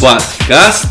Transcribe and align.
Подкаст 0.00 0.86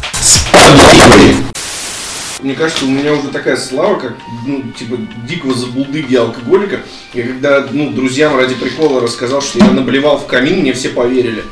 Мне 2.42 2.56
кажется, 2.56 2.83
у 2.83 2.90
меня 2.90 3.14
уже 3.14 3.30
такая 3.30 3.56
слава, 3.56 3.98
как, 3.98 4.18
ну, 4.46 4.62
типа, 4.78 4.97
дикого 5.26 5.54
забулдыги 5.54 6.13
алкоголика. 6.15 6.81
Я 7.13 7.23
когда, 7.23 7.65
ну, 7.71 7.91
друзьям 7.91 8.35
ради 8.35 8.55
прикола 8.55 8.99
рассказал, 8.99 9.41
что 9.41 9.59
я 9.59 9.71
наблевал 9.71 10.17
в 10.17 10.28
камин, 10.28 10.59
мне 10.59 10.73
все 10.73 10.89
поверили. 10.89 11.46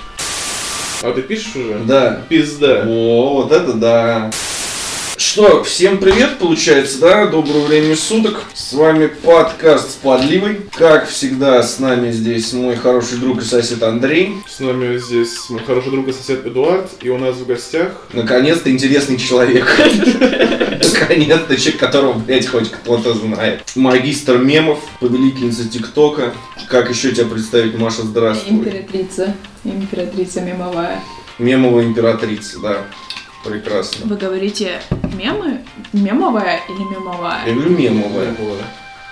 А 1.02 1.14
ты 1.14 1.22
пишешь 1.22 1.56
уже? 1.56 1.80
Да. 1.86 2.24
Пизда. 2.28 2.84
О, 2.88 3.44
вот 3.44 3.52
это 3.54 3.72
да. 3.72 4.32
Что, 5.18 5.64
всем 5.64 6.00
привет, 6.00 6.40
получается, 6.40 7.00
да? 7.00 7.26
Доброго 7.28 7.68
времени 7.68 7.94
суток. 7.94 8.44
С 8.54 8.74
вами 8.74 9.08
подкаст 9.08 9.92
с 9.92 9.94
подливой. 9.94 10.60
Как 10.74 11.08
всегда, 11.08 11.64
с 11.64 11.80
нами 11.80 12.12
здесь 12.12 12.52
мой 12.52 12.76
хороший 12.76 13.20
друг 13.20 13.42
и 13.42 13.46
сосед 13.46 13.82
Андрей. 13.82 14.36
С 14.46 14.60
нами 14.60 14.98
здесь 14.98 15.50
мой 15.50 15.62
хороший 15.66 15.92
друг 15.92 16.10
и 16.10 16.12
сосед 16.12 16.46
Эдуард, 16.46 16.92
и 17.02 17.10
у 17.10 17.18
нас 17.18 17.38
в 17.38 17.46
гостях... 17.46 17.94
Наконец-то 18.12 18.70
интересный 18.70 19.18
человек. 19.18 19.66
Наконец-то 21.00 21.56
человек, 21.56 21.80
которого, 21.80 22.14
блядь, 22.14 22.48
хоть 22.48 22.70
кто-то 22.70 23.14
знает. 23.14 23.64
Магистр 23.76 24.38
мемов, 24.38 24.80
повелительница 25.00 25.70
ТикТока. 25.70 26.34
Как 26.68 26.90
еще 26.90 27.14
тебя 27.14 27.28
представить, 27.28 27.78
Маша, 27.78 28.02
здравствуй. 28.02 28.58
Императрица. 28.58 29.34
Императрица 29.64 30.42
мемовая. 30.42 31.02
Мемовая 31.40 31.86
императрица, 31.86 32.60
да. 32.60 32.86
Прекрасно. 33.46 34.08
Вы 34.08 34.16
говорите 34.18 34.82
мемы? 35.16 35.62
Мемовая 35.94 36.62
или 36.68 36.84
мемовая? 36.84 37.46
Я 37.46 37.54
говорю 37.54 37.70
мемовая. 37.78 38.36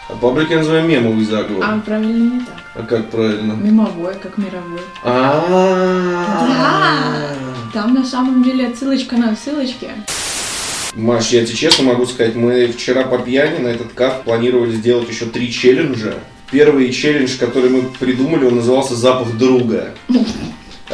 А 0.09 0.13
паблик 0.15 0.49
я 0.49 0.57
называю 0.57 0.87
мемовый 0.87 1.23
заговор. 1.23 1.63
А 1.63 1.79
правильно 1.79 2.33
не 2.33 2.39
так. 2.39 2.55
А 2.75 2.83
как 2.83 3.09
правильно? 3.11 3.53
Мемовой, 3.53 4.15
как 4.15 4.37
мировой. 4.37 4.81
А. 5.03 5.83
Там 7.73 7.93
на 7.93 8.03
самом 8.03 8.43
деле 8.43 8.67
отсылочка 8.67 9.15
на 9.15 9.35
ссылочке. 9.35 9.91
Маш, 10.95 11.29
я 11.29 11.45
тебе 11.45 11.55
честно 11.55 11.85
могу 11.85 12.05
сказать, 12.05 12.35
мы 12.35 12.67
вчера 12.67 13.03
по 13.03 13.17
пьяни 13.19 13.59
на 13.59 13.69
этот 13.69 13.93
каф 13.93 14.23
планировали 14.23 14.71
сделать 14.75 15.09
еще 15.09 15.25
три 15.25 15.51
челленджа. 15.51 16.15
Первый 16.51 16.91
челлендж, 16.91 17.37
который 17.39 17.69
мы 17.69 17.83
придумали, 17.99 18.45
он 18.45 18.57
назывался 18.57 18.95
«Запах 18.95 19.31
друга». 19.37 19.93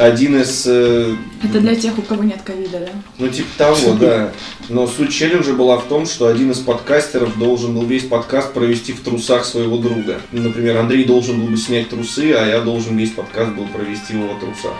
Один 0.00 0.40
из... 0.40 0.64
э, 0.66 1.14
Это 1.42 1.60
для 1.60 1.74
тех, 1.74 1.98
у 1.98 2.02
кого 2.02 2.24
нет 2.24 2.40
ковида, 2.42 2.78
да? 2.80 2.88
Ну, 3.18 3.28
типа 3.28 3.48
того, 3.58 3.92
да. 3.94 4.32
Но 4.70 4.86
суть 4.86 5.12
челленджа 5.12 5.52
была 5.52 5.76
в 5.76 5.84
том, 5.88 6.06
что 6.06 6.28
один 6.28 6.50
из 6.52 6.58
подкастеров 6.58 7.38
должен 7.38 7.74
был 7.74 7.84
весь 7.84 8.04
подкаст 8.04 8.54
провести 8.54 8.94
в 8.94 9.00
трусах 9.00 9.44
своего 9.44 9.76
друга. 9.76 10.20
Например, 10.32 10.78
Андрей 10.78 11.04
должен 11.04 11.40
был 11.40 11.48
бы 11.48 11.56
снять 11.58 11.90
трусы, 11.90 12.32
а 12.32 12.46
я 12.46 12.60
должен 12.62 12.96
весь 12.96 13.10
подкаст 13.10 13.52
был 13.52 13.66
провести 13.66 14.14
в 14.14 14.22
его 14.24 14.34
трусах. 14.40 14.72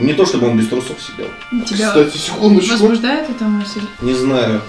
Не 0.00 0.14
то, 0.14 0.24
чтобы 0.24 0.48
он 0.48 0.56
без 0.56 0.68
трусов 0.68 0.96
сидел. 0.98 1.28
Тебя 1.66 1.88
Кстати, 1.88 2.16
секундочку. 2.16 2.72
возбуждает 2.72 3.28
эта 3.28 3.44
мысль? 3.44 3.82
Не 4.00 4.14
знаю. 4.14 4.62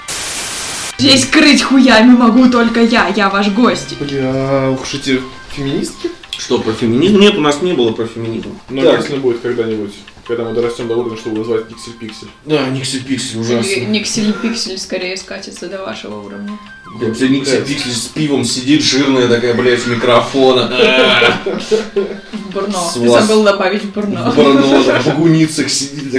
Здесь 0.97 1.25
крыть 1.25 1.61
хуями 1.61 2.15
могу 2.17 2.49
только 2.49 2.81
я, 2.81 3.07
я 3.15 3.29
ваш 3.29 3.49
гость. 3.49 3.95
Бля, 3.99 4.71
ух 4.71 4.93
эти 4.93 5.21
феминистки. 5.51 6.09
Что, 6.37 6.59
про 6.59 6.73
феминизм? 6.73 7.19
Нет, 7.19 7.35
у 7.37 7.41
нас 7.41 7.61
не 7.61 7.73
было 7.73 7.91
про 7.91 8.05
феминизм. 8.05 8.57
Но 8.69 8.81
Так. 8.83 9.01
если 9.01 9.17
будет 9.17 9.39
когда-нибудь, 9.41 9.93
когда 10.27 10.43
мы 10.43 10.53
дорастем 10.53 10.87
до 10.87 10.95
уровня, 10.97 11.17
чтобы 11.17 11.39
назвать 11.39 11.65
Пиксель-Пиксель. 11.67 12.27
Да, 12.45 12.67
Никси 12.69 12.99
Пиксель 12.99 13.39
ужасно. 13.39 13.69
Никсель 13.85 14.33
Пиксель 14.33 14.77
скорее 14.77 15.15
скатится 15.17 15.67
до 15.67 15.83
вашего 15.83 16.19
уровня. 16.25 16.57
Где 16.99 17.29
Никси 17.29 17.61
Пиксель 17.61 17.91
с 17.93 18.07
пивом 18.07 18.43
сидит, 18.43 18.83
жирная 18.83 19.27
такая, 19.27 19.53
блядь, 19.53 19.81
с 19.83 19.87
микрофона. 19.87 20.71
Бурно. 22.53 22.77
Ты 22.93 23.09
забыл 23.09 23.43
добавить 23.43 23.83
в 23.83 23.91
Бурно. 23.91 24.31
В 24.31 25.17
гуницах 25.17 25.69
сидит. 25.69 26.11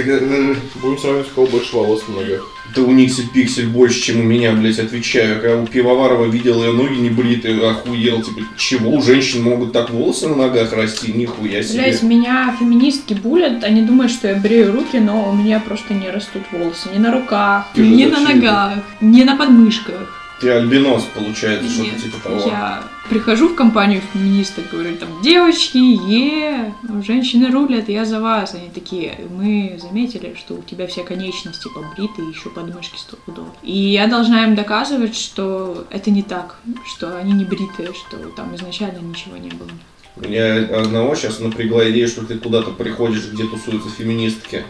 Будем 0.75 0.97
сравнивать, 0.99 1.27
у 1.31 1.35
кого 1.35 1.47
больше 1.47 1.75
волос 1.75 2.03
в 2.07 2.15
ногах. 2.15 2.45
Да 2.75 2.81
у 2.81 2.91
Никси 2.91 3.23
Пиксель 3.33 3.67
больше, 3.67 4.01
чем 4.01 4.19
у 4.19 4.23
меня, 4.23 4.51
блядь, 4.53 4.79
отвечаю. 4.79 5.41
Когда 5.41 5.57
у 5.57 5.65
Пивоварова 5.65 6.25
видел 6.25 6.63
ее 6.63 6.73
ноги 6.73 6.95
не 6.95 7.09
бритые, 7.09 7.69
охуел. 7.69 8.21
Типа, 8.21 8.41
чего? 8.57 8.91
У 8.91 9.01
женщин 9.01 9.41
могут 9.41 9.73
так 9.73 9.89
волосы 9.89 10.27
на 10.27 10.35
ногах 10.35 10.73
расти? 10.73 11.11
Нихуя 11.13 11.63
себе. 11.63 11.83
Блять, 11.83 12.03
меня 12.03 12.55
феминистки 12.59 13.13
булят, 13.13 13.63
они 13.63 13.81
думают, 13.81 14.11
что 14.11 14.27
я 14.27 14.35
брею 14.35 14.73
руки, 14.73 14.97
но 14.97 15.29
у 15.29 15.35
меня 15.35 15.59
просто 15.59 15.93
не 15.93 16.09
растут 16.09 16.43
волосы. 16.51 16.89
Ни 16.93 16.99
на 16.99 17.11
руках, 17.11 17.67
Ты 17.73 17.87
ни 17.87 18.05
на 18.05 18.19
ногах, 18.19 18.79
ни 19.01 19.23
на 19.23 19.35
подмышках. 19.35 20.16
Ты 20.39 20.51
альбинос, 20.51 21.03
получается, 21.15 21.69
что-то 21.69 21.99
типа 21.99 22.17
того. 22.23 22.47
Я 22.47 22.83
прихожу 23.09 23.49
в 23.49 23.55
компанию 23.55 24.01
феминисток, 24.13 24.65
говорю, 24.71 24.95
там, 24.97 25.09
девочки, 25.23 25.77
е, 25.77 26.73
женщины 27.03 27.49
рулят, 27.49 27.89
я 27.89 28.05
за 28.05 28.21
вас. 28.21 28.53
Они 28.53 28.69
такие, 28.69 29.19
мы 29.31 29.79
заметили, 29.81 30.35
что 30.37 30.55
у 30.55 30.61
тебя 30.61 30.85
все 30.85 31.03
конечности 31.03 31.67
побриты, 31.73 32.21
еще 32.21 32.49
подмышки 32.49 32.97
стопудово. 32.97 33.49
И 33.63 33.75
я 33.75 34.07
должна 34.07 34.43
им 34.43 34.55
доказывать, 34.55 35.15
что 35.15 35.85
это 35.89 36.11
не 36.11 36.21
так, 36.21 36.59
что 36.85 37.17
они 37.17 37.33
не 37.33 37.45
бритые, 37.45 37.93
что 37.93 38.17
там 38.35 38.55
изначально 38.55 38.99
ничего 38.99 39.37
не 39.37 39.49
было. 39.49 39.69
Меня 40.17 40.55
одного 40.79 41.15
сейчас 41.15 41.39
напрягла 41.39 41.89
идея, 41.91 42.07
что 42.07 42.25
ты 42.25 42.37
куда-то 42.37 42.71
приходишь, 42.71 43.29
где 43.31 43.45
тусуются 43.45 43.89
феминистки. 43.89 44.63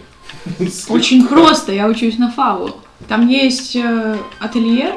Очень 0.90 1.28
просто, 1.28 1.72
я 1.72 1.88
учусь 1.88 2.18
на 2.18 2.32
ФАУ. 2.32 2.76
Там 3.08 3.28
есть 3.28 3.76
э, 3.76 4.18
ательер, 4.40 4.96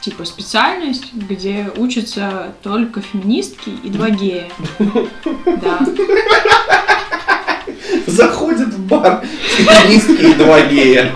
типа 0.00 0.24
специальность, 0.24 1.12
где 1.12 1.70
учатся 1.76 2.54
только 2.62 3.00
феминистки 3.00 3.70
и 3.82 3.88
два 3.88 4.10
гея. 4.10 4.50
Да. 5.46 5.80
Заходит 8.06 8.68
в 8.68 8.86
бар 8.86 9.24
феминистки 9.24 10.32
и 10.32 10.34
два 10.34 10.60
гея. 10.62 11.14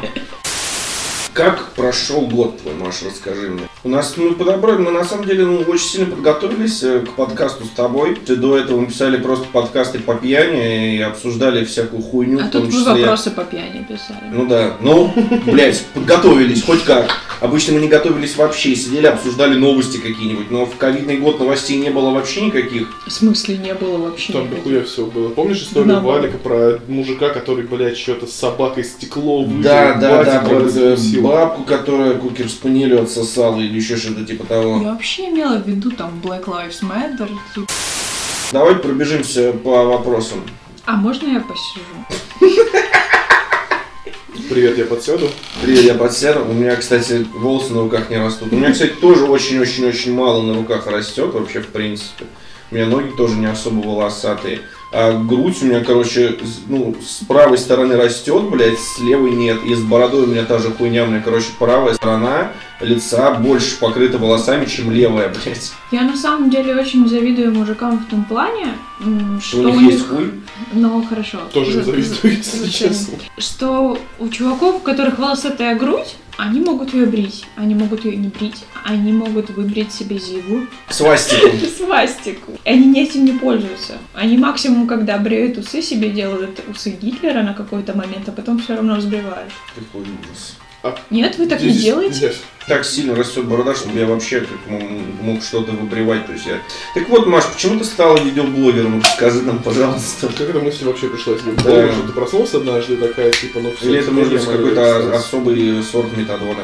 Как 1.32 1.70
прошел 1.70 2.26
год 2.26 2.60
твой, 2.60 2.74
Маша, 2.74 3.06
расскажи 3.06 3.48
мне. 3.48 3.68
У 3.84 3.88
нас 3.88 4.16
мы 4.16 4.34
подобрали, 4.34 4.78
мы 4.78 4.92
на 4.92 5.04
самом 5.04 5.26
деле 5.26 5.44
ну, 5.44 5.58
очень 5.62 5.86
сильно 5.86 6.06
подготовились 6.06 6.84
э, 6.84 7.00
к 7.00 7.14
подкасту 7.14 7.64
с 7.64 7.70
тобой. 7.70 8.14
Ты 8.14 8.36
до 8.36 8.56
этого 8.56 8.78
мы 8.78 8.86
писали 8.86 9.16
просто 9.16 9.48
подкасты 9.48 9.98
по 9.98 10.14
пьяни 10.14 10.98
и 10.98 11.00
обсуждали 11.00 11.64
всякую 11.64 12.00
хуйню, 12.00 12.38
А 12.38 12.44
в 12.44 12.50
том 12.50 12.62
тут 12.62 12.70
числе. 12.72 12.92
вопросы 12.92 13.32
по 13.32 13.42
пьяни 13.42 13.82
писали. 13.82 14.30
Ну 14.32 14.46
да, 14.46 14.76
ну, 14.80 15.12
блядь, 15.46 15.84
подготовились, 15.94 16.62
хоть 16.62 16.84
как. 16.84 17.10
Обычно 17.40 17.74
мы 17.74 17.80
не 17.80 17.88
готовились 17.88 18.36
вообще, 18.36 18.76
сидели, 18.76 19.06
обсуждали 19.06 19.58
новости 19.58 19.96
какие-нибудь, 19.96 20.52
но 20.52 20.64
в 20.64 20.76
ковидный 20.76 21.16
год 21.16 21.40
новостей 21.40 21.76
не 21.76 21.90
было 21.90 22.10
вообще 22.10 22.42
никаких. 22.42 22.86
В 23.04 23.10
смысле 23.10 23.56
не 23.56 23.74
было 23.74 23.98
вообще? 23.98 24.32
Там 24.32 24.44
никаких? 24.44 24.62
дохуя 24.62 24.84
всего 24.84 25.06
было. 25.06 25.28
Помнишь 25.30 25.62
историю 25.62 25.88
Наоборот. 25.88 26.20
Валика 26.20 26.38
про 26.38 26.78
мужика, 26.86 27.30
который, 27.30 27.64
блядь, 27.64 27.98
что-то 27.98 28.28
с 28.28 28.32
собакой 28.32 28.84
стекло 28.84 29.42
выжил, 29.42 29.60
Да, 29.60 29.94
да, 29.94 30.22
да, 30.22 30.44
э, 30.46 30.96
бабку, 31.20 31.64
которая 31.64 32.14
кукер 32.14 32.48
спанелю 32.48 33.02
отсосала 33.02 33.60
или 33.72 33.80
еще 33.80 33.96
что-то 33.96 34.24
типа 34.24 34.44
того. 34.44 34.82
Я 34.82 34.92
вообще 34.92 35.28
имела 35.30 35.56
в 35.56 35.66
виду 35.66 35.90
там 35.90 36.20
Black 36.22 36.44
Lives 36.44 36.82
Matter. 36.82 37.30
типа. 37.54 37.66
Давай 38.52 38.76
пробежимся 38.76 39.52
по 39.52 39.84
вопросам. 39.84 40.44
А 40.84 40.92
можно 40.96 41.26
я 41.28 41.40
посижу? 41.40 42.60
Привет, 44.50 44.76
я 44.76 44.84
подсяду. 44.84 45.30
Привет, 45.62 45.84
я 45.84 45.94
подсяду. 45.94 46.44
У 46.44 46.52
меня, 46.52 46.76
кстати, 46.76 47.26
волосы 47.34 47.72
на 47.72 47.82
руках 47.82 48.10
не 48.10 48.18
растут. 48.18 48.52
У 48.52 48.56
меня, 48.56 48.72
кстати, 48.72 48.92
тоже 48.92 49.24
очень-очень-очень 49.24 50.12
мало 50.12 50.42
на 50.42 50.54
руках 50.54 50.86
растет 50.86 51.32
вообще, 51.32 51.60
в 51.60 51.68
принципе. 51.68 52.26
У 52.70 52.74
меня 52.74 52.86
ноги 52.86 53.10
тоже 53.16 53.36
не 53.36 53.46
особо 53.46 53.86
волосатые. 53.86 54.60
А 54.92 55.18
грудь 55.18 55.62
у 55.62 55.66
меня, 55.66 55.82
короче, 55.82 56.38
ну, 56.68 56.94
с 57.02 57.24
правой 57.24 57.56
стороны 57.56 57.96
растет, 57.96 58.50
блядь, 58.50 58.78
с 58.78 59.00
левой 59.00 59.30
нет. 59.30 59.64
И 59.64 59.74
с 59.74 59.80
бородой 59.80 60.24
у 60.24 60.26
меня 60.26 60.44
та 60.44 60.58
же 60.58 60.70
хуйня. 60.70 61.04
У 61.04 61.06
меня, 61.06 61.22
короче, 61.24 61.46
правая 61.58 61.94
сторона 61.94 62.52
лица 62.80 63.30
больше 63.32 63.78
покрыта 63.78 64.18
волосами, 64.18 64.66
чем 64.66 64.90
левая, 64.90 65.28
блядь. 65.44 65.72
Я 65.90 66.02
на 66.02 66.16
самом 66.16 66.50
деле 66.50 66.74
очень 66.76 67.08
завидую 67.08 67.54
мужикам 67.54 67.98
в 67.98 68.10
том 68.10 68.24
плане, 68.24 68.74
что 69.40 69.40
Что 69.40 69.60
у 69.60 69.80
них 69.80 69.92
есть 69.92 70.08
хуй? 70.08 70.32
Ну, 70.72 71.02
хорошо. 71.08 71.38
Тоже 71.52 71.82
завидую, 71.82 72.36
если 72.36 72.68
честно. 72.68 73.18
Что 73.38 73.98
у 74.18 74.28
чуваков, 74.28 74.76
у 74.76 74.80
которых 74.80 75.18
волосатая 75.18 75.74
грудь, 75.74 76.16
они 76.38 76.60
могут 76.60 76.92
ее 76.94 77.06
брить, 77.06 77.44
они 77.56 77.74
могут 77.74 78.04
ее 78.04 78.16
не 78.16 78.28
брить, 78.28 78.64
они 78.84 79.12
могут 79.12 79.50
выбрить 79.50 79.92
себе 79.92 80.18
зигу, 80.18 80.66
Свастику. 80.88 81.48
свастику. 81.76 82.52
И 82.64 82.70
они 82.70 83.00
этим 83.02 83.24
не 83.24 83.32
пользуются. 83.32 83.98
Они 84.14 84.36
максимум, 84.36 84.86
когда 84.86 85.18
бреют 85.18 85.58
усы, 85.58 85.82
себе 85.82 86.10
делают 86.10 86.60
усы 86.68 86.90
Гитлера 86.90 87.42
на 87.42 87.54
какой-то 87.54 87.96
момент, 87.96 88.28
а 88.28 88.32
потом 88.32 88.58
все 88.58 88.76
равно 88.76 88.96
разбивают. 88.96 89.52
Какой 89.74 90.02
ужас. 90.02 90.56
Нет, 91.10 91.38
вы 91.38 91.46
так 91.46 91.60
не 91.60 91.68
Здесь- 91.70 91.82
делаете? 91.84 92.14
здесь. 92.14 92.40
Так 92.68 92.84
сильно 92.84 93.14
растет 93.16 93.44
борода, 93.44 93.74
чтобы 93.74 93.98
я 93.98 94.06
вообще 94.06 94.40
как 94.40 94.58
мог, 94.68 94.82
мог 95.20 95.42
что-то 95.42 95.72
выбривать. 95.72 96.26
То 96.26 96.32
есть 96.32 96.46
я... 96.46 96.58
Так 96.94 97.08
вот, 97.08 97.26
Маш, 97.26 97.44
почему 97.46 97.78
ты 97.78 97.84
стала 97.84 98.16
видеоблогером? 98.18 99.02
Скажи 99.02 99.42
нам, 99.42 99.58
пожалуйста. 99.58 100.28
Как 100.28 100.48
эта 100.48 100.60
мысль 100.60 100.84
вообще 100.84 101.08
пришла 101.08 101.34
тебе 101.34 101.52
Да. 101.56 101.92
что 101.92 102.02
ты 102.06 102.12
проснулся 102.12 102.58
однажды 102.58 102.96
такая, 102.96 103.32
типа, 103.32 103.58
ну 103.60 103.72
все. 103.72 103.88
Или 103.90 103.98
это 103.98 104.12
может 104.12 104.32
быть 104.32 104.44
какой-то 104.44 105.12
особый 105.16 105.82
сорт 105.82 106.16
метадона? 106.16 106.62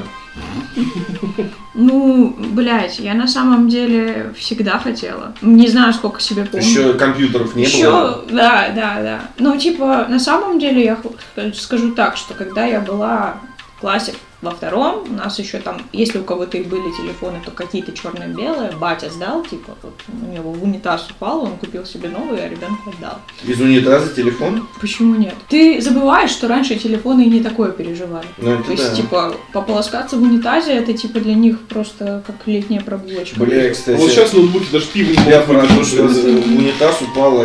Ну, 1.74 2.34
блядь, 2.38 2.98
я 3.00 3.14
на 3.14 3.26
самом 3.26 3.68
деле 3.68 4.32
всегда 4.36 4.78
хотела. 4.78 5.34
Не 5.42 5.68
знаю, 5.68 5.92
сколько 5.92 6.20
себе 6.20 6.44
помню. 6.44 6.64
Еще 6.66 6.94
компьютеров 6.94 7.54
не 7.56 7.64
Еще, 7.64 7.84
было. 7.90 8.24
да, 8.30 8.68
да, 8.74 9.02
да. 9.02 9.20
Ну, 9.38 9.56
типа, 9.56 10.06
на 10.08 10.18
самом 10.20 10.58
деле, 10.58 10.84
я 10.84 11.52
скажу 11.54 11.92
так, 11.92 12.16
что 12.16 12.34
когда 12.34 12.66
я 12.66 12.80
была 12.80 13.40
классе 13.80 14.14
во 14.40 14.52
втором, 14.52 15.04
у 15.08 15.12
нас 15.12 15.38
еще 15.40 15.58
там, 15.58 15.82
если 15.92 16.19
у 16.19 16.22
кого-то 16.22 16.58
и 16.58 16.62
были 16.62 16.92
телефоны, 16.96 17.40
то 17.44 17.50
какие-то 17.50 17.90
черно-белые, 17.92 18.70
батя 18.72 19.10
сдал, 19.10 19.42
типа, 19.42 19.76
вот 19.82 19.94
у 20.22 20.32
него 20.32 20.52
в 20.52 20.62
унитаз 20.62 21.08
упал, 21.10 21.42
он 21.42 21.56
купил 21.56 21.84
себе 21.84 22.08
новый, 22.08 22.44
а 22.44 22.48
ребенку 22.48 22.90
отдал. 22.90 23.19
Из 23.44 23.60
унитаза 23.60 24.14
телефон? 24.14 24.69
Почему 24.80 25.16
нет? 25.16 25.34
Ты 25.48 25.80
забываешь, 25.80 26.30
что 26.30 26.46
раньше 26.46 26.76
телефоны 26.76 27.22
и 27.22 27.30
не 27.30 27.42
такое 27.42 27.72
переживали. 27.72 28.28
Ну, 28.38 28.52
это 28.54 28.62
То 28.64 28.70
есть, 28.72 28.90
да. 28.90 28.94
типа, 28.94 29.34
пополоскаться 29.52 30.16
в 30.16 30.22
унитазе, 30.22 30.72
это, 30.72 30.92
типа, 30.92 31.19
для 31.19 31.34
них 31.34 31.60
просто 31.66 32.22
как 32.25 32.36
летняя 32.46 32.80
прогулочка. 32.80 33.40
Бля, 33.40 33.70
кстати, 33.72 33.96
Вот 34.00 34.10
сейчас 34.10 34.32
ноутбуки 34.32 34.66
даже 34.70 34.86
пиво 34.86 35.08
не 35.08 35.30
я 35.30 35.40
могут 35.40 35.46
про 35.46 35.66
то, 35.66 35.75
выпить. 35.75 35.88
что 35.88 36.02
в 36.06 36.56
унитаз 36.56 37.02
упала, 37.02 37.44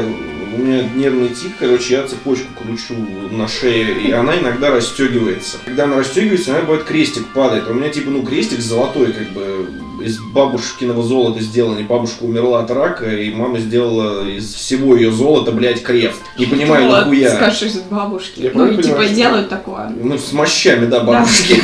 у 0.53 0.57
меня 0.57 0.83
нервный 0.95 1.29
тик, 1.29 1.53
короче, 1.59 1.95
я 1.95 2.03
цепочку 2.03 2.47
кручу 2.61 2.95
на 3.31 3.47
шее, 3.47 4.01
и 4.01 4.11
она 4.11 4.37
иногда 4.37 4.69
расстегивается. 4.69 5.57
Когда 5.65 5.85
она 5.85 5.97
расстегивается, 5.97 6.51
у 6.51 6.53
меня 6.53 6.63
бывает 6.63 6.83
крестик 6.83 7.27
падает. 7.33 7.67
У 7.67 7.73
меня 7.73 7.89
типа, 7.89 8.09
ну, 8.09 8.23
крестик 8.23 8.59
золотой, 8.59 9.13
как 9.13 9.29
бы, 9.31 9.67
из 10.03 10.19
бабушкиного 10.19 11.01
золота 11.03 11.41
сделан. 11.41 11.79
И 11.79 11.83
бабушка 11.83 12.23
умерла 12.23 12.61
от 12.61 12.71
рака, 12.71 13.09
и 13.09 13.33
мама 13.33 13.59
сделала 13.59 14.27
из 14.27 14.53
всего 14.53 14.95
ее 14.95 15.11
золота, 15.11 15.51
блядь, 15.51 15.81
крест. 15.81 16.21
Не 16.37 16.45
понимаю, 16.45 16.87
вот, 16.87 16.99
нахуя. 16.99 17.35
скажешь 17.35 17.63
из 17.63 17.79
бабушки. 17.81 18.41
Я 18.41 18.51
ну, 18.53 18.69
типа, 18.69 18.81
понимаю, 18.81 19.07
что- 19.07 19.15
делают 19.15 19.49
такое. 19.49 19.89
Ну, 19.89 20.17
с 20.17 20.31
мощами, 20.33 20.85
да, 20.85 21.01
бабушки. 21.01 21.61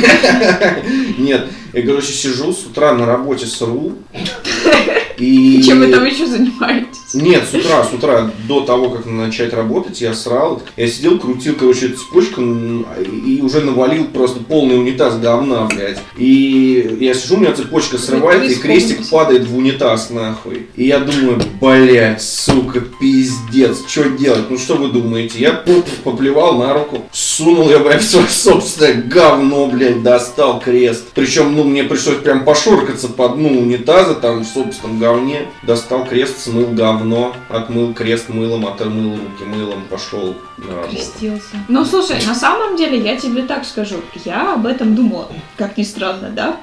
Нет, 1.18 1.46
я, 1.72 1.82
короче, 1.82 2.12
сижу 2.12 2.52
с 2.52 2.64
утра 2.64 2.92
на 2.94 3.06
работе 3.06 3.46
сру. 3.46 3.94
И... 5.18 5.62
Чем 5.62 5.80
вы 5.80 5.88
там 5.88 6.04
еще 6.04 6.26
занимаетесь? 6.26 6.99
Нет, 7.14 7.44
с 7.50 7.54
утра, 7.54 7.84
с 7.84 7.92
утра, 7.92 8.30
до 8.46 8.60
того, 8.60 8.90
как 8.90 9.06
начать 9.06 9.52
работать, 9.52 10.00
я 10.00 10.14
срал. 10.14 10.62
Я 10.76 10.88
сидел, 10.88 11.18
крутил, 11.18 11.54
короче, 11.58 11.88
цепочку 11.88 12.40
и 12.40 13.40
уже 13.42 13.60
навалил 13.60 14.06
просто 14.06 14.40
полный 14.40 14.78
унитаз 14.78 15.18
говна, 15.18 15.66
блядь. 15.66 15.98
И 16.16 16.98
я 17.00 17.14
сижу, 17.14 17.36
у 17.36 17.38
меня 17.38 17.52
цепочка 17.52 17.98
срывается, 17.98 18.52
и 18.52 18.54
крестик 18.60 19.08
падает 19.10 19.46
в 19.46 19.56
унитаз, 19.56 20.10
нахуй. 20.10 20.66
И 20.76 20.86
я 20.86 21.00
думаю, 21.00 21.40
блядь, 21.60 22.22
сука, 22.22 22.80
пиздец, 22.80 23.78
что 23.86 24.10
делать? 24.10 24.50
Ну 24.50 24.58
что 24.58 24.76
вы 24.76 24.88
думаете? 24.88 25.38
Я 25.38 25.64
поплевал 26.04 26.58
на 26.58 26.74
руку, 26.74 27.04
сунул 27.12 27.70
я, 27.70 27.78
блядь, 27.78 28.02
в 28.02 28.08
свое 28.08 28.28
собственное 28.28 29.02
говно, 29.02 29.66
блядь, 29.66 30.02
достал 30.02 30.60
крест. 30.60 31.06
Причем, 31.14 31.56
ну, 31.56 31.64
мне 31.64 31.84
пришлось 31.84 32.18
прям 32.18 32.44
пошуркаться 32.44 33.08
по 33.08 33.28
дну 33.30 33.48
унитаза, 33.48 34.14
там, 34.14 34.44
в 34.44 34.46
собственном 34.46 34.98
говне. 34.98 35.46
Достал 35.62 36.04
крест, 36.06 36.40
смыл 36.40 36.68
говно, 36.72 36.99
отмыл 37.48 37.94
крест 37.94 38.28
мылом, 38.28 38.66
отмыл 38.66 39.16
руки 39.16 39.44
мылом, 39.44 39.82
пошел 39.88 40.34
на 40.58 40.74
работу. 40.74 40.90
Крестился. 40.90 41.56
Ну, 41.68 41.84
слушай, 41.84 42.16
на 42.26 42.34
самом 42.34 42.76
деле, 42.76 42.98
я 42.98 43.16
тебе 43.16 43.42
так 43.42 43.64
скажу. 43.64 43.96
Я 44.24 44.54
об 44.54 44.66
этом 44.66 44.94
думала. 44.94 45.28
Как 45.56 45.76
ни 45.76 45.82
странно, 45.82 46.30
да? 46.30 46.56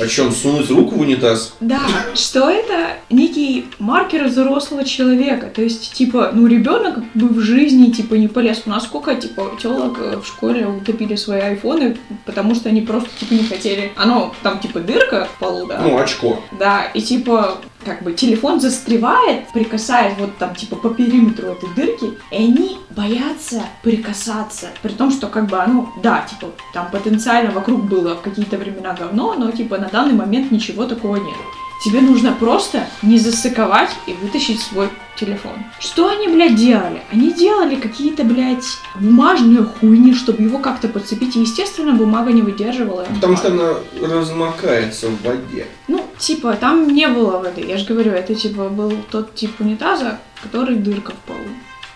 О 0.00 0.06
чем, 0.06 0.32
сунуть 0.32 0.70
руку 0.70 0.96
в 0.96 1.00
унитаз? 1.00 1.54
Да, 1.60 1.80
что 2.14 2.50
это 2.50 2.96
некий 3.10 3.66
маркер 3.78 4.26
взрослого 4.26 4.84
человека. 4.84 5.46
То 5.46 5.62
есть, 5.62 5.92
типа, 5.92 6.30
ну, 6.32 6.46
ребенок 6.46 6.98
бы 7.14 7.28
в 7.28 7.40
жизни, 7.40 7.90
типа, 7.90 8.14
не 8.14 8.28
полез. 8.28 8.62
У 8.66 8.70
нас 8.70 8.84
сколько, 8.84 9.14
типа, 9.14 9.52
телок 9.60 9.98
э, 9.98 10.18
в 10.18 10.26
школе 10.26 10.66
утопили 10.66 11.16
свои 11.16 11.40
айфоны, 11.40 11.96
потому 12.26 12.54
что 12.54 12.68
они 12.68 12.82
просто, 12.82 13.08
типа, 13.18 13.34
не 13.34 13.44
хотели. 13.44 13.92
Оно, 13.96 14.34
там, 14.42 14.58
типа, 14.60 14.80
дырка 14.80 15.28
в 15.34 15.38
полу, 15.38 15.66
да? 15.66 15.80
Ну, 15.82 15.98
очко. 15.98 16.40
Да, 16.58 16.84
и 16.94 17.00
типа, 17.00 17.58
как 17.84 18.02
бы 18.02 18.12
телефон 18.12 18.60
застревает, 18.60 19.48
прикасаясь 19.52 20.16
вот 20.18 20.36
там 20.38 20.54
типа 20.54 20.76
по 20.76 20.90
периметру 20.90 21.48
этой 21.48 21.68
дырки, 21.74 22.18
и 22.30 22.36
они 22.36 22.78
боятся 22.90 23.62
прикасаться. 23.82 24.68
При 24.82 24.92
том, 24.92 25.10
что 25.10 25.28
как 25.28 25.46
бы 25.46 25.58
оно, 25.58 25.92
да, 26.02 26.26
типа, 26.28 26.52
там 26.72 26.90
потенциально 26.90 27.50
вокруг 27.50 27.84
было 27.84 28.14
в 28.16 28.22
какие-то 28.22 28.58
времена 28.58 28.94
говно, 28.94 29.34
но 29.34 29.50
типа 29.50 29.78
на 29.78 29.88
данный 29.88 30.14
момент 30.14 30.50
ничего 30.50 30.84
такого 30.84 31.16
нет. 31.16 31.36
Тебе 31.82 32.02
нужно 32.02 32.32
просто 32.32 32.86
не 33.00 33.18
засыковать 33.18 33.90
и 34.06 34.12
вытащить 34.12 34.60
свой 34.60 34.90
телефон. 35.16 35.52
Что 35.78 36.08
они, 36.08 36.28
блядь, 36.28 36.54
делали? 36.54 37.00
Они 37.10 37.32
делали 37.32 37.76
какие-то, 37.76 38.22
блядь, 38.22 38.66
бумажные 38.96 39.64
хуйни, 39.64 40.14
чтобы 40.14 40.42
его 40.42 40.58
как-то 40.58 40.88
подцепить. 40.88 41.36
И, 41.36 41.40
естественно, 41.40 41.94
бумага 41.94 42.32
не 42.32 42.42
выдерживала. 42.42 43.06
Потому 43.14 43.36
что 43.36 43.48
она 43.48 43.74
размокается 44.02 45.08
в 45.08 45.22
воде. 45.22 45.66
Ну, 45.88 46.06
типа, 46.18 46.52
там 46.54 46.88
не 46.88 47.08
было 47.08 47.38
воды. 47.38 47.62
Я 47.62 47.78
же 47.78 47.86
говорю, 47.86 48.12
это 48.12 48.34
типа 48.34 48.68
был 48.68 48.92
тот 49.10 49.34
тип 49.34 49.58
унитаза, 49.60 50.18
который 50.42 50.76
дырка 50.76 51.12
в 51.12 51.26
полу. 51.26 51.48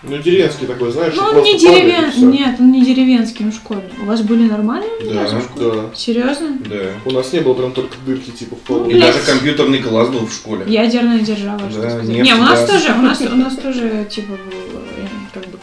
Ну, 0.07 0.17
деревенский 0.17 0.67
такой, 0.67 0.91
знаешь, 0.91 1.13
Ну, 1.15 1.21
что 1.21 1.25
он 1.29 1.33
просто 1.35 1.53
не 1.53 1.59
падает, 1.59 1.83
и 1.83 1.85
деревен... 1.87 2.11
всё. 2.11 2.25
Нет, 2.29 2.55
он 2.59 2.71
не 2.71 2.85
деревенский, 2.85 3.45
он 3.45 3.51
школьный. 3.51 3.83
У 4.01 4.05
вас 4.05 4.21
были 4.21 4.47
нормальные 4.49 4.89
Да, 5.13 5.25
в 5.25 5.41
школе? 5.43 5.71
Да. 5.71 5.95
Серьезно? 5.95 6.57
Да. 6.69 6.75
У 7.05 7.11
нас 7.11 7.33
не 7.33 7.39
было 7.39 7.53
прям 7.53 7.71
только 7.71 7.95
дырки, 8.05 8.29
типа, 8.31 8.55
в 8.55 8.59
полу. 8.59 8.89
И 8.89 8.99
даже 8.99 9.19
компьютерный 9.19 9.79
класс 9.81 10.09
был 10.09 10.25
в 10.27 10.33
школе. 10.33 10.63
Ядерная 10.67 11.19
держава, 11.19 11.69
что 11.71 11.81
Да, 11.81 11.89
сказать. 11.89 12.07
нефть, 12.09 12.23
Не, 12.23 12.33
у 12.35 12.41
нас 12.41 12.59
газ. 12.61 12.69
тоже, 12.69 12.93
у 12.97 13.01
нас, 13.01 13.21
у 13.21 13.35
нас 13.35 13.55
тоже, 13.55 14.05
типа, 14.09 14.33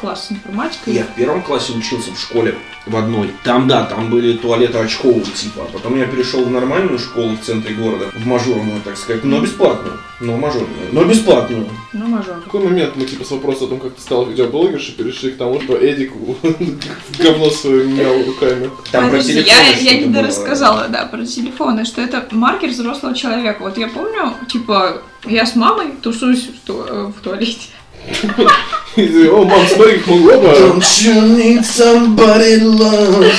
класс 0.02 0.26
с 0.26 0.32
информатикой. 0.32 0.94
Я 0.94 1.04
в 1.04 1.14
первом 1.14 1.42
классе 1.42 1.72
учился 1.72 2.10
в 2.10 2.20
школе 2.20 2.56
в 2.86 2.96
одной. 2.96 3.30
Там, 3.44 3.68
да, 3.68 3.84
там 3.84 4.10
были 4.10 4.36
туалеты 4.36 4.78
очкового 4.78 5.24
типа. 5.24 5.62
А 5.62 5.72
потом 5.72 5.96
я 5.96 6.06
перешел 6.06 6.44
в 6.44 6.50
нормальную 6.50 6.98
школу 6.98 7.36
в 7.36 7.40
центре 7.40 7.74
города, 7.74 8.10
в 8.12 8.26
мажорную, 8.26 8.80
так 8.82 8.96
сказать, 8.96 9.22
но 9.24 9.40
бесплатную. 9.40 9.98
Но 10.20 10.36
мажорную. 10.36 10.88
Но 10.90 11.04
бесплатную. 11.04 11.68
Ну, 11.92 12.06
мажор. 12.08 12.36
В 12.36 12.44
какой 12.44 12.64
момент 12.64 12.94
мы, 12.96 13.04
типа, 13.06 13.24
с 13.24 13.30
вопроса 13.30 13.64
о 13.64 13.68
том, 13.68 13.78
как 13.78 13.94
ты 13.94 14.00
стал 14.00 14.26
видеоблогершей, 14.26 14.94
перешли 14.94 15.30
к 15.30 15.36
тому, 15.36 15.60
что 15.60 15.76
Эдик 15.76 16.12
говно 17.18 17.50
свое 17.50 17.86
мял 17.86 18.14
руками. 18.24 18.70
Там 18.90 19.10
про 19.10 19.22
телефоны 19.22 19.80
я, 19.80 19.98
не 20.00 20.06
было. 20.06 20.22
рассказала, 20.22 20.88
да, 20.88 21.06
про 21.06 21.24
телефоны, 21.24 21.84
что 21.84 22.00
это 22.02 22.26
маркер 22.32 22.70
взрослого 22.70 23.14
человека. 23.14 23.58
Вот 23.60 23.78
я 23.78 23.88
помню, 23.88 24.34
типа, 24.48 25.02
я 25.24 25.46
с 25.46 25.54
мамой 25.54 25.92
тусуюсь 26.02 26.50
в, 26.66 26.70
э, 26.70 27.06
в 27.06 27.20
туалете. 27.20 27.68
О, 28.96 29.44
мам, 29.44 29.66
смотри, 29.66 29.98
как 29.98 30.06
мы 30.08 30.34
оба. 30.34 30.48
Don't 30.48 30.80
you 30.80 31.36
need 31.36 31.62
somebody 31.62 32.60
love? 32.60 33.32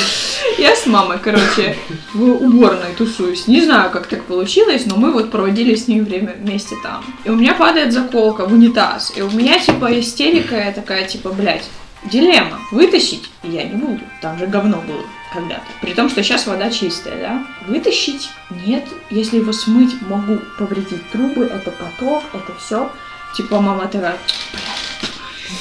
Я 0.58 0.76
с 0.76 0.86
мамой, 0.86 1.18
короче, 1.22 1.76
в 2.14 2.24
уборной 2.24 2.94
тусуюсь. 2.98 3.48
Не 3.48 3.62
знаю, 3.62 3.92
как 3.92 4.08
так 4.08 4.24
получилось, 4.24 4.86
но 4.86 4.96
мы 4.96 5.12
вот 5.12 5.32
проводили 5.32 5.76
с 5.76 5.88
ней 5.88 6.02
время 6.02 6.36
вместе 6.40 6.76
там. 6.84 7.04
И 7.24 7.30
у 7.30 7.36
меня 7.36 7.54
падает 7.54 7.92
заколка 7.92 8.46
в 8.46 8.54
унитаз. 8.54 9.14
И 9.16 9.22
у 9.22 9.30
меня, 9.30 9.60
типа, 9.60 10.00
истерика 10.00 10.56
я 10.56 10.72
такая, 10.72 11.08
типа, 11.08 11.32
блядь, 11.32 11.66
дилемма. 12.12 12.60
Вытащить 12.72 13.30
я 13.44 13.64
не 13.64 13.76
буду. 13.76 14.02
Там 14.22 14.38
же 14.38 14.48
говно 14.48 14.82
было 14.88 15.04
когда-то. 15.34 15.66
При 15.82 15.94
том, 15.94 16.10
что 16.10 16.24
сейчас 16.24 16.46
вода 16.48 16.70
чистая, 16.70 17.16
да? 17.20 17.48
Вытащить 17.68 18.30
нет. 18.66 18.86
Если 19.10 19.38
его 19.38 19.54
смыть, 19.54 19.96
могу 20.08 20.40
повредить 20.58 21.10
трубы, 21.12 21.46
это 21.46 21.72
поток, 21.72 22.24
это 22.34 22.54
все. 22.60 22.90
Типа, 23.36 23.60
мама 23.60 23.88
такая, 23.88 24.18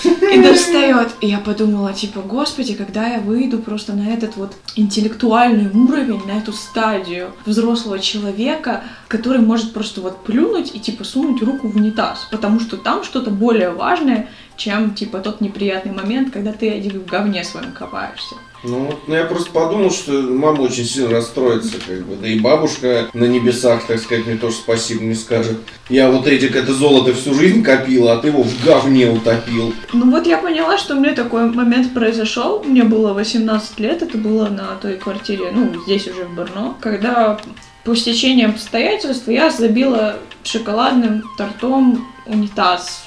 и 0.04 0.42
достает. 0.42 1.08
И 1.20 1.26
я 1.26 1.38
подумала, 1.38 1.92
типа, 1.92 2.20
господи, 2.20 2.74
когда 2.74 3.08
я 3.08 3.20
выйду 3.20 3.58
просто 3.58 3.92
на 3.92 4.08
этот 4.08 4.36
вот 4.36 4.54
интеллектуальный 4.76 5.70
уровень, 5.70 6.24
на 6.26 6.38
эту 6.38 6.52
стадию 6.52 7.32
взрослого 7.46 7.98
человека, 7.98 8.82
который 9.08 9.40
может 9.40 9.72
просто 9.72 10.00
вот 10.00 10.24
плюнуть 10.24 10.74
и 10.74 10.80
типа 10.80 11.04
сунуть 11.04 11.42
руку 11.42 11.68
в 11.68 11.76
унитаз, 11.76 12.26
потому 12.30 12.60
что 12.60 12.76
там 12.76 13.04
что-то 13.04 13.30
более 13.30 13.70
важное, 13.70 14.28
чем 14.56 14.94
типа 14.94 15.18
тот 15.18 15.40
неприятный 15.40 15.92
момент, 15.92 16.32
когда 16.32 16.52
ты 16.52 16.70
один 16.70 17.00
в 17.00 17.06
говне 17.06 17.44
своем 17.44 17.72
копаешься. 17.72 18.36
Ну, 18.64 18.95
ну, 19.07 19.14
я 19.14 19.25
просто 19.25 19.50
подумал, 19.50 19.90
что 19.90 20.12
мама 20.12 20.62
очень 20.62 20.85
сильно 20.85 21.11
расстроится, 21.11 21.78
как 21.87 22.07
бы. 22.07 22.16
Да 22.16 22.28
и 22.28 22.38
бабушка 22.38 23.09
на 23.12 23.25
небесах, 23.25 23.87
так 23.87 23.99
сказать, 23.99 24.26
мне 24.26 24.37
тоже 24.37 24.57
спасибо 24.57 25.02
не 25.02 25.14
скажет. 25.14 25.59
Я 25.88 26.11
вот 26.11 26.26
Эдик 26.26 26.54
это 26.54 26.73
золото 26.73 27.12
всю 27.14 27.35
жизнь 27.35 27.62
копила, 27.62 28.12
а 28.12 28.16
ты 28.19 28.28
его 28.28 28.42
в 28.42 28.64
говне 28.64 29.11
утопил. 29.11 29.75
Ну 29.92 30.11
вот 30.11 30.26
я 30.26 30.38
поняла, 30.38 30.78
что 30.78 30.95
у 30.95 31.00
меня 31.00 31.14
такой 31.14 31.50
момент 31.50 31.92
произошел. 31.92 32.62
Мне 32.62 32.85
было 32.85 33.12
18 33.12 33.81
лет, 33.81 34.02
это 34.02 34.16
было 34.16 34.49
на 34.49 34.76
той 34.81 34.97
квартире, 34.97 35.50
ну, 35.52 35.73
здесь 35.85 36.07
уже 36.07 36.25
в 36.25 36.35
Барно, 36.35 36.75
когда 36.81 37.40
по 37.85 37.97
стечению 37.97 38.50
обстоятельств 38.50 39.26
я 39.26 39.50
забила 39.50 40.16
шоколадным 40.45 41.25
тортом 41.37 42.07
унитаз. 42.26 43.04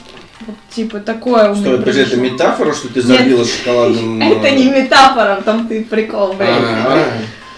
Типа 0.69 0.99
такое 0.99 1.51
у 1.51 1.55
меня 1.55 1.77
подожди, 1.77 2.01
это 2.01 2.17
метафора, 2.17 2.73
что 2.73 2.89
ты 2.89 3.01
забила 3.01 3.45
шоколадным... 3.45 4.21
э, 4.21 4.25
Это 4.35 4.51
не 4.51 4.69
метафора, 4.69 5.41
там 5.43 5.67
ты 5.67 5.83
прикол, 5.83 6.33
блядь. 6.33 6.49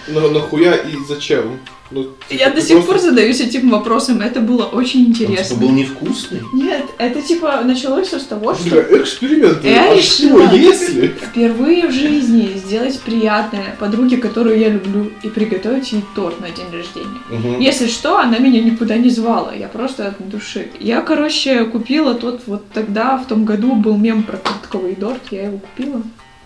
На- 0.07 0.29
нахуя 0.29 0.73
и 0.75 0.95
зачем? 1.07 1.59
Ну, 1.89 2.03
типа, 2.03 2.41
Я 2.41 2.49
до 2.49 2.59
сих 2.61 2.71
просто- 2.75 2.91
пор 2.91 2.99
задаюсь 3.01 3.39
этим 3.39 3.69
вопросом, 3.69 4.19
это 4.19 4.41
было 4.41 4.65
очень 4.65 5.05
Он 5.07 5.13
типа 5.13 5.31
интересно. 5.31 5.55
был 5.57 5.69
невкусный. 5.69 6.41
Нет, 6.51 6.83
это 6.97 7.21
типа 7.21 7.61
началось 7.63 8.07
все 8.07 8.19
с 8.19 8.25
того, 8.25 8.53
что 8.55 8.69
Бля, 8.69 8.81
эксперименты. 9.01 9.69
Я 9.69 9.91
а 9.91 9.95
решила. 9.95 10.47
что, 10.47 10.55
если? 10.57 11.07
впервые 11.07 11.87
в 11.87 11.93
жизни 11.93 12.51
сделать 12.57 12.99
приятное 12.99 13.73
подруге, 13.79 14.17
которую 14.17 14.59
я 14.59 14.67
люблю, 14.67 15.09
и 15.23 15.29
приготовить 15.29 15.93
ей 15.93 16.03
торт 16.13 16.41
на 16.41 16.49
день 16.49 16.65
рождения. 16.73 17.21
Мгм. 17.29 17.61
Если 17.61 17.87
что, 17.87 18.17
она 18.19 18.37
меня 18.39 18.61
никуда 18.61 18.97
не 18.97 19.09
звала, 19.09 19.53
я 19.55 19.69
просто 19.69 20.07
от 20.07 20.29
души. 20.29 20.67
Я, 20.81 20.99
короче, 21.01 21.63
купила 21.63 22.15
тот, 22.15 22.41
вот 22.47 22.63
тогда, 22.73 23.17
в 23.17 23.27
том 23.27 23.45
году, 23.45 23.73
был 23.75 23.95
мем 23.95 24.23
про 24.23 24.35
картковый 24.35 24.95
торт, 24.95 25.21
я 25.31 25.43
его 25.45 25.59
купила. 25.59 26.01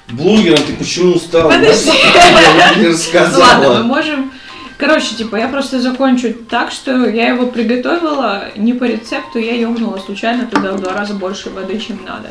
Блогером 0.10 0.60
ты 0.66 0.74
почему 0.74 1.16
стал? 1.16 1.50
Подожди. 1.50 1.90
Я 1.90 2.74
Ну 2.76 2.84
Ладно, 2.84 2.84
мы 2.84 2.90
рассказала. 2.90 3.84
можем... 3.84 4.32
Короче, 4.78 5.16
типа, 5.16 5.36
я 5.36 5.48
просто 5.48 5.80
закончу 5.80 6.34
так, 6.34 6.72
что 6.72 7.08
я 7.08 7.30
его 7.30 7.46
приготовила 7.46 8.46
не 8.56 8.74
по 8.74 8.86
рецепту, 8.86 9.38
я 9.38 9.54
ёбнула 9.56 9.98
случайно 9.98 10.48
туда 10.48 10.72
в 10.74 10.82
два 10.82 10.94
раза 10.94 11.14
больше 11.14 11.52
воды, 11.52 11.78
чем 11.80 12.04
надо. 12.04 12.30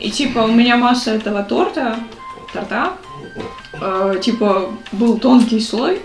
И 0.00 0.10
типа 0.10 0.40
у 0.40 0.48
меня 0.48 0.76
масса 0.76 1.12
этого 1.12 1.44
торта, 1.44 1.96
торта, 2.52 2.94
э, 3.80 4.16
типа 4.20 4.72
был 4.90 5.16
тонкий 5.18 5.60
слой, 5.60 6.00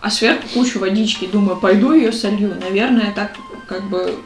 а 0.00 0.10
сверху 0.10 0.42
кучу 0.54 0.80
водички. 0.80 1.26
Думаю, 1.26 1.56
пойду 1.56 1.92
ее 1.92 2.12
солью. 2.12 2.56
Наверное, 2.60 3.12
так 3.12 3.36
как 3.68 3.84
бы 3.88 4.16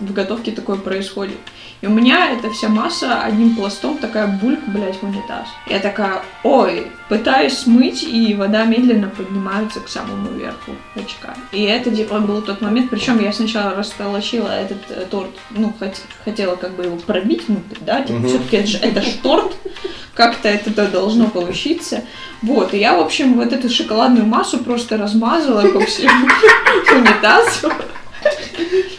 в 0.00 0.12
готовке 0.12 0.50
такое 0.50 0.76
происходит. 0.76 1.36
И 1.80 1.86
у 1.86 1.90
меня 1.90 2.32
эта 2.32 2.50
вся 2.50 2.68
масса 2.68 3.22
одним 3.22 3.54
пластом 3.54 3.98
такая 3.98 4.26
бульк, 4.26 4.58
блядь, 4.66 4.96
в 4.96 5.04
унитаз. 5.04 5.46
Я 5.68 5.78
такая, 5.78 6.22
ой, 6.42 6.88
пытаюсь 7.08 7.56
смыть, 7.58 8.02
и 8.02 8.34
вода 8.34 8.64
медленно 8.64 9.08
поднимается 9.08 9.78
к 9.80 9.88
самому 9.88 10.30
верху 10.30 10.72
очка. 10.96 11.34
И 11.52 11.62
это 11.62 11.94
типа 11.94 12.18
был 12.18 12.42
тот 12.42 12.60
момент, 12.60 12.90
причем 12.90 13.20
я 13.22 13.32
сначала 13.32 13.76
растолочила 13.76 14.48
этот 14.48 14.78
э, 14.90 15.06
торт, 15.08 15.30
ну, 15.50 15.72
хот- 15.78 16.00
хотела 16.24 16.56
как 16.56 16.72
бы 16.72 16.84
его 16.86 16.96
пробить 16.96 17.46
внутрь, 17.46 17.78
да, 17.82 18.00
типа, 18.02 18.18
Мгм. 18.18 18.28
все-таки 18.28 18.56
это, 18.56 18.66
же- 18.66 18.78
это 18.78 19.02
ж 19.02 19.06
торт, 19.22 19.54
как-то 20.14 20.48
это 20.48 20.84
должно 20.88 21.28
получиться. 21.28 22.02
Вот, 22.42 22.74
и 22.74 22.78
я, 22.78 22.96
в 22.96 23.00
общем, 23.00 23.34
вот 23.34 23.52
эту 23.52 23.70
шоколадную 23.70 24.26
массу 24.26 24.58
просто 24.58 24.96
размазала 24.96 25.62
по 25.70 25.78
всему 25.86 26.26
унитазу. 26.96 27.70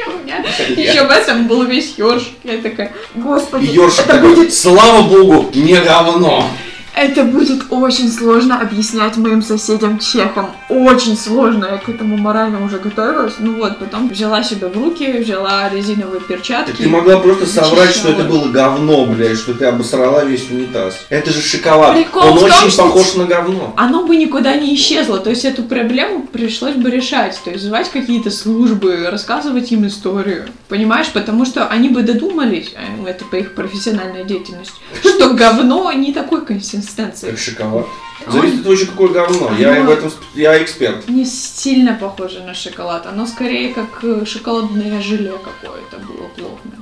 У 0.08 0.24
меня 0.24 0.44
еще 0.76 1.06
в 1.06 1.12
этом 1.12 1.48
был 1.48 1.64
весь 1.64 1.98
ёршик. 1.98 2.34
Я 2.44 2.58
такая, 2.58 2.92
господи, 3.16 3.66
И 3.66 3.74
ёршик 3.74 4.08
это 4.08 4.20
будет, 4.20 4.54
слава 4.54 5.02
богу, 5.02 5.50
не 5.54 5.76
говно. 5.76 6.50
Это 6.96 7.24
будет 7.24 7.64
очень 7.70 8.12
сложно 8.12 8.60
объяснять 8.60 9.18
моим 9.18 9.42
соседям 9.42 10.00
чехам. 10.00 10.52
Очень 10.70 11.18
сложно. 11.18 11.66
Я 11.66 11.78
к 11.78 11.88
этому 11.90 12.18
морально 12.18 12.64
уже 12.64 12.80
готовилась. 12.80 13.36
Ну 13.40 13.58
вот, 13.58 13.80
потом 13.80 14.10
взяла 14.10 14.44
себя 14.44 14.68
в 14.68 14.76
руки, 14.76 15.20
взяла 15.20 15.70
резиновые 15.70 16.22
перчатки. 16.22 16.84
Ты 16.84 16.90
могла 16.90 17.20
просто 17.20 17.46
соврать, 17.46 17.92
что 17.92 18.10
это 18.10 18.24
было 18.24 18.48
говно, 18.50 19.06
блядь, 19.06 19.38
что 19.38 19.54
ты 19.54 19.66
обосрала 19.66 20.26
весь 20.26 20.50
унитаз. 20.50 21.06
Это 21.10 21.32
же 21.32 21.42
шоколад. 21.42 21.96
Прикол 21.96 22.24
Он 22.24 22.40
том, 22.40 22.44
очень 22.44 22.78
похож 22.78 23.16
на 23.16 23.26
говно. 23.26 23.74
оно 23.78 24.06
бы 24.06 24.16
никуда 24.16 24.56
не 24.56 24.76
исчезло. 24.76 25.20
То 25.20 25.30
есть 25.30 25.46
эту 25.46 25.64
проблему 25.64 26.28
пришлось 26.28 26.76
бы 26.76 26.90
решать. 26.90 27.40
То 27.44 27.52
есть 27.52 27.64
звать 27.64 27.90
какие-то 27.90 28.32
службы, 28.32 29.08
рассказывать 29.10 29.72
им 29.72 29.88
историю. 29.88 30.48
Понимаешь? 30.68 31.08
Потому 31.14 31.46
что 31.46 31.68
они 31.68 31.90
бы 31.90 32.02
додумались, 32.02 32.74
э, 32.76 33.10
это 33.10 33.26
по 33.26 33.36
их 33.36 33.56
профессиональной 33.56 34.24
деятельности, 34.26 34.76
что 35.02 35.34
говно 35.34 35.92
не 35.94 36.14
такой 36.14 36.46
консистенции. 36.46 36.79
Как 37.28 37.38
шоколад. 37.40 37.86
Зависит 38.28 38.60
от 38.60 38.64
того, 38.64 38.76
какое 38.92 39.08
говно. 39.10 39.52
Я 39.58 39.82
в 39.84 39.90
этом, 39.90 40.10
сп- 40.10 40.24
я 40.36 40.62
эксперт. 40.62 41.08
Не 41.08 41.26
сильно 41.26 41.94
похоже 42.00 42.42
на 42.44 42.54
шоколад. 42.54 43.06
Оно 43.06 43.26
скорее 43.26 43.74
как 43.74 44.04
э, 44.04 44.26
шоколадное 44.26 45.02
желе 45.02 45.32
какое-то 45.32 45.98
было 46.00 46.28
плотное. 46.36 46.80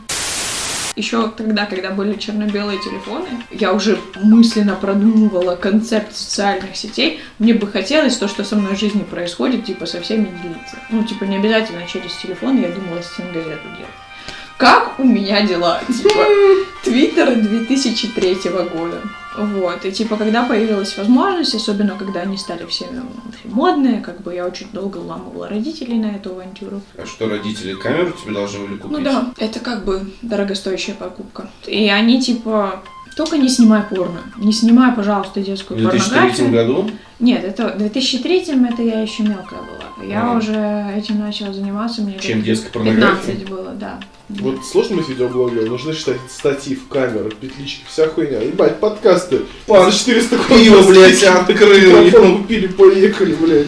Еще 0.96 1.27
тогда, 1.38 1.68
когда 1.68 1.92
были 1.92 2.18
черно-белые 2.18 2.80
телефоны, 2.80 3.27
я 3.51 3.72
уже 3.72 4.00
мысленно 4.16 4.74
продумывала 4.74 5.56
концепт 5.56 6.16
социальных 6.16 6.75
сетей. 6.75 7.20
Мне 7.38 7.54
бы 7.54 7.68
хотелось 7.68 8.18
то, 8.18 8.27
что 8.27 8.44
со 8.44 8.56
мной 8.56 8.75
в 8.75 8.80
жизни 8.80 9.04
происходит, 9.04 9.66
типа 9.66 9.86
со 9.86 10.01
всеми 10.01 10.25
делиться. 10.42 10.80
Ну, 10.89 11.04
типа 11.04 11.25
не 11.25 11.36
обязательно 11.38 11.86
через 11.86 12.13
телефон, 12.16 12.60
я 12.60 12.70
думала 12.70 13.04
стенгазету 13.04 13.68
делать. 13.77 13.94
Как 14.58 15.00
у 15.00 15.04
меня 15.04 15.46
дела? 15.46 15.82
Типа, 15.88 16.25
Твиттер 16.84 17.36
2003 17.36 18.38
года. 18.74 19.00
Вот, 19.38 19.86
и 19.86 19.91
типа, 19.91 20.17
когда 20.17 20.44
появилась 20.46 20.98
возможность, 20.98 21.53
особенно 21.53 21.96
когда 21.96 22.22
они 22.22 22.38
стали 22.38 22.65
все, 22.65 22.88
ну, 22.91 23.03
модные, 23.46 24.01
как 24.01 24.22
бы 24.22 24.34
я 24.34 24.46
очень 24.46 24.67
долго 24.74 24.98
ламывала 24.98 25.48
родителей 25.48 26.00
на 26.00 26.08
эту 26.08 26.32
авантюру. 26.32 26.82
А 26.98 27.06
что, 27.06 27.29
родители 27.29 27.74
камеру 27.75 28.12
тебе 28.22 28.34
должны 28.34 28.65
были 28.65 28.77
купить? 28.77 28.98
Ну 28.98 29.03
да, 29.03 29.34
это 29.38 29.60
как 29.60 29.86
бы 29.86 30.12
дорогостоящая 30.24 30.96
покупка. 30.96 31.50
И 31.67 31.88
они 31.89 32.20
типа, 32.22 32.82
только 33.15 33.38
не 33.38 33.50
снимай 33.50 33.84
порно, 33.84 34.22
не 34.38 34.51
снимай, 34.51 34.91
пожалуйста, 34.91 35.39
детскую 35.41 35.77
В 35.79 35.82
2003 35.84 36.10
порнографию. 36.20 36.51
году? 36.51 36.91
Нет, 37.20 37.44
это 37.44 37.70
в 37.70 37.77
2003 37.77 38.39
это 38.70 38.82
я 38.82 39.01
еще 39.01 39.24
мелкая 39.24 39.60
была. 39.62 40.06
Я 40.06 40.24
Ага. 40.24 40.38
уже 40.38 40.94
этим 40.96 41.20
начала 41.20 41.53
заниматься, 41.53 42.01
мне 42.01 42.17
Чем 42.20 42.38
лет 42.38 42.46
детской 42.46 42.72
порнографией? 42.72 43.38
15 43.38 43.50
было, 43.50 43.72
да. 43.72 44.00
Вот 44.29 44.65
сложно 44.65 44.98
быть 44.98 45.07
видеоблогером, 45.07 45.69
нужно 45.69 45.93
считать 45.93 46.17
статив, 46.29 46.81
камера, 46.89 47.29
петлички, 47.29 47.84
вся 47.88 48.07
хуйня. 48.07 48.41
Ебать, 48.41 48.79
подкасты. 48.81 49.43
Под 49.65 49.86
За 49.93 49.98
400 49.98 50.38
пиво, 50.50 50.81
блядь, 50.81 51.24
открыл. 51.24 52.03
Микрофон 52.03 52.41
купили, 52.41 52.67
поехали, 52.67 53.34
блядь. 53.36 53.67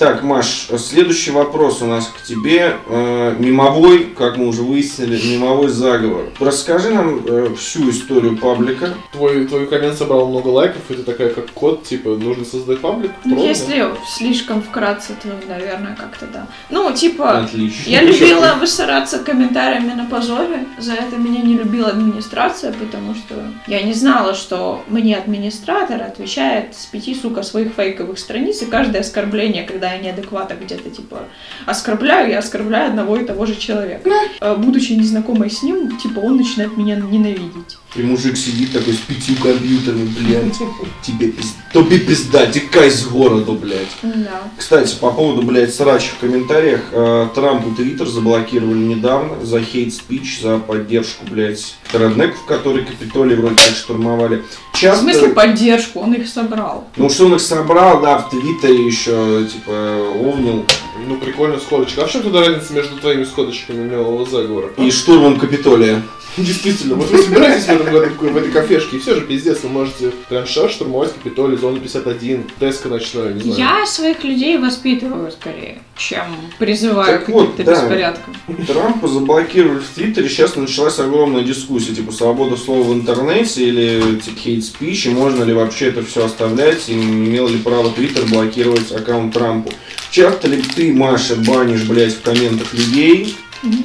Так, 0.00 0.22
Маш, 0.22 0.68
следующий 0.78 1.30
вопрос 1.30 1.82
у 1.82 1.84
нас 1.84 2.06
к 2.06 2.22
тебе. 2.22 2.78
Э, 2.88 3.36
мимовой, 3.38 4.06
как 4.16 4.38
мы 4.38 4.48
уже 4.48 4.62
выяснили, 4.62 5.20
мимовой 5.30 5.68
заговор. 5.68 6.24
Расскажи 6.40 6.88
нам 6.88 7.22
э, 7.26 7.54
всю 7.54 7.90
историю 7.90 8.38
паблика. 8.38 8.94
Твой, 9.12 9.46
твой 9.46 9.66
коммент 9.66 9.98
собрал 9.98 10.26
много 10.26 10.48
лайков, 10.48 10.80
и 10.88 10.94
ты 10.94 11.02
такая, 11.02 11.28
как 11.28 11.50
кот, 11.50 11.84
типа, 11.84 12.16
нужно 12.16 12.46
создать 12.46 12.80
паблик? 12.80 13.10
Ну, 13.26 13.46
если 13.46 13.90
слишком 14.16 14.62
вкратце, 14.62 15.12
то, 15.22 15.28
наверное, 15.46 15.94
как-то 15.94 16.26
да. 16.32 16.46
Ну, 16.70 16.90
типа, 16.94 17.40
Отлично. 17.40 17.90
я 17.90 18.00
любила 18.00 18.54
высираться 18.58 19.18
комментариями 19.18 19.92
на 19.92 20.06
позоре. 20.06 20.64
За 20.78 20.94
это 20.94 21.18
меня 21.18 21.42
не 21.42 21.58
любила 21.58 21.88
администрация, 21.90 22.72
потому 22.72 23.14
что 23.14 23.34
я 23.66 23.82
не 23.82 23.92
знала, 23.92 24.32
что 24.32 24.82
мне 24.88 25.18
администратор 25.18 26.02
отвечает 26.02 26.74
с 26.74 26.86
пяти, 26.86 27.14
сука, 27.14 27.42
своих 27.42 27.74
фейковых 27.74 28.18
страниц, 28.18 28.62
и 28.62 28.64
каждое 28.64 29.00
оскорбление, 29.02 29.64
когда 29.64 29.89
я 29.94 29.98
неадекватно 29.98 30.54
где-то, 30.54 30.90
типа, 30.90 31.24
оскорбляю, 31.66 32.30
я 32.30 32.38
оскорбляю 32.38 32.88
одного 32.90 33.16
и 33.16 33.24
того 33.24 33.46
же 33.46 33.56
человека. 33.56 34.08
Э, 34.40 34.56
Будучи 34.56 34.92
незнакомой 34.92 35.50
с 35.50 35.62
ним, 35.62 35.96
типа, 35.98 36.20
он 36.20 36.36
начинает 36.36 36.76
меня 36.76 36.96
ненавидеть. 36.96 37.78
И 37.96 38.02
мужик 38.02 38.36
сидит 38.36 38.72
такой 38.72 38.92
с 38.92 38.98
пятью 38.98 39.34
компьютерами, 39.42 40.04
блядь. 40.04 40.58
Тебе 41.02 41.28
пизда. 41.28 41.60
Тобі 41.72 41.98
пизда, 41.98 42.46
текай 42.46 42.90
с 42.90 43.04
города, 43.04 43.52
блядь. 43.52 43.96
Да. 44.02 44.42
Кстати, 44.56 44.96
по 45.00 45.10
поводу, 45.10 45.42
блядь, 45.42 45.74
срач 45.74 46.10
в 46.10 46.18
комментариях. 46.18 46.80
э, 46.92 47.28
Трампу 47.34 47.70
Твиттер 47.74 48.08
заблокировали 48.08 48.78
недавно 48.78 49.44
за 49.44 49.60
хейт-спич, 49.60 50.40
за 50.40 50.58
поддержку, 50.58 51.24
блядь, 51.30 51.76
реднеков, 51.92 52.44
которые 52.46 52.84
Капитолий 52.84 53.36
вроде 53.36 53.56
как 53.56 53.76
штурмовали. 53.76 54.42
В 54.72 54.78
Часто... 54.78 55.02
смысле 55.04 55.28
поддержку, 55.30 56.00
он 56.00 56.14
их 56.14 56.28
собрал. 56.28 56.88
Ну, 56.96 57.08
что 57.08 57.26
он 57.26 57.34
их 57.34 57.40
собрал, 57.40 58.00
да, 58.00 58.18
в 58.18 58.30
Твиттере 58.30 58.86
еще, 58.86 59.46
типа, 59.52 59.72
овнил. 60.14 60.64
Ну, 61.08 61.16
прикольная 61.16 61.58
сходочка. 61.58 62.02
А 62.02 62.06
в 62.06 62.10
чем 62.12 62.22
тогда 62.22 62.40
разница 62.40 62.72
между 62.72 62.96
твоими 62.98 63.24
сходочками 63.24 63.88
мелового 63.88 64.26
заговора? 64.28 64.70
И 64.76 64.90
штурмом 64.90 65.38
Капитолия. 65.38 66.02
Действительно, 66.36 66.94
вот 66.94 67.10
вы 67.10 67.22
собираетесь 67.22 67.64
в 67.64 67.70
этом 67.70 67.90
году 67.92 68.10
в 68.20 68.36
этой 68.36 68.50
кафешке, 68.50 68.96
и 68.96 69.00
все 69.00 69.14
же 69.14 69.22
пиздец, 69.22 69.62
вы 69.62 69.68
можете 69.68 70.12
прям 70.28 70.46
сейчас 70.46 70.70
штурмовать 70.70 71.12
Капитолий, 71.12 71.56
зону 71.56 71.80
51, 71.80 72.44
Теска 72.58 72.88
ночной, 72.88 73.34
не 73.34 73.40
знаю. 73.40 73.58
Я 73.58 73.86
своих 73.86 74.22
людей 74.22 74.58
воспитываю 74.58 75.30
скорее, 75.32 75.78
чем 75.96 76.24
призываю 76.58 77.18
Так 77.18 77.26
к 77.26 77.28
вот, 77.30 77.50
каким-то 77.50 77.64
да. 77.64 77.82
беспорядкам. 77.82 78.36
Трампа 78.66 79.08
заблокировали 79.08 79.80
в 79.80 79.88
Твиттере, 79.88 80.28
сейчас 80.28 80.56
началась 80.56 80.98
огромная 80.98 81.42
дискуссия, 81.42 81.94
типа, 81.94 82.12
свобода 82.12 82.56
слова 82.56 82.84
в 82.84 82.94
интернете 82.94 83.66
или 83.66 84.20
типа, 84.20 84.38
хейт-спич, 84.38 85.06
и 85.06 85.10
можно 85.10 85.42
ли 85.44 85.52
вообще 85.52 85.88
это 85.88 86.04
все 86.04 86.24
оставлять, 86.24 86.88
и 86.88 86.94
имел 86.94 87.48
ли 87.48 87.58
право 87.58 87.90
Твиттер 87.90 88.26
блокировать 88.26 88.92
аккаунт 88.92 89.34
Трампу. 89.34 89.72
Часто 90.10 90.48
ли 90.48 90.62
ты, 90.62 90.92
Маша, 90.92 91.36
банишь, 91.36 91.84
блядь, 91.84 92.14
в 92.14 92.22
комментах 92.22 92.72
людей, 92.72 93.36
Мгм. 93.62 93.84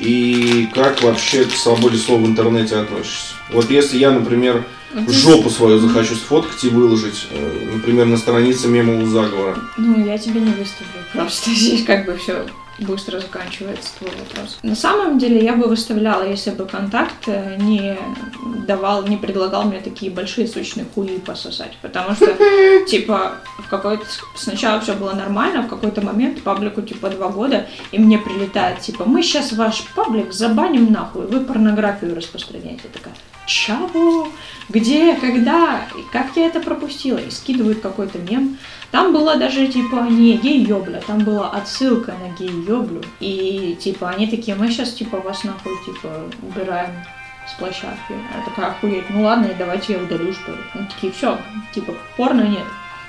И 0.00 0.68
как 0.74 1.02
вообще 1.02 1.44
к 1.44 1.52
свободе 1.52 1.98
слова 1.98 2.22
в 2.22 2.26
интернете 2.26 2.76
относишься? 2.76 3.34
Вот 3.50 3.70
если 3.70 3.98
я, 3.98 4.10
например, 4.10 4.64
Жопу 5.08 5.50
свою 5.50 5.78
захочу 5.78 6.14
сфоткать 6.14 6.64
и 6.64 6.68
выложить, 6.68 7.28
э, 7.30 7.70
например, 7.74 8.06
на 8.06 8.16
странице 8.16 8.68
мемового 8.68 9.06
заговора. 9.06 9.56
Ну, 9.76 10.04
я 10.04 10.18
тебе 10.18 10.40
не 10.40 10.50
выставлю. 10.50 10.90
Просто 11.12 11.50
здесь 11.54 11.84
как 11.84 12.06
бы 12.06 12.16
все 12.16 12.44
быстро 12.80 13.20
заканчивается 13.20 13.90
твой 13.98 14.10
вопрос. 14.10 14.58
На 14.62 14.74
самом 14.74 15.18
деле 15.18 15.44
я 15.44 15.54
бы 15.54 15.68
выставляла, 15.68 16.28
если 16.28 16.50
бы 16.50 16.66
контакт 16.66 17.28
э, 17.28 17.56
не 17.58 17.96
давал, 18.66 19.06
не 19.06 19.16
предлагал 19.16 19.64
мне 19.64 19.80
такие 19.80 20.10
большие 20.10 20.48
сочные 20.48 20.86
хуи 20.94 21.18
пососать. 21.18 21.76
Потому 21.82 22.14
что, 22.14 22.34
типа, 22.88 23.34
в 23.58 23.68
какой-то... 23.68 24.04
Сначала 24.34 24.80
все 24.80 24.94
было 24.94 25.12
нормально, 25.12 25.62
в 25.62 25.68
какой-то 25.68 26.00
момент 26.00 26.42
паблику, 26.42 26.82
типа, 26.82 27.10
два 27.10 27.28
года, 27.28 27.68
и 27.92 27.98
мне 27.98 28.18
прилетает, 28.18 28.80
типа, 28.80 29.04
мы 29.04 29.22
сейчас 29.22 29.52
ваш 29.52 29.82
паблик 29.94 30.32
забаним 30.32 30.92
нахуй, 30.92 31.26
вы 31.26 31.40
порнографию 31.40 32.16
распространяете. 32.16 32.88
Такая, 32.92 33.14
чего? 33.46 34.28
Где? 34.68 35.14
Когда? 35.14 35.86
Как 36.12 36.36
я 36.36 36.46
это 36.46 36.60
пропустила? 36.60 37.18
И 37.18 37.30
скидывают 37.30 37.80
какой-то 37.80 38.18
мем. 38.18 38.58
Там 38.90 39.12
было 39.12 39.36
даже, 39.36 39.68
типа, 39.68 40.06
не 40.10 40.36
гей-ёбля, 40.36 41.02
там 41.06 41.20
была 41.20 41.50
отсылка 41.50 42.12
на 42.12 42.32
гей-ёблю. 42.36 43.02
И, 43.20 43.76
типа, 43.80 44.10
они 44.10 44.26
такие, 44.26 44.56
мы 44.56 44.68
сейчас, 44.68 44.92
типа, 44.92 45.20
вас 45.20 45.44
нахуй, 45.44 45.76
типа, 45.84 46.08
убираем 46.42 46.90
с 47.48 47.58
площадки. 47.58 48.10
Я 48.10 48.44
такая, 48.44 48.72
охуеть, 48.72 49.08
ну 49.10 49.22
ладно, 49.22 49.46
и 49.46 49.54
давайте 49.54 49.94
я 49.94 49.98
удалю, 50.00 50.32
что 50.32 50.52
ли. 50.52 50.58
Они 50.74 50.86
такие, 50.86 51.12
все, 51.12 51.38
типа, 51.72 51.94
порно 52.16 52.42
нет, 52.42 52.64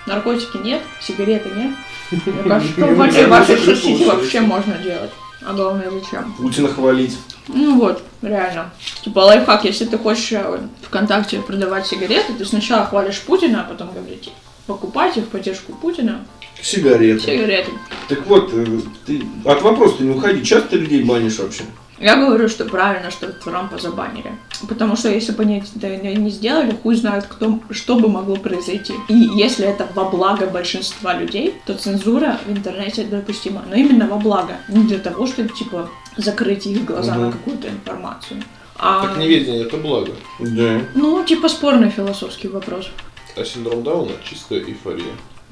наркотики 0.05 0.57
нет, 0.57 0.81
сигареты 0.99 1.49
нет. 1.49 1.73
Кажется, 2.47 2.73
что 2.73 2.85
вообще 2.95 3.25
в 3.25 3.29
вашей 3.29 3.57
соцсети 3.57 4.03
вообще 4.03 4.41
можно 4.41 4.73
делать. 4.75 5.11
А 5.43 5.53
главное, 5.53 5.89
зачем? 5.89 6.33
Путина 6.33 6.67
хвалить. 6.67 7.17
Ну 7.53 7.79
вот, 7.79 8.03
реально. 8.21 8.71
Типа 9.03 9.19
лайфхак, 9.19 9.65
если 9.65 9.85
ты 9.85 9.97
хочешь 9.97 10.31
э, 10.31 10.59
ВКонтакте 10.83 11.39
продавать 11.39 11.87
сигареты, 11.87 12.33
ты 12.33 12.45
сначала 12.45 12.85
хвалишь 12.85 13.21
Путина, 13.21 13.61
а 13.61 13.69
потом 13.69 13.91
говорите, 13.93 14.31
покупайте 14.67 15.21
в 15.21 15.27
поддержку 15.27 15.73
Путина 15.73 16.25
Сигареты. 16.61 17.19
сигареты. 17.19 17.71
Так 18.07 18.25
вот, 18.27 18.51
э, 18.53 18.79
ты 19.05 19.23
от 19.45 19.61
вопроса 19.61 20.03
не 20.03 20.11
уходи. 20.11 20.43
Часто 20.43 20.69
ты 20.69 20.77
людей 20.77 21.03
банишь 21.03 21.39
вообще? 21.39 21.63
Я 22.01 22.15
говорю, 22.15 22.49
что 22.49 22.65
правильно, 22.65 23.11
что 23.11 23.27
Трампа 23.31 23.77
забанили. 23.77 24.31
Потому 24.67 24.95
что 24.95 25.09
если 25.09 25.33
бы 25.33 25.43
они 25.43 25.59
это 25.75 25.87
не 25.87 26.31
сделали, 26.31 26.75
хуй 26.81 26.95
знает, 26.95 27.25
кто, 27.25 27.59
что 27.69 27.95
бы 27.95 28.09
могло 28.09 28.37
произойти. 28.37 28.93
И 29.07 29.13
если 29.13 29.67
это 29.67 29.87
во 29.93 30.05
благо 30.05 30.47
большинства 30.47 31.13
людей, 31.13 31.53
то 31.67 31.75
цензура 31.75 32.39
в 32.47 32.51
интернете 32.51 33.03
допустима. 33.03 33.63
Но 33.69 33.75
именно 33.75 34.07
во 34.07 34.17
благо. 34.17 34.57
Не 34.67 34.83
для 34.83 34.97
того, 34.97 35.27
чтобы, 35.27 35.49
типа, 35.49 35.91
закрыть 36.21 36.65
их 36.67 36.85
глаза 36.85 37.15
на 37.15 37.27
Мгм. 37.27 37.31
какую-то 37.33 37.69
информацию. 37.69 38.41
А, 38.77 39.05
Так 39.07 39.17
неведение 39.17 39.63
это 39.65 39.77
благо. 39.77 40.11
Да. 40.39 40.81
ну, 40.95 41.23
типа, 41.23 41.49
спорный 41.49 41.89
философский 41.89 42.47
вопрос. 42.47 42.89
А 43.35 43.45
синдром 43.45 43.83
Дауна 43.83 44.11
чистая 44.23 44.59
эйфория. 44.59 45.13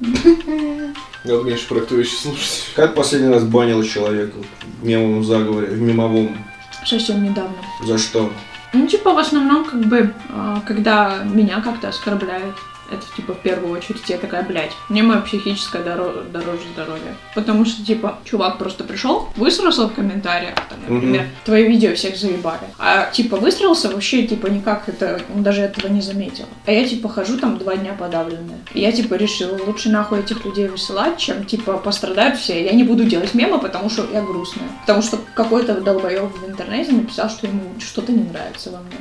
Надо 1.24 1.42
меньше 1.42 1.68
про 1.68 1.78
эту 1.78 1.96
вещь 1.96 2.16
слушать. 2.16 2.64
Как 2.74 2.94
последний 2.94 3.28
раз 3.32 3.44
банил 3.44 3.82
человека 3.84 4.36
в 4.80 4.86
мемовом 4.86 5.24
заговоре, 5.24 5.68
в 5.68 5.80
мемовом? 5.80 6.36
Совсем 6.84 7.22
недавно. 7.22 7.56
За 7.84 7.98
что? 7.98 8.30
Ну, 8.72 8.86
типа, 8.86 9.12
в 9.12 9.18
основном, 9.18 9.64
как 9.64 9.80
бы, 9.84 10.14
а, 10.30 10.62
когда 10.66 11.22
меня 11.24 11.60
как-то 11.60 11.88
оскорбляют, 11.88 12.54
это, 12.90 13.02
типа, 13.16 13.34
в 13.34 13.38
первую 13.38 13.72
очередь 13.72 14.08
я 14.08 14.18
такая, 14.18 14.42
блядь, 14.42 14.72
мне 14.88 15.02
мое 15.02 15.20
психическое 15.20 15.82
доро- 15.82 16.30
дороже 16.30 16.62
здоровья. 16.74 17.16
Потому 17.34 17.64
что, 17.64 17.84
типа, 17.84 18.18
чувак 18.24 18.58
просто 18.58 18.84
пришел, 18.84 19.28
высрался 19.36 19.86
в 19.86 19.94
комментариях, 19.94 20.54
там, 20.68 20.78
например, 20.88 21.26
твои 21.44 21.66
видео 21.68 21.94
всех 21.94 22.16
заебали. 22.16 22.60
А, 22.78 23.10
типа, 23.10 23.36
высрался 23.36 23.88
вообще, 23.88 24.26
типа, 24.26 24.46
никак 24.48 24.88
это, 24.88 25.20
он 25.34 25.42
даже 25.42 25.62
этого 25.62 25.88
не 25.88 26.00
заметил. 26.00 26.44
А 26.66 26.72
я, 26.72 26.86
типа, 26.86 27.08
хожу 27.08 27.38
там 27.38 27.58
два 27.58 27.76
дня 27.76 27.92
подавленная. 27.92 28.58
И 28.74 28.80
я, 28.80 28.92
типа, 28.92 29.14
решила, 29.14 29.58
лучше 29.66 29.90
нахуй 29.90 30.20
этих 30.20 30.44
людей 30.44 30.68
высылать, 30.68 31.18
чем, 31.18 31.44
типа, 31.44 31.78
пострадают 31.78 32.38
все. 32.38 32.64
Я 32.64 32.72
не 32.72 32.84
буду 32.84 33.04
делать 33.04 33.34
мемы, 33.34 33.58
потому 33.58 33.90
что 33.90 34.06
я 34.12 34.22
грустная. 34.22 34.68
Потому 34.80 35.02
что 35.02 35.18
какой-то 35.34 35.80
долбоеб 35.80 36.32
в 36.36 36.48
интернете 36.48 36.92
написал, 36.92 37.28
что 37.30 37.46
ему 37.46 37.62
что-то 37.78 38.12
не 38.12 38.24
нравится 38.24 38.70
во 38.70 38.78
мне. 38.78 38.96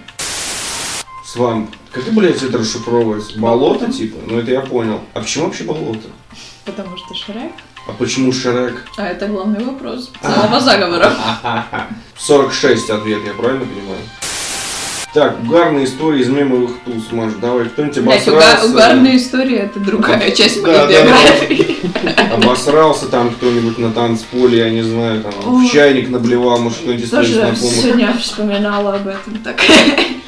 Свамп. 1.33 1.69
Как 1.91 2.03
ты, 2.03 2.11
блядь, 2.11 2.41
это 2.41 2.57
расшифровывается? 2.57 3.37
Болото, 3.39 3.91
типа? 3.91 4.17
Ну, 4.25 4.39
это 4.39 4.49
я 4.49 4.61
понял. 4.61 5.01
А 5.13 5.19
почему 5.19 5.45
вообще 5.45 5.63
болото? 5.63 6.07
Потому 6.65 6.97
что 6.97 7.13
Шрек. 7.13 7.51
А 7.87 7.91
почему 7.91 8.31
Шрек? 8.33 8.83
А 8.97 9.05
это 9.05 9.27
главный 9.27 9.63
вопрос 9.63 10.11
целого 10.23 10.59
заговора. 10.59 11.13
46 12.17 12.89
ответ, 12.89 13.19
я 13.27 13.33
правильно 13.33 13.65
понимаю? 13.65 14.01
Так, 15.13 15.39
угарные 15.43 15.85
истории 15.85 16.21
из 16.21 16.29
мемовых 16.29 16.71
туз, 16.85 17.11
Маш, 17.11 17.33
давай, 17.41 17.65
кто-нибудь 17.65 17.97
Блять, 17.99 18.27
обосрался? 18.27 18.65
угарная 18.65 19.17
история 19.17 19.57
это 19.57 19.79
другая 19.79 20.31
часть 20.31 20.61
моей 20.61 20.75
Да, 20.75 20.85
да, 20.85 21.03
биографии. 21.03 21.77
Обосрался 22.33 23.07
там 23.07 23.31
кто-нибудь 23.31 23.79
на 23.79 23.91
танцполе, 23.91 24.59
я 24.59 24.69
не 24.69 24.83
знаю, 24.83 25.23
там, 25.23 25.33
О. 25.45 25.57
в 25.59 25.71
чайник 25.71 26.09
наблевал, 26.09 26.59
может, 26.59 26.79
кто-нибудь 26.79 27.05
из 27.05 27.09
твоих 27.09 27.27
знакомых. 27.27 27.59
сегодня 27.59 28.17
вспоминала 28.19 28.95
об 28.95 29.07
этом. 29.07 29.37
Так, 29.43 29.59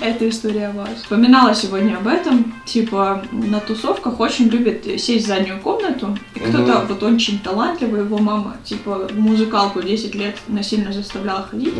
это 0.00 0.28
история 0.28 0.68
о 0.68 0.72
вас. 0.72 0.88
Вспоминала 1.02 1.54
сегодня 1.54 1.96
об 1.96 2.06
этом. 2.06 2.54
Типа, 2.64 3.22
на 3.32 3.60
тусовках 3.60 4.20
очень 4.20 4.48
любят 4.48 4.84
сесть 4.98 5.24
в 5.24 5.28
заднюю 5.28 5.60
комнату. 5.60 6.16
И 6.34 6.40
кто-то 6.40 6.86
вот 6.88 7.02
очень 7.02 7.38
талантливый, 7.38 8.00
его 8.00 8.18
мама, 8.18 8.56
типа, 8.64 9.08
музыкалку 9.12 9.82
10 9.82 10.14
лет 10.14 10.36
насильно 10.48 10.92
заставляла 10.92 11.42
ходить. 11.42 11.74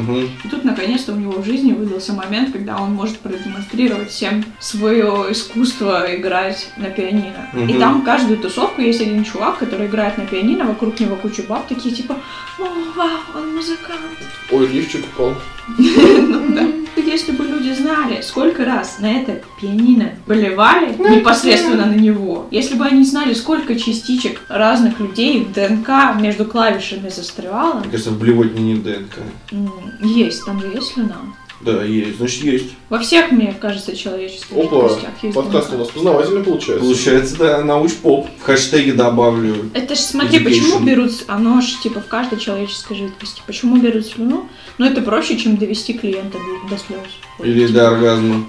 И 0.45 0.49
тут 0.49 0.65
наконец-то 0.65 1.13
у 1.13 1.17
него 1.17 1.41
в 1.41 1.45
жизни 1.45 1.73
выдался 1.73 2.13
момент, 2.13 2.53
когда 2.53 2.79
он 2.79 2.93
может 2.93 3.19
продемонстрировать 3.19 4.11
всем 4.11 4.45
свое 4.59 5.27
искусство 5.31 6.07
играть 6.15 6.69
на 6.77 6.91
пианино. 6.91 7.51
И 7.69 7.79
там 7.79 8.03
каждую 8.03 8.39
тусовку 8.39 8.81
есть 8.83 9.01
один 9.01 9.25
чувак, 9.25 9.59
который 9.59 9.87
играет 9.87 10.19
на 10.19 10.27
пианино, 10.27 10.65
вокруг 10.65 10.99
него 11.01 11.17
куча 11.17 11.43
баб, 11.43 11.67
такие 11.67 11.95
типа, 11.95 12.17
о, 12.59 12.65
вау, 12.97 13.19
он 13.35 13.55
музыкант. 13.55 14.01
Ой, 14.51 14.67
лифчик 14.67 15.05
упал. 15.15 15.35
Ну 15.79 16.55
да. 16.55 16.67
Если 16.97 17.33
бы 17.33 17.45
люди 17.45 17.73
знали, 17.73 18.21
сколько 18.21 18.65
раз 18.65 18.99
на 19.01 19.11
это 19.11 19.41
пианино 19.61 20.13
болевали 20.27 20.95
непосредственно 20.97 21.87
на 21.87 21.95
него, 21.95 22.47
если 22.51 22.77
бы 22.77 22.85
они 22.85 23.05
знали, 23.05 23.33
сколько 23.35 23.75
частичек 23.79 24.41
разных 24.49 25.01
людей 25.01 25.45
в 25.45 25.53
ДНК 25.53 26.21
между 26.21 26.45
клавишами 26.45 27.09
застревало, 27.09 27.81
Мне 27.81 27.91
кажется, 27.91 28.11
в 28.11 28.19
блевотне 28.19 28.75
не 28.75 28.75
ДНК. 28.81 29.19
м, 29.53 29.71
есть, 30.03 30.45
там 30.45 30.61
же 30.61 30.69
есть 30.69 30.93
слюна. 30.95 31.17
Да, 31.61 31.85
есть, 31.85 32.17
значит, 32.17 32.43
есть. 32.43 32.71
Во 32.89 32.99
всех, 32.99 33.31
мне 33.33 33.55
кажется, 33.61 33.95
человеческих 33.95 34.57
Опа, 34.57 34.91
есть 35.23 35.35
подкаст 35.35 35.73
у 35.75 35.79
нас 35.79 35.89
познавательный 35.89 36.43
получается. 36.43 36.85
Получается, 36.85 37.37
да, 37.37 37.63
науч-поп. 37.63 38.29
В 38.39 38.43
хэштеге 38.43 38.95
добавлю. 38.95 39.71
Это 39.75 39.95
ж 39.95 39.99
смотри, 39.99 40.39
Education. 40.39 40.45
почему 40.45 40.79
берут, 40.81 41.13
оно 41.29 41.61
ж 41.61 41.67
типа 41.83 42.01
в 42.01 42.07
каждой 42.07 42.39
человеческой 42.39 42.97
жидкости, 42.97 43.43
почему 43.47 43.77
берут 43.77 44.07
слюну? 44.07 44.49
Ну 44.79 44.87
это 44.87 45.03
проще, 45.03 45.37
чем 45.37 45.59
довести 45.59 45.93
клиента 45.93 46.39
до, 46.39 46.71
до 46.71 46.83
слез. 46.83 47.01
Или 47.41 47.67
до 47.67 47.89
оргазма. 47.89 48.47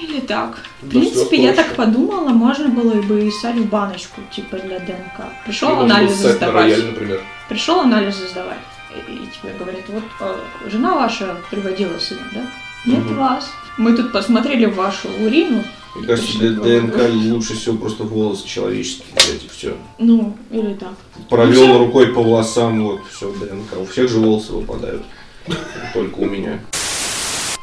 Или 0.00 0.20
так. 0.20 0.58
В 0.80 0.88
принципе, 0.88 1.42
я 1.42 1.52
так 1.52 1.76
подумала, 1.76 2.30
можно 2.30 2.68
было 2.68 2.94
бы 3.02 3.26
и 3.26 3.30
в 3.30 3.66
баночку, 3.66 4.22
типа 4.34 4.58
для 4.58 4.78
ДНК. 4.78 5.26
Пришел 5.44 5.80
анализы 5.80 6.28
на 6.28 6.32
сдавать. 6.34 6.54
рояль, 6.54 6.86
например. 6.86 7.20
Пришел 7.48 7.80
анализы 7.80 8.26
сдавать. 8.28 8.58
И, 8.96 9.26
тебе 9.26 9.52
говорят, 9.58 9.82
вот 9.88 10.02
э, 10.20 10.36
жена 10.70 10.94
ваша 10.94 11.36
приводила 11.50 11.98
сына, 11.98 12.22
да? 12.32 12.46
Нет 12.86 13.04
Мгм. 13.04 13.16
вас. 13.16 13.50
Мы 13.76 13.96
тут 13.96 14.12
посмотрели 14.12 14.66
вашу 14.66 15.08
урину. 15.20 15.64
Мне 15.96 16.06
кажется, 16.06 16.38
для 16.38 16.50
ДНК 16.50 16.96
лучше 17.10 17.54
всего 17.54 17.76
просто 17.76 18.04
волосы 18.04 18.46
человеческие 18.46 19.06
взять 19.16 19.44
и 19.44 19.48
все. 19.48 19.76
Ну, 19.98 20.36
или 20.50 20.74
так. 20.74 20.94
Провел 21.28 21.68
Ну, 21.68 21.78
рукой 21.78 22.08
по 22.08 22.22
волосам, 22.22 22.82
вот, 22.84 23.00
все, 23.10 23.30
ДНК. 23.32 23.80
У 23.80 23.86
всех 23.86 24.08
же 24.10 24.18
волосы 24.18 24.52
выпадают. 24.52 25.02
Только 25.94 26.18
у 26.18 26.24
меня. 26.26 26.60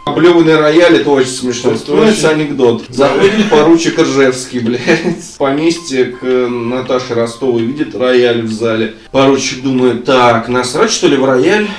Облеванный 0.03 0.55
рояль, 0.55 0.97
это 0.97 1.09
очень 1.11 1.29
смешно. 1.29 1.71
Очень- 1.71 2.25
анекдот. 2.25 2.83
Заходит 2.89 3.49
поручик 3.49 3.99
Ржевский, 3.99 4.59
блядь, 4.59 5.23
в 5.23 5.37
поместье 5.37 6.05
к 6.05 6.23
Наташе 6.23 7.13
Ростовой, 7.13 7.63
видит 7.63 7.95
рояль 7.95 8.41
в 8.41 8.51
зале. 8.51 8.95
Поручик 9.11 9.61
думает, 9.61 10.05
так, 10.05 10.47
насрать 10.47 10.91
что 10.91 11.07
ли 11.07 11.17
в 11.17 11.25
рояль? 11.25 11.69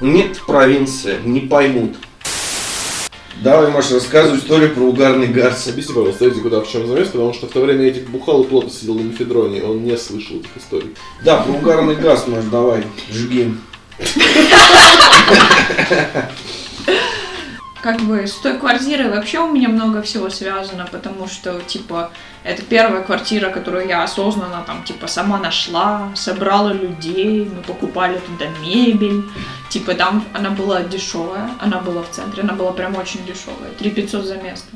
Нет, 0.00 0.40
провинция, 0.46 1.18
не 1.24 1.40
поймут. 1.40 1.96
Давай, 3.42 3.70
Маша, 3.70 3.94
рассказывай 3.94 4.38
историю 4.38 4.74
про 4.74 4.82
угарный 4.82 5.28
гарс. 5.28 5.68
Объясни, 5.68 5.94
пожалуйста, 5.94 6.24
Эдик, 6.24 6.42
куда 6.42 6.60
в 6.60 6.68
чем 6.68 6.88
замес, 6.88 7.08
потому 7.08 7.34
что 7.34 7.46
в 7.46 7.50
то 7.50 7.60
время 7.60 7.86
Эдик 7.86 8.08
бухал 8.08 8.42
и 8.42 8.46
плотно 8.46 8.70
сидел 8.70 8.94
на 8.94 9.02
мефедроне, 9.02 9.62
он 9.62 9.84
не 9.84 9.96
слышал 9.96 10.38
этих 10.38 10.56
историй. 10.56 10.94
Да, 11.22 11.36
про 11.36 11.52
угарный 11.52 11.96
газ, 11.96 12.26
Маш, 12.26 12.44
давай, 12.44 12.84
жги. 13.12 13.54
Как 17.80 18.00
бы 18.00 18.26
с 18.26 18.34
той 18.34 18.58
квартирой 18.58 19.08
вообще 19.08 19.38
у 19.38 19.52
меня 19.52 19.68
много 19.68 20.02
всего 20.02 20.30
связано, 20.30 20.88
потому 20.90 21.28
что, 21.28 21.60
типа, 21.60 22.10
это 22.42 22.62
первая 22.62 23.02
квартира, 23.02 23.50
которую 23.50 23.86
я 23.86 24.02
осознанно, 24.02 24.64
там, 24.66 24.82
типа, 24.82 25.06
сама 25.06 25.38
нашла, 25.38 26.10
собрала 26.16 26.72
людей, 26.72 27.44
мы 27.44 27.62
покупали 27.62 28.18
туда 28.18 28.50
мебель, 28.60 29.22
типа, 29.68 29.94
там 29.94 30.24
она 30.32 30.50
была 30.50 30.82
дешевая, 30.82 31.50
она 31.60 31.78
была 31.78 32.02
в 32.02 32.10
центре, 32.10 32.42
она 32.42 32.54
была 32.54 32.72
прям 32.72 32.96
очень 32.96 33.24
дешевая, 33.24 33.70
3 33.78 33.90
500 33.90 34.24
за 34.24 34.36
место. 34.38 34.70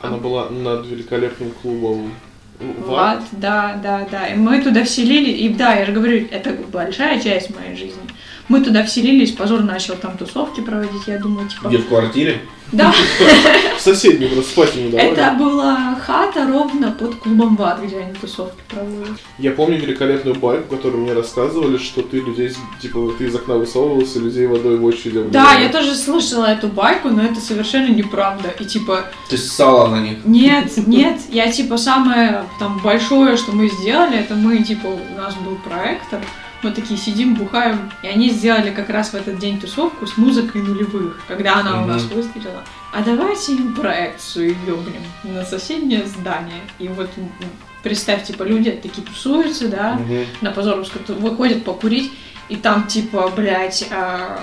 Она 0.00 0.16
была 0.16 0.48
над 0.48 0.86
великолепным 0.86 1.52
клубом 1.52 2.14
Вот, 2.58 3.20
да, 3.32 3.78
да, 3.82 4.06
да. 4.10 4.26
И 4.26 4.36
мы 4.36 4.62
туда 4.62 4.84
вселили, 4.84 5.30
и 5.30 5.48
да, 5.50 5.74
я 5.74 5.86
же 5.86 5.92
говорю, 5.92 6.26
это 6.30 6.52
большая 6.72 7.20
часть 7.20 7.54
моей 7.54 7.76
жизни. 7.76 8.02
Мы 8.50 8.60
туда 8.62 8.82
вселились, 8.82 9.30
позор 9.30 9.62
начал 9.62 9.94
там 9.94 10.18
тусовки 10.18 10.60
проводить, 10.60 11.06
я 11.06 11.18
думаю, 11.18 11.48
типа... 11.48 11.68
Где 11.68 11.78
в 11.78 11.86
квартире? 11.86 12.40
Да, 12.72 12.92
В 13.78 13.80
соседней 13.80 14.26
просто 14.26 14.50
спать 14.50 14.76
не 14.76 14.90
давали. 14.90 15.10
это 15.10 15.30
была 15.38 15.94
хата 16.04 16.46
ровно 16.46 16.90
под 16.92 17.14
клубом 17.16 17.56
ВАД, 17.56 17.82
где 17.84 17.98
они 17.98 18.12
тусовки 18.14 18.60
проводят. 18.68 19.18
Я 19.38 19.52
помню 19.52 19.78
великолепную 19.78 20.36
байку, 20.36 20.76
которую 20.76 21.02
мне 21.02 21.12
рассказывали, 21.12 21.78
что 21.78 22.02
ты 22.02 22.18
людей, 22.18 22.52
типа, 22.82 23.12
ты 23.16 23.26
из 23.26 23.34
окна 23.34 23.54
высовывался, 23.54 24.18
людей 24.18 24.46
водой 24.46 24.76
в 24.78 24.84
очереди 24.84 25.24
Да, 25.30 25.54
я 25.54 25.68
тоже 25.68 25.94
слышала 25.94 26.46
эту 26.46 26.68
байку, 26.68 27.08
но 27.08 27.22
это 27.22 27.40
совершенно 27.40 27.92
неправда. 27.92 28.50
И 28.58 28.64
типа, 28.64 29.04
Ты 29.28 29.38
ссала 29.38 29.88
на 29.88 30.00
них. 30.00 30.18
нет, 30.24 30.76
нет, 30.86 31.20
я 31.30 31.50
типа 31.50 31.76
самое 31.76 32.44
там 32.58 32.80
большое, 32.82 33.36
что 33.36 33.52
мы 33.52 33.68
сделали, 33.68 34.18
это 34.18 34.34
мы, 34.34 34.62
типа, 34.62 34.86
у 34.88 35.16
нас 35.16 35.34
был 35.36 35.56
проектор, 35.56 36.20
мы 36.62 36.70
такие 36.72 36.98
сидим, 36.98 37.34
бухаем, 37.34 37.90
и 38.02 38.06
они 38.08 38.30
сделали 38.30 38.70
как 38.70 38.90
раз 38.90 39.10
в 39.10 39.14
этот 39.14 39.38
день 39.38 39.60
тусовку 39.60 40.06
с 40.06 40.16
музыкой 40.16 40.62
нулевых, 40.62 41.20
когда 41.28 41.56
она 41.60 41.82
у 41.82 41.86
нас 41.86 42.02
выстрелила. 42.04 42.62
А 42.92 43.02
давайте 43.02 43.52
им 43.52 43.74
проекцию 43.74 44.54
ёбнем 44.66 45.02
на 45.24 45.44
соседнее 45.44 46.04
здание. 46.06 46.60
И 46.78 46.88
вот 46.88 47.08
представь, 47.82 48.24
типа, 48.24 48.42
люди 48.42 48.70
такие 48.72 49.06
тусуются, 49.06 49.68
да, 49.68 49.94
Мгм. 49.94 50.24
на 50.40 50.50
Позоровскую, 50.50 51.04
выходят 51.20 51.64
покурить, 51.64 52.12
и 52.48 52.56
там, 52.56 52.86
типа, 52.88 53.32
блядь, 53.34 53.86
а, 53.92 54.40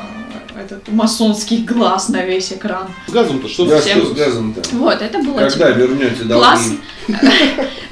этот 0.57 0.87
масонский 0.87 1.63
глаз 1.65 2.07
на 2.09 2.23
весь 2.23 2.53
экран. 2.53 2.87
С 3.05 3.11
газом-то 3.11 3.49
что 3.49 3.65
Да, 3.65 3.81
ты 3.81 3.89
что 3.89 4.05
с 4.05 4.11
газом-то? 4.13 4.61
Вот, 4.77 5.01
это 5.01 5.19
было, 5.19 5.39
Когда 5.39 5.49
типа, 5.73 5.77
вернете 5.77 6.23
долги? 6.23 6.43
класс. 6.45 6.71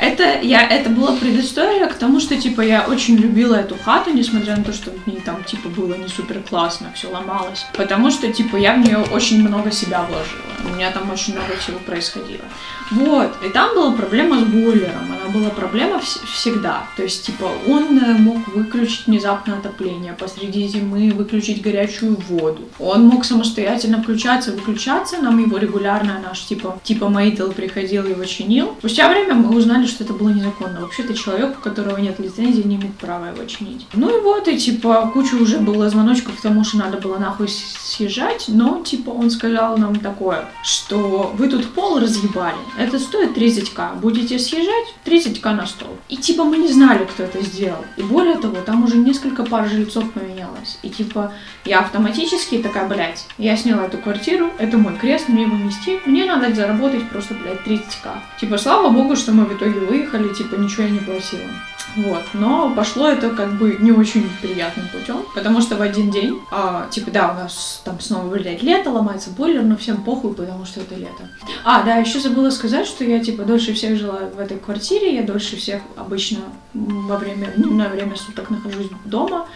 Это, 0.06 0.40
я, 0.42 0.68
это 0.68 0.92
была 0.92 1.16
предыстория 1.16 1.88
к 1.88 1.96
тому, 1.96 2.20
что, 2.20 2.40
типа, 2.40 2.62
я 2.62 2.86
очень 2.88 3.16
любила 3.18 3.56
эту 3.56 3.76
хату, 3.76 4.12
несмотря 4.12 4.56
на 4.56 4.64
то, 4.64 4.72
что 4.72 4.92
в 4.92 5.08
ней 5.08 5.20
там, 5.20 5.44
типа, 5.44 5.68
было 5.70 5.96
не 5.96 6.08
супер 6.08 6.42
классно, 6.48 6.92
все 6.94 7.08
ломалось. 7.08 7.66
Потому 7.74 8.12
что, 8.12 8.32
типа, 8.32 8.56
я 8.58 8.76
в 8.76 8.80
нее 8.80 9.00
очень 9.00 9.48
много 9.48 9.72
себя 9.72 10.04
вложила. 10.04 10.42
У 10.64 10.76
меня 10.76 10.92
там 10.92 11.10
очень 11.10 11.34
много 11.34 11.56
всего 11.58 11.80
происходило. 11.80 12.46
Вот, 12.92 13.36
и 13.44 13.50
там 13.50 13.74
была 13.74 13.94
проблема 13.94 14.40
с 14.40 14.44
бойлером, 14.44 15.12
она 15.12 15.25
была 15.36 15.50
проблема 15.50 15.98
вс- 15.98 16.26
всегда. 16.34 16.88
То 16.96 17.04
есть, 17.04 17.26
типа, 17.26 17.50
он 17.68 17.98
э, 18.00 18.14
мог 18.18 18.48
выключить 18.48 19.08
внезапно 19.08 19.58
отопление, 19.58 20.14
посреди 20.14 20.68
зимы 20.68 21.12
выключить 21.12 21.62
горячую 21.62 22.18
воду. 22.30 22.64
Он 22.80 23.06
мог 23.06 23.26
самостоятельно 23.26 24.02
включаться, 24.02 24.52
выключаться, 24.52 25.18
нам 25.22 25.38
его 25.40 25.58
регулярно 25.58 26.20
наш, 26.24 26.46
типа, 26.46 26.80
типа 26.84 27.06
Мейтл 27.10 27.52
приходил 27.52 28.06
его 28.06 28.26
чинил. 28.26 28.76
Спустя 28.80 29.10
время 29.10 29.34
мы 29.36 29.56
узнали, 29.56 29.86
что 29.86 30.04
это 30.04 30.14
было 30.14 30.30
незаконно. 30.30 30.82
Вообще-то 30.82 31.14
человек, 31.14 31.58
у 31.58 31.62
которого 31.62 31.98
нет 31.98 32.20
лицензии, 32.20 32.62
не 32.62 32.76
имеет 32.76 32.96
права 32.98 33.30
его 33.30 33.46
чинить. 33.46 33.88
Ну 33.94 34.18
и 34.18 34.22
вот, 34.22 34.48
и 34.48 34.58
типа, 34.58 35.10
куча 35.14 35.36
уже 35.36 35.58
было 35.60 35.90
звоночков 35.90 36.38
к 36.38 36.42
тому, 36.42 36.64
что 36.64 36.78
надо 36.78 36.98
было 36.98 37.18
нахуй 37.18 37.48
съезжать, 37.50 38.46
но, 38.48 38.82
типа, 38.84 39.10
он 39.10 39.30
сказал 39.30 39.78
нам 39.78 40.00
такое, 40.00 40.46
что 40.64 41.32
вы 41.38 41.48
тут 41.50 41.66
пол 41.74 42.00
разъебали, 42.00 42.58
это 42.78 43.00
стоит 43.00 43.38
30к, 43.38 44.00
будете 44.00 44.40
съезжать, 44.40 44.96
30к 45.26 45.54
на 45.54 45.66
стол. 45.66 45.98
И, 46.10 46.18
типа, 46.18 46.44
мы 46.44 46.58
не 46.58 46.68
знали, 46.68 47.06
кто 47.06 47.24
это 47.24 47.42
сделал. 47.42 47.84
И 47.98 48.04
более 48.04 48.38
того, 48.38 48.58
там 48.62 48.84
уже 48.84 48.98
несколько 48.98 49.44
пар 49.44 49.68
жильцов 49.68 50.12
поменялось. 50.12 50.78
И, 50.84 50.90
типа, 50.90 51.34
я 51.66 51.80
автоматически 51.80 52.62
такая, 52.62 52.88
блядь, 52.88 53.26
я 53.38 53.58
сняла 53.58 53.86
эту 53.86 53.98
квартиру, 53.98 54.52
это 54.58 54.78
мой 54.78 54.96
крест, 54.96 55.30
мне 55.30 55.44
его 55.44 55.58
нести, 55.58 56.00
мне 56.06 56.26
надо 56.26 56.54
заработать 56.54 57.10
просто, 57.10 57.34
блядь, 57.34 57.66
30к. 57.66 58.10
Типа, 58.40 58.58
слава 58.58 58.90
богу, 58.90 59.16
что 59.16 59.32
мы 59.32 59.46
в 59.46 59.54
итоге 59.56 59.80
выехали, 59.80 60.34
типа, 60.34 60.56
ничего 60.56 60.84
я 60.84 60.90
не 60.90 61.00
платила. 61.00 61.50
Вот, 61.96 62.24
но 62.34 62.74
пошло 62.76 63.08
это 63.08 63.30
как 63.30 63.58
бы 63.58 63.78
не 63.80 63.92
очень 63.92 64.30
приятным 64.42 64.88
путем, 64.90 65.26
потому 65.34 65.62
что 65.62 65.76
в 65.78 65.82
один 65.82 66.12
день, 66.12 66.40
а, 66.52 66.88
типа, 66.90 67.12
да, 67.12 67.32
у 67.32 67.36
нас 67.36 67.82
там 67.86 68.00
снова 68.00 68.28
вылетает 68.28 68.62
лето, 68.62 68.92
ломается 68.92 69.30
бойлер, 69.30 69.64
но 69.64 69.78
всем 69.78 70.04
похуй, 70.04 70.34
потому 70.34 70.66
что 70.66 70.82
это 70.82 70.96
лето. 70.96 71.30
А, 71.64 71.84
да, 71.84 71.96
еще 71.96 72.20
забыла 72.20 72.50
сказать, 72.50 72.86
что 72.86 73.04
я, 73.04 73.20
типа, 73.20 73.44
дольше 73.44 73.74
всех 73.74 73.98
жила 73.98 74.20
в 74.36 74.40
этой 74.40 74.58
квартире, 74.58 75.16
я 75.16 75.24
дольше 75.24 75.56
всех 75.56 75.82
обычно 75.96 76.40
во 76.74 77.18
время, 77.18 77.54
дневное 77.56 77.90
время 77.90 78.18
суток 78.18 78.50
нахожусь 78.50 78.88
дома, 79.06 79.48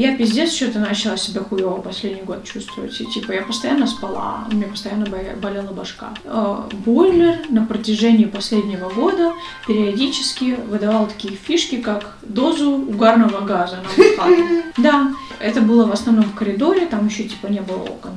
я 0.00 0.16
пиздец 0.16 0.54
что-то 0.54 0.78
начала 0.78 1.16
себя 1.16 1.40
хуево 1.42 1.80
последний 1.80 2.22
год 2.22 2.44
чувствовать. 2.44 3.00
И, 3.00 3.06
типа, 3.06 3.32
я 3.32 3.42
постоянно 3.42 3.86
спала, 3.86 4.46
у 4.48 4.54
меня 4.54 4.68
постоянно 4.68 5.06
болела 5.06 5.72
башка. 5.72 6.14
Э, 6.24 6.68
Бойлер 6.84 7.38
на 7.48 7.66
протяжении 7.66 8.26
последнего 8.26 8.88
года 8.90 9.32
периодически 9.66 10.56
выдавал 10.68 11.08
такие 11.08 11.34
фишки, 11.34 11.78
как 11.78 12.16
дозу 12.22 12.70
угарного 12.70 13.40
газа 13.40 13.78
на 13.82 13.88
хату. 14.16 14.34
Да, 14.76 15.12
это 15.40 15.60
было 15.60 15.86
в 15.86 15.92
основном 15.92 16.26
в 16.26 16.34
коридоре, 16.34 16.86
там 16.86 17.08
еще 17.08 17.24
типа 17.24 17.48
не 17.48 17.60
было 17.60 17.82
окон 17.82 18.12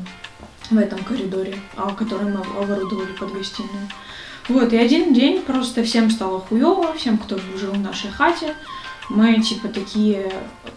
в 0.69 0.77
этом 0.77 1.03
коридоре, 1.03 1.55
а, 1.75 1.91
который 1.93 2.31
мы 2.31 2.41
оборудовали 2.61 3.11
под 3.13 3.33
гостиную. 3.33 3.89
Вот, 4.47 4.71
и 4.73 4.77
один 4.77 5.13
день 5.13 5.41
просто 5.41 5.83
всем 5.83 6.11
стало 6.11 6.39
хуево, 6.41 6.93
всем, 6.93 7.17
кто 7.17 7.39
жил 7.57 7.71
в 7.71 7.79
нашей 7.79 8.11
хате. 8.11 8.53
Мы, 9.13 9.41
типа, 9.41 9.67
такие... 9.67 10.31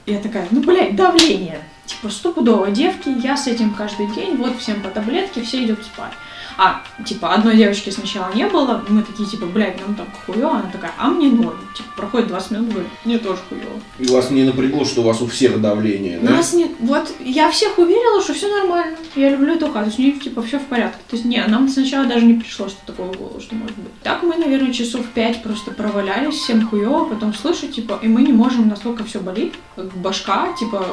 Я 0.06 0.18
такая, 0.18 0.48
ну, 0.50 0.60
блядь, 0.60 0.96
давление. 0.96 1.60
Типа, 1.86 2.08
стопудово 2.08 2.70
девки, 2.70 3.08
я 3.08 3.36
с 3.36 3.46
этим 3.46 3.74
каждый 3.74 4.08
день, 4.08 4.36
вот 4.36 4.58
всем 4.58 4.80
по 4.82 4.88
таблетке, 4.88 5.42
все 5.42 5.64
идут 5.64 5.84
спать. 5.84 6.12
А, 6.56 6.82
типа, 7.04 7.34
одной 7.34 7.56
девочки 7.56 7.90
сначала 7.90 8.32
не 8.32 8.46
было, 8.46 8.84
мы 8.88 9.02
такие, 9.02 9.28
типа, 9.28 9.46
блядь, 9.46 9.80
нам 9.80 9.94
так 9.94 10.06
хуево, 10.24 10.50
она 10.50 10.70
такая, 10.70 10.92
а 10.98 11.08
мне 11.08 11.28
норм. 11.28 11.58
Типа, 11.74 11.88
проходит 11.96 12.28
20 12.28 12.50
минут, 12.52 12.68
говорит, 12.70 12.88
мне 13.04 13.18
тоже 13.18 13.40
хуево. 13.48 13.80
И 13.98 14.06
вас 14.06 14.30
не 14.30 14.44
напрягло, 14.44 14.84
что 14.84 15.00
у 15.00 15.04
вас 15.04 15.20
у 15.20 15.26
всех 15.26 15.60
давление, 15.60 16.18
да? 16.20 16.30
Нас 16.30 16.52
нет, 16.52 16.70
вот 16.80 17.12
я 17.20 17.50
всех 17.50 17.78
уверила, 17.78 18.22
что 18.22 18.34
все 18.34 18.48
нормально. 18.48 18.96
Я 19.16 19.30
люблю 19.30 19.54
эту 19.54 19.70
хату, 19.70 19.90
с 19.90 19.98
ней 19.98 20.12
типа 20.12 20.42
все 20.42 20.58
в 20.58 20.64
порядке. 20.66 20.98
То 21.08 21.16
есть, 21.16 21.24
не, 21.24 21.44
нам 21.46 21.68
сначала 21.68 22.06
даже 22.06 22.24
не 22.24 22.34
пришло, 22.34 22.68
что 22.68 22.78
такое 22.86 23.06
в 23.06 23.16
голову, 23.16 23.40
что 23.40 23.54
может 23.54 23.76
быть. 23.76 23.92
Так 24.02 24.22
мы, 24.22 24.36
наверное, 24.36 24.72
часов 24.72 25.06
пять 25.14 25.42
просто 25.42 25.72
провалялись, 25.72 26.34
всем 26.34 26.68
хуево, 26.68 27.04
потом 27.06 27.34
слышу, 27.34 27.66
типа, 27.68 27.98
и 28.02 28.08
мы 28.08 28.22
не 28.22 28.32
можем, 28.32 28.68
настолько 28.68 29.04
все 29.04 29.20
болит, 29.20 29.54
как 29.76 29.92
башка, 29.96 30.52
типа, 30.58 30.86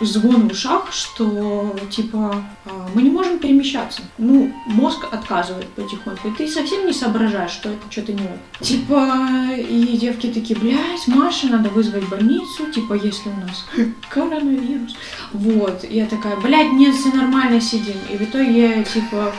звон 0.00 0.48
в 0.48 0.52
ушах, 0.52 0.92
что, 0.92 1.76
типа, 1.90 2.44
а, 2.64 2.88
мы 2.94 3.02
не 3.02 3.10
можем 3.10 3.38
перемещаться. 3.38 4.02
Ну, 4.18 4.52
мозг 4.66 5.04
отказывает 5.10 5.68
потихоньку, 5.70 6.28
и 6.28 6.32
ты 6.32 6.48
совсем 6.48 6.86
не 6.86 6.92
соображаешь, 6.92 7.50
что 7.50 7.70
это 7.70 7.90
что-то 7.90 8.12
не 8.12 8.22
ок. 8.22 8.38
Типа, 8.60 9.18
и 9.56 9.96
девки 9.96 10.28
такие, 10.28 10.58
блядь, 10.58 11.06
Маша, 11.06 11.46
надо 11.48 11.70
вызвать 11.70 12.08
больницу, 12.08 12.70
типа, 12.72 12.94
если 12.94 13.28
у 13.28 13.36
нас 13.36 13.66
коронавирус. 14.08 14.94
Вот, 15.32 15.84
я 15.88 16.06
такая, 16.06 16.36
блядь, 16.36 16.72
нет, 16.72 16.94
все 16.94 17.10
нормально 17.10 17.60
сидим. 17.60 17.96
И 18.10 18.16
в 18.16 18.22
итоге 18.22 18.84
типа, 18.84 19.32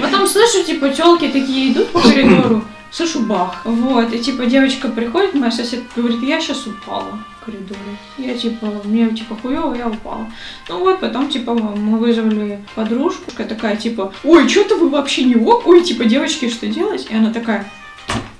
потом 0.00 0.26
слышу, 0.26 0.64
типа, 0.64 0.90
телки 0.90 1.28
такие 1.28 1.72
идут 1.72 1.90
по 1.90 2.00
коридору, 2.00 2.64
слышу 2.90 3.20
бах. 3.20 3.62
Вот, 3.64 4.12
и 4.12 4.18
типа 4.18 4.46
девочка 4.46 4.88
приходит, 4.88 5.34
моя 5.34 5.52
соседка 5.52 6.00
говорит, 6.00 6.22
я 6.22 6.40
сейчас 6.40 6.66
упала 6.66 7.18
коридоре. 7.44 7.80
Я 8.18 8.36
типа, 8.36 8.66
мне 8.84 9.08
типа 9.10 9.36
хуево, 9.36 9.74
я 9.74 9.88
упала. 9.88 10.26
Ну 10.68 10.80
вот, 10.80 11.00
потом 11.00 11.28
типа 11.28 11.54
мы 11.54 11.98
вызвали 11.98 12.60
подружку, 12.74 13.30
такая 13.36 13.76
типа, 13.76 14.12
ой, 14.24 14.48
что-то 14.48 14.76
вы 14.76 14.88
вообще 14.88 15.24
не 15.24 15.36
ок, 15.36 15.66
ой, 15.66 15.82
типа, 15.82 16.04
девочки, 16.04 16.48
что 16.48 16.66
делать? 16.66 17.06
И 17.10 17.14
она 17.14 17.32
такая, 17.32 17.66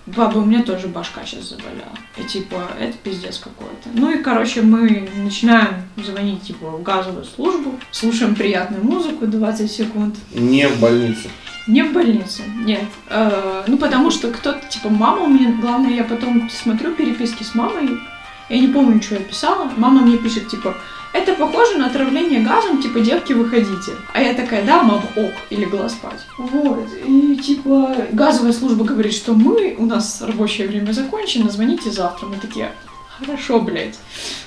Баба, 0.07 0.39
у 0.39 0.45
меня 0.45 0.63
тоже 0.63 0.89
башка 0.89 1.25
сейчас 1.25 1.49
заболела. 1.49 1.97
И 2.19 2.25
типа, 2.25 2.57
это 2.79 2.95
пиздец 2.99 3.39
какой-то. 3.39 3.89
Ну 3.95 4.11
и, 4.11 4.19
короче, 4.19 4.61
мы 4.61 5.09
начинаем 5.17 5.83
звонить, 5.97 6.43
типа, 6.43 6.67
в 6.67 6.83
газовую 6.83 7.25
службу, 7.25 7.75
слушаем 7.91 8.35
приятную 8.35 8.85
музыку 8.85 9.27
20 9.27 9.71
секунд. 9.71 10.15
Не 10.35 10.69
в 10.69 10.79
больницу. 10.79 11.29
Не 11.67 11.83
в 11.83 11.95
больнице, 11.95 12.43
нет. 12.67 12.85
Э, 13.09 13.65
ну, 13.67 13.79
потому 13.79 14.11
что 14.11 14.31
кто-то, 14.31 14.61
типа, 14.69 14.91
мама 14.91 15.23
у 15.23 15.29
меня, 15.29 15.57
главное, 15.59 15.95
я 15.95 16.05
потом 16.05 16.51
смотрю 16.51 16.95
переписки 16.95 17.43
с 17.43 17.55
мамой, 17.55 17.99
я 18.49 18.59
не 18.59 18.69
помню, 18.69 19.03
что 19.03 19.15
я 19.15 19.21
писала. 19.21 19.71
Мама 19.77 20.03
мне 20.03 20.19
пишет, 20.19 20.49
типа, 20.49 20.77
это 21.13 21.35
похоже 21.35 21.79
на 21.79 21.87
отравление 21.87 22.41
газом, 22.41 22.83
типа, 22.83 23.01
девки, 23.01 23.33
выходите. 23.33 23.93
А 24.13 24.21
я 24.21 24.35
такая, 24.35 24.65
да, 24.65 24.83
мама, 24.83 25.05
ок, 25.17 25.33
и 25.51 25.57
легла 25.57 25.89
спать. 25.89 26.21
Вот, 26.39 26.89
и, 27.07 27.37
типа, 27.37 27.95
газовая 28.13 28.53
служба 28.53 28.85
говорит, 28.85 29.15
что 29.15 29.35
мы, 29.35 29.77
у 29.79 29.87
нас 29.87 30.23
рабочее 30.23 30.67
время 30.67 30.93
закончено, 30.93 31.51
звоните 31.51 31.91
завтра. 31.91 32.27
Мы 32.27 32.37
такие, 32.37 32.73
хорошо, 33.19 33.61
блядь. 33.61 33.99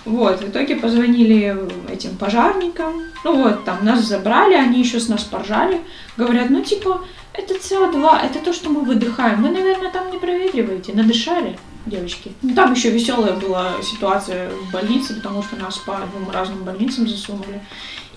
Вот, 0.05 0.41
в 0.41 0.49
итоге 0.49 0.75
позвонили 0.75 1.57
этим 1.91 2.17
пожарникам. 2.17 3.01
Ну 3.23 3.43
вот, 3.43 3.63
там 3.63 3.83
нас 3.83 4.01
забрали, 4.01 4.53
они 4.53 4.79
еще 4.79 4.99
с 4.99 5.07
нас 5.07 5.23
поржали. 5.23 5.81
Говорят, 6.17 6.49
ну 6.49 6.61
типа, 6.61 7.05
это 7.33 7.53
СО2, 7.55 8.25
это 8.25 8.39
то, 8.39 8.53
что 8.53 8.69
мы 8.69 8.81
выдыхаем. 8.81 9.41
Вы, 9.41 9.49
наверное, 9.49 9.91
там 9.91 10.11
не 10.11 10.17
проветриваете, 10.17 10.93
надышали, 10.93 11.57
девочки. 11.89 12.31
Ну, 12.41 12.53
там 12.53 12.73
еще 12.73 12.89
веселая 12.89 13.33
была 13.33 13.81
ситуация 13.81 14.49
в 14.49 14.71
больнице, 14.71 15.15
потому 15.15 15.43
что 15.43 15.55
нас 15.55 15.77
по 15.77 15.97
двум 15.97 16.29
разным 16.31 16.63
больницам 16.63 17.07
засунули. 17.07 17.61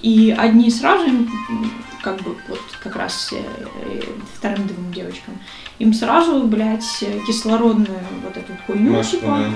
И 0.03 0.35
одни 0.37 0.71
сразу, 0.71 1.07
им, 1.07 1.31
как 2.03 2.17
бы, 2.23 2.35
вот 2.49 2.61
как 2.83 2.97
раз 2.97 3.33
э, 3.33 4.01
вторым 4.35 4.67
двум 4.67 4.93
девочкам, 4.93 5.39
им 5.79 5.93
сразу, 5.93 6.43
блядь, 6.45 7.05
кислородную 7.27 8.01
вот 8.25 8.37
эту 8.37 8.53
хуйню, 8.67 8.93
Маску, 8.93 9.17
типа, 9.17 9.27
да. 9.27 9.51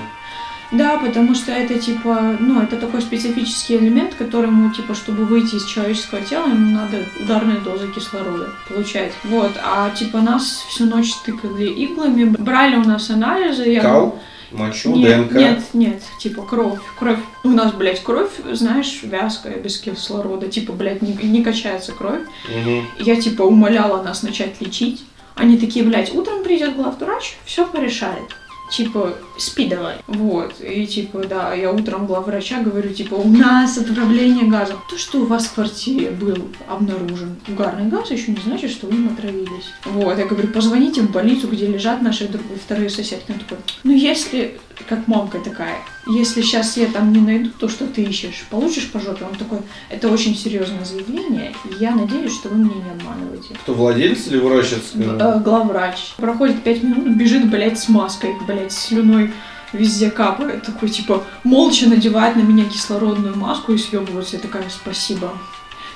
Да, 0.71 0.97
потому 0.97 1.35
что 1.35 1.51
это 1.51 1.77
типа, 1.79 2.37
ну, 2.39 2.61
это 2.61 2.77
такой 2.77 3.01
специфический 3.01 3.77
элемент, 3.77 4.15
которому, 4.15 4.73
типа, 4.73 4.95
чтобы 4.95 5.25
выйти 5.25 5.55
из 5.55 5.65
человеческого 5.65 6.21
тела, 6.21 6.47
ему 6.47 6.75
надо 6.75 7.05
ударные 7.19 7.57
дозы 7.59 7.87
кислорода 7.91 8.49
получать. 8.67 9.11
Вот, 9.23 9.51
а 9.63 9.89
типа 9.91 10.19
нас 10.21 10.65
всю 10.69 10.85
ночь 10.85 11.13
тыкали 11.25 11.65
иглами, 11.65 12.25
брали 12.25 12.75
у 12.77 12.83
нас 12.83 13.09
анализы. 13.09 13.63
Я... 13.63 13.81
Кал, 13.81 14.19
мочу, 14.51 14.95
Нет, 14.95 15.27
ДНК. 15.29 15.35
нет, 15.37 15.63
нет, 15.73 16.03
типа 16.19 16.41
кровь, 16.43 16.79
кровь. 16.97 17.19
У 17.43 17.49
нас, 17.49 17.71
блядь, 17.73 18.01
кровь, 18.01 18.31
знаешь, 18.51 19.01
вязкая, 19.03 19.57
без 19.59 19.77
кислорода, 19.77 20.47
типа, 20.47 20.73
блядь, 20.73 21.01
не, 21.01 21.13
не 21.13 21.43
качается 21.43 21.91
кровь. 21.91 22.21
Мгм. 22.49 22.85
Я, 22.99 23.21
типа, 23.21 23.43
умоляла 23.43 24.01
нас 24.01 24.23
начать 24.23 24.59
лечить. 24.61 25.05
Они 25.35 25.57
такие, 25.57 25.83
блядь, 25.85 26.13
утром 26.13 26.43
придет 26.43 26.75
главврач, 26.75 27.37
все 27.45 27.65
порешает. 27.65 28.35
Типа, 28.71 29.13
спи 29.37 29.67
давай. 29.67 29.95
Вот. 30.07 30.55
И 30.61 30.85
типа, 30.87 31.23
да, 31.27 31.53
я 31.53 31.71
утром 31.71 32.05
главврача 32.05 32.61
говорю, 32.61 32.89
типа, 32.89 33.15
у 33.15 33.27
нас 33.27 33.77
отравление 33.77 34.45
газом. 34.45 34.79
То, 34.89 34.97
что 34.97 35.19
у 35.19 35.25
вас 35.25 35.45
в 35.45 35.53
квартире 35.53 36.11
был 36.11 36.49
обнаружен 36.67 37.35
угарный 37.47 37.89
газ, 37.89 38.11
еще 38.11 38.31
не 38.31 38.39
значит, 38.43 38.71
что 38.71 38.87
вы 38.87 38.95
им 38.95 39.09
отравились. 39.13 39.65
Вот. 39.85 40.17
Я 40.17 40.25
говорю, 40.25 40.47
позвоните 40.49 41.01
в 41.01 41.11
больницу, 41.11 41.47
где 41.47 41.67
лежат 41.67 42.01
наши 42.01 42.27
друг- 42.27 42.43
вторые 42.63 42.89
соседки. 42.89 43.31
Он 43.31 43.39
такой, 43.39 43.57
ну 43.83 43.93
если, 43.93 44.59
как 44.87 45.07
мамка 45.07 45.39
такая, 45.39 45.77
если 46.07 46.41
сейчас 46.41 46.77
я 46.77 46.85
там 46.87 47.11
не 47.11 47.19
найду 47.19 47.49
то, 47.57 47.67
что 47.67 47.87
ты 47.87 48.03
ищешь, 48.03 48.45
получишь 48.49 48.91
по 48.91 48.99
жопе. 48.99 49.25
Он 49.25 49.35
такой, 49.35 49.59
это 49.89 50.09
очень 50.09 50.35
серьезное 50.35 50.85
заявление, 50.85 51.53
и 51.65 51.83
я 51.83 51.91
надеюсь, 51.95 52.31
что 52.33 52.49
вы 52.49 52.57
меня 52.57 52.75
не 52.75 52.91
обманываете. 52.91 53.55
Кто 53.63 53.73
владелец 53.73 54.27
или 54.27 54.37
врач? 54.37 54.67
Э, 54.93 55.39
главврач. 55.39 56.13
Проходит 56.17 56.61
пять 56.63 56.83
минут, 56.83 57.15
бежит, 57.17 57.49
блядь, 57.49 57.79
с 57.79 57.89
маской, 57.89 58.33
блядь, 58.47 58.71
с 58.71 58.87
слюной 58.87 59.24
везде 59.73 60.09
капает. 60.11 60.63
Такой, 60.63 60.89
типа, 60.89 61.23
молча 61.43 61.87
надевает 61.87 62.35
на 62.35 62.41
меня 62.41 62.65
кислородную 62.65 63.35
маску 63.35 63.73
и 63.73 63.77
съебывается. 63.77 64.37
Я 64.37 64.41
такая, 64.41 64.69
спасибо. 64.69 65.31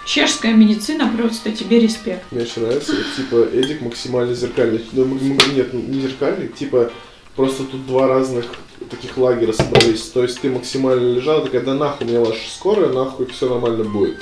Чешская 0.06 0.54
медицина, 0.54 1.12
просто 1.16 1.52
тебе 1.52 1.80
респект. 1.80 2.32
Мне 2.32 2.42
очень 2.44 2.64
нравится, 2.64 2.94
типа, 3.16 3.48
Эдик 3.54 3.82
максимально 3.82 4.34
зеркальный. 4.34 4.84
Ну, 4.92 5.06
нет, 5.54 5.74
не 5.74 6.02
зеркальный, 6.02 6.48
типа, 6.48 6.92
просто 7.36 7.64
тут 7.64 7.86
два 7.86 8.08
разных 8.08 8.46
таких 8.90 9.18
лагеря 9.18 9.54
собрались. 9.54 10.04
То 10.04 10.24
есть 10.24 10.40
ты 10.42 10.50
максимально 10.50 11.14
лежала, 11.14 11.44
такая, 11.44 11.62
да 11.62 11.74
нахуй, 11.76 12.08
у 12.08 12.10
меня 12.10 12.22
ваша 12.22 12.50
скорая, 12.50 12.90
нахуй, 12.92 13.28
все 13.28 13.50
нормально 13.50 13.84
будет. 13.84 14.18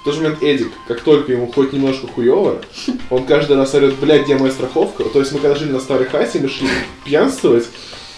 В 0.00 0.04
тот 0.04 0.14
же 0.14 0.22
момент 0.22 0.42
Эдик, 0.42 0.72
как 0.88 1.00
только 1.02 1.32
ему 1.32 1.50
хоть 1.52 1.72
немножко 1.72 2.06
хуево, 2.06 2.62
он 3.10 3.26
каждый 3.26 3.56
раз 3.56 3.74
орет, 3.74 3.96
блядь, 3.96 4.24
где 4.24 4.36
моя 4.36 4.50
страховка? 4.52 5.04
То 5.04 5.20
есть 5.20 5.32
мы 5.32 5.40
когда 5.40 5.54
жили 5.54 5.72
на 5.72 5.80
старой 5.80 6.06
хате, 6.06 6.40
мы 6.40 6.48
шли 6.48 6.68
пьянствовать, 7.04 7.68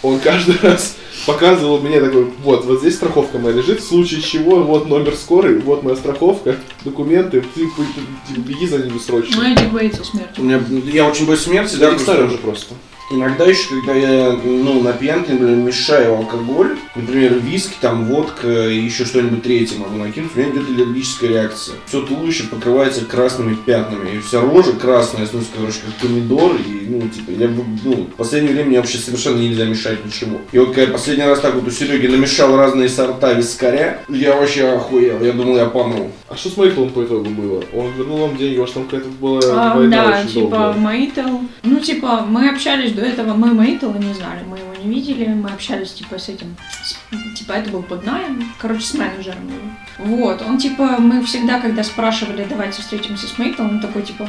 он 0.02 0.18
каждый 0.20 0.56
раз 0.62 0.96
показывал 1.26 1.80
мне 1.80 2.00
такой, 2.00 2.24
вот, 2.42 2.64
вот 2.64 2.80
здесь 2.80 2.94
страховка 2.96 3.38
моя 3.38 3.54
лежит, 3.56 3.80
в 3.80 3.86
случае 3.86 4.20
чего, 4.22 4.62
вот 4.62 4.88
номер 4.88 5.14
скорой, 5.14 5.58
вот 5.58 5.82
моя 5.82 5.96
страховка, 5.96 6.56
документы, 6.84 7.40
ты, 7.54 7.66
ты- 7.66 8.34
ты 8.34 8.40
беги 8.40 8.66
за 8.66 8.78
ними 8.78 8.98
срочно. 8.98 9.36
Ну, 9.36 9.52
Эдик 9.52 9.70
боится 9.70 10.02
смерти. 10.04 10.40
У 10.40 10.42
меня, 10.42 10.60
я 10.92 11.06
очень 11.06 11.26
боюсь 11.26 11.40
смерти, 11.42 11.76
да, 11.76 11.90
Эдик 11.90 12.00
старый 12.00 12.22
просто 12.26 12.34
уже 12.34 12.42
просто. 12.42 12.74
Иногда 13.12 13.44
еще, 13.44 13.68
когда 13.68 13.94
я, 13.94 14.38
ну, 14.42 14.82
на 14.82 14.92
пьянке, 14.92 15.32
например, 15.32 15.56
мешаю 15.56 16.16
алкоголь, 16.16 16.76
например, 16.96 17.34
виски, 17.34 17.74
там, 17.80 18.06
водка 18.06 18.68
и 18.68 18.78
еще 18.78 19.04
что-нибудь 19.04 19.42
третье 19.42 19.78
могу 19.78 19.96
накинуть, 19.96 20.30
у 20.34 20.38
меня 20.38 20.50
идет 20.50 20.68
аллергическая 20.68 21.30
реакция. 21.30 21.76
Все 21.86 22.00
туловище 22.00 22.44
покрывается 22.44 23.04
красными 23.04 23.54
пятнами, 23.54 24.16
и 24.16 24.20
вся 24.20 24.40
рожа 24.40 24.72
красная, 24.72 25.26
становится, 25.26 25.52
короче, 25.56 25.78
как 25.84 26.08
помидор, 26.08 26.56
и, 26.56 26.86
ну, 26.88 27.08
типа, 27.08 27.30
я, 27.38 27.48
ну, 27.84 27.92
в 27.92 28.16
последнее 28.16 28.54
время 28.54 28.68
мне 28.70 28.78
вообще 28.78 28.98
совершенно 28.98 29.38
нельзя 29.38 29.64
мешать 29.66 30.04
ничего. 30.04 30.38
И 30.52 30.58
вот, 30.58 30.68
когда 30.68 30.82
я 30.82 30.88
последний 30.88 31.24
раз 31.24 31.40
так 31.40 31.54
вот 31.54 31.66
у 31.66 31.70
Сереги 31.70 32.06
намешал 32.06 32.56
разные 32.56 32.88
сорта 32.88 33.32
вискаря, 33.34 34.00
я 34.08 34.36
вообще 34.36 34.68
охуел, 34.68 35.22
я 35.22 35.32
думал, 35.32 35.56
я 35.56 35.66
помру. 35.66 36.10
А 36.28 36.36
что 36.36 36.48
с 36.48 36.56
Мейтлом 36.56 36.90
по 36.90 37.04
итогу 37.04 37.28
было? 37.28 37.62
Он 37.74 37.92
вернул 37.92 38.18
вам 38.18 38.36
деньги, 38.36 38.56
у 38.56 38.62
вас 38.62 38.70
там 38.72 38.84
какая-то 38.84 39.08
была 39.10 39.40
А, 39.44 39.76
война 39.76 40.08
да, 40.08 40.18
очень 40.20 40.28
типа 40.28 40.50
долгая. 40.50 40.74
Мейтл. 40.78 41.38
Ну, 41.62 41.80
типа, 41.80 42.24
мы 42.28 42.48
общались 42.48 42.92
до 42.92 43.01
этого, 43.02 43.34
мы 43.34 43.52
Мейтла 43.54 43.92
не 43.92 44.14
знали, 44.14 44.42
мы 44.48 44.58
его 44.58 44.74
не 44.82 44.90
видели, 44.94 45.26
мы 45.26 45.50
общались, 45.50 45.92
типа, 45.92 46.18
с 46.18 46.28
этим, 46.28 46.56
с- 46.84 47.38
типа, 47.38 47.52
это 47.52 47.70
был 47.70 47.82
под 47.82 48.04
найм, 48.06 48.52
короче, 48.58 48.82
с 48.84 48.94
менеджером 48.94 49.46
был. 49.48 50.06
Вот, 50.16 50.42
он, 50.42 50.58
типа, 50.58 50.96
мы 50.98 51.22
всегда, 51.24 51.60
когда 51.60 51.84
спрашивали, 51.84 52.46
давайте 52.48 52.80
встретимся 52.82 53.26
с 53.26 53.38
Мейтлом, 53.38 53.70
он 53.70 53.80
такой, 53.80 54.02
типа, 54.02 54.28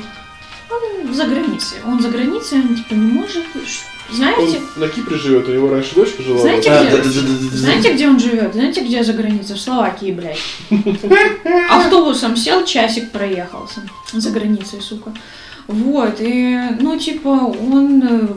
он 0.70 1.14
за 1.14 1.26
границей, 1.26 1.78
он 1.86 2.00
за 2.02 2.10
границей, 2.10 2.60
он, 2.62 2.76
типа, 2.76 2.94
не 2.94 3.12
может, 3.12 3.44
знаете, 4.12 4.60
Он 4.76 4.82
на 4.82 4.88
Кипре 4.90 5.18
живет, 5.18 5.48
у 5.48 5.52
него 5.54 5.70
раньше 5.70 5.96
дочка 5.96 6.22
жила. 6.22 6.40
Знаете. 6.42 6.70
А, 6.72 6.84
где- 6.84 6.98
да-да-да-да-да. 6.98 7.58
знаете, 7.58 7.94
где 7.94 8.08
он 8.10 8.20
живет? 8.20 8.54
Знаете, 8.54 8.84
где 8.84 9.04
за 9.04 9.14
границей? 9.14 9.56
В 9.56 9.62
Словакии, 9.62 10.12
блядь. 10.12 10.40
Автобусом 11.70 12.36
сел, 12.36 12.66
часик 12.66 13.12
проехался. 13.12 13.82
За 14.12 14.30
границей, 14.32 14.82
сука. 14.82 15.14
Вот, 15.68 16.18
и, 16.20 16.60
ну, 16.82 16.98
типа, 17.00 17.30
он 17.30 18.04
э, 18.04 18.28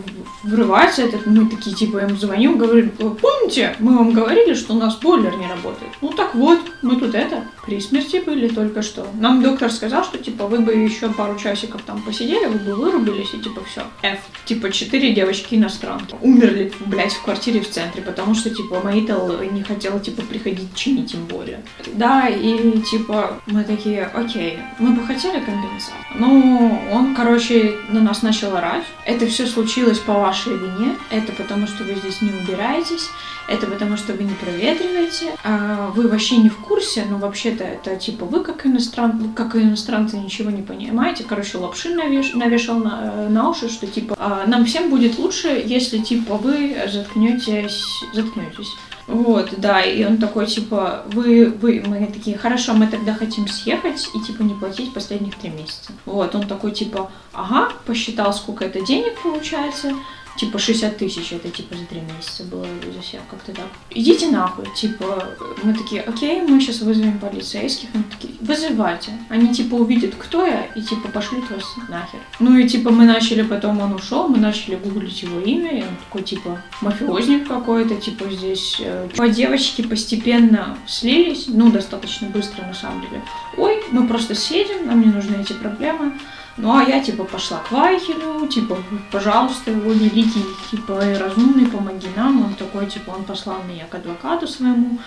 врывается, 0.46 1.02
этот, 1.02 1.26
мы 1.26 1.46
такие, 1.48 1.74
типа, 1.74 1.98
ему 1.98 2.16
звоним, 2.16 2.58
говорим, 2.58 2.90
помните, 2.90 3.76
мы 3.78 3.96
вам 3.96 4.12
говорили, 4.12 4.54
что 4.54 4.74
у 4.74 4.78
нас 4.78 4.96
бойлер 4.96 5.36
не 5.36 5.46
работает? 5.46 5.92
Ну, 6.00 6.10
так 6.10 6.34
вот, 6.34 6.60
мы 6.82 6.96
тут 6.96 7.14
это, 7.14 7.42
при 7.66 7.80
смерти 7.80 8.22
были 8.24 8.48
только 8.48 8.82
что. 8.82 9.06
Нам 9.14 9.42
доктор 9.42 9.70
сказал, 9.70 10.04
что, 10.04 10.18
типа, 10.18 10.46
вы 10.46 10.60
бы 10.60 10.72
еще 10.72 11.08
пару 11.10 11.38
часиков 11.38 11.82
там 11.82 12.00
посидели, 12.02 12.46
вы 12.46 12.58
бы 12.58 12.74
вырубились, 12.74 13.34
и, 13.34 13.38
типа, 13.38 13.62
все. 13.64 13.82
F. 14.02 14.20
Типа, 14.44 14.70
четыре 14.70 15.12
девочки 15.12 15.56
иностранки. 15.56 16.16
Умерли, 16.20 16.72
блядь, 16.86 17.12
в 17.12 17.22
квартире 17.22 17.60
в 17.60 17.68
центре, 17.68 18.02
потому 18.02 18.34
что, 18.34 18.50
типа, 18.50 18.80
Маитл 18.82 19.32
не 19.50 19.62
хотела, 19.62 19.98
типа, 20.00 20.22
приходить 20.22 20.74
чинить 20.74 21.12
тем 21.12 21.26
более. 21.26 21.62
Да, 21.94 22.28
и, 22.28 22.80
типа, 22.80 23.40
мы 23.46 23.64
такие, 23.64 24.04
окей, 24.04 24.58
мы 24.78 24.90
бы 24.90 25.06
хотели 25.06 25.40
компенсацию. 25.40 25.96
Ну, 26.14 26.80
он, 26.92 27.14
короче, 27.14 27.74
на 27.88 28.00
нас 28.00 28.22
начал 28.22 28.56
орать. 28.56 28.84
Это 29.04 29.26
все 29.26 29.46
случилось 29.46 29.98
по 29.98 30.14
вашей 30.14 30.56
вине. 30.56 30.96
Это 31.10 31.32
потому, 31.32 31.66
что 31.66 31.84
вы 31.84 31.94
здесь 31.96 32.22
не 32.22 32.30
убираетесь. 32.30 33.08
Это 33.48 33.66
потому, 33.66 33.96
что 33.96 34.12
вы 34.12 34.24
не 34.24 34.34
проветриваете. 34.34 35.36
А 35.44 35.90
вы 35.94 36.08
вообще 36.08 36.36
не 36.36 36.48
в 36.48 36.56
курсе, 36.56 37.04
но 37.08 37.18
вообще-то 37.18 37.55
это 37.64 37.96
типа 37.96 38.24
вы 38.24 38.40
как 38.44 38.66
иностран, 38.66 39.32
как 39.34 39.56
иностранцы 39.56 40.16
ничего 40.16 40.50
не 40.50 40.62
понимаете. 40.62 41.24
Короче, 41.24 41.58
лапши 41.58 41.90
навеш... 41.94 42.34
навешал 42.34 42.78
на, 42.78 43.12
э, 43.14 43.28
на 43.28 43.48
уши, 43.50 43.68
что 43.68 43.86
типа 43.86 44.16
«А, 44.18 44.44
нам 44.46 44.64
всем 44.64 44.90
будет 44.90 45.18
лучше, 45.18 45.62
если 45.64 45.98
типа 45.98 46.36
вы 46.36 46.76
заткнетесь, 46.86 47.82
заткнетесь. 48.12 48.68
Вот, 49.06 49.54
да, 49.58 49.82
и 49.82 50.04
он 50.04 50.18
такой, 50.18 50.46
типа, 50.46 51.04
вы, 51.06 51.46
вы, 51.48 51.82
мы 51.86 52.06
такие, 52.12 52.36
хорошо, 52.36 52.74
мы 52.74 52.88
тогда 52.88 53.14
хотим 53.14 53.46
съехать 53.46 54.08
и, 54.14 54.20
типа, 54.20 54.42
не 54.42 54.54
платить 54.54 54.92
последних 54.92 55.36
три 55.36 55.50
месяца. 55.50 55.92
Вот, 56.06 56.34
он 56.34 56.48
такой, 56.48 56.72
типа, 56.72 57.12
ага, 57.32 57.70
посчитал, 57.84 58.32
сколько 58.34 58.64
это 58.64 58.84
денег 58.84 59.16
получается, 59.22 59.92
типа, 60.36 60.58
60 60.58 60.96
тысяч, 60.96 61.32
это, 61.32 61.48
типа, 61.48 61.76
за 61.76 61.84
три 61.86 62.00
месяца 62.00 62.44
было 62.44 62.66
за 62.94 63.00
всех, 63.02 63.20
как-то 63.30 63.52
так. 63.52 63.66
Идите 63.90 64.28
нахуй, 64.28 64.66
типа, 64.74 65.28
мы 65.62 65.74
такие, 65.74 66.02
окей, 66.02 66.42
мы 66.42 66.60
сейчас 66.60 66.80
вызовем 66.80 67.18
полицейских, 67.18 67.88
они 67.94 68.04
такие, 68.04 68.34
вызывайте. 68.40 69.12
Они, 69.28 69.52
типа, 69.54 69.74
увидят, 69.74 70.14
кто 70.16 70.44
я, 70.46 70.64
и, 70.76 70.82
типа, 70.82 71.08
пошлют 71.08 71.50
вас 71.50 71.64
нахер. 71.88 72.20
Ну, 72.38 72.56
и, 72.56 72.68
типа, 72.68 72.90
мы 72.90 73.04
начали, 73.04 73.42
потом 73.42 73.80
он 73.80 73.94
ушел, 73.94 74.28
мы 74.28 74.38
начали 74.38 74.76
гуглить 74.76 75.22
его 75.22 75.40
имя, 75.40 75.78
и 75.78 75.82
он 75.82 75.96
такой, 76.04 76.22
типа, 76.22 76.62
мафиозник 76.80 77.48
какой-то, 77.48 77.96
типа, 77.96 78.30
здесь. 78.30 78.76
э, 78.80 79.08
По 79.16 79.28
девочки 79.28 79.82
постепенно 79.82 80.76
слились, 80.86 81.46
ну, 81.48 81.70
достаточно 81.70 82.28
быстро, 82.28 82.64
на 82.64 82.74
самом 82.74 83.00
деле. 83.02 83.22
Ой, 83.56 83.82
мы 83.90 84.06
просто 84.06 84.34
съедем, 84.34 84.86
нам 84.86 85.00
не 85.00 85.10
нужны 85.12 85.36
эти 85.40 85.52
проблемы. 85.52 86.18
Ну, 86.58 86.74
а 86.74 86.82
я, 86.82 87.02
типа, 87.02 87.24
пошла 87.24 87.58
к 87.58 87.70
Вайхелю, 87.70 88.46
типа, 88.46 88.78
пожалуйста, 89.12 89.70
его 89.70 89.92
великий, 89.92 90.44
типа, 90.70 91.02
разумный, 91.18 91.66
помоги 91.66 92.08
нам. 92.16 92.44
Он 92.44 92.54
такой, 92.54 92.86
типа, 92.86 93.10
он 93.10 93.24
послал 93.24 93.62
меня 93.64 93.84
к 93.86 93.94
адвокату 93.94 94.48
своему, 94.48 94.98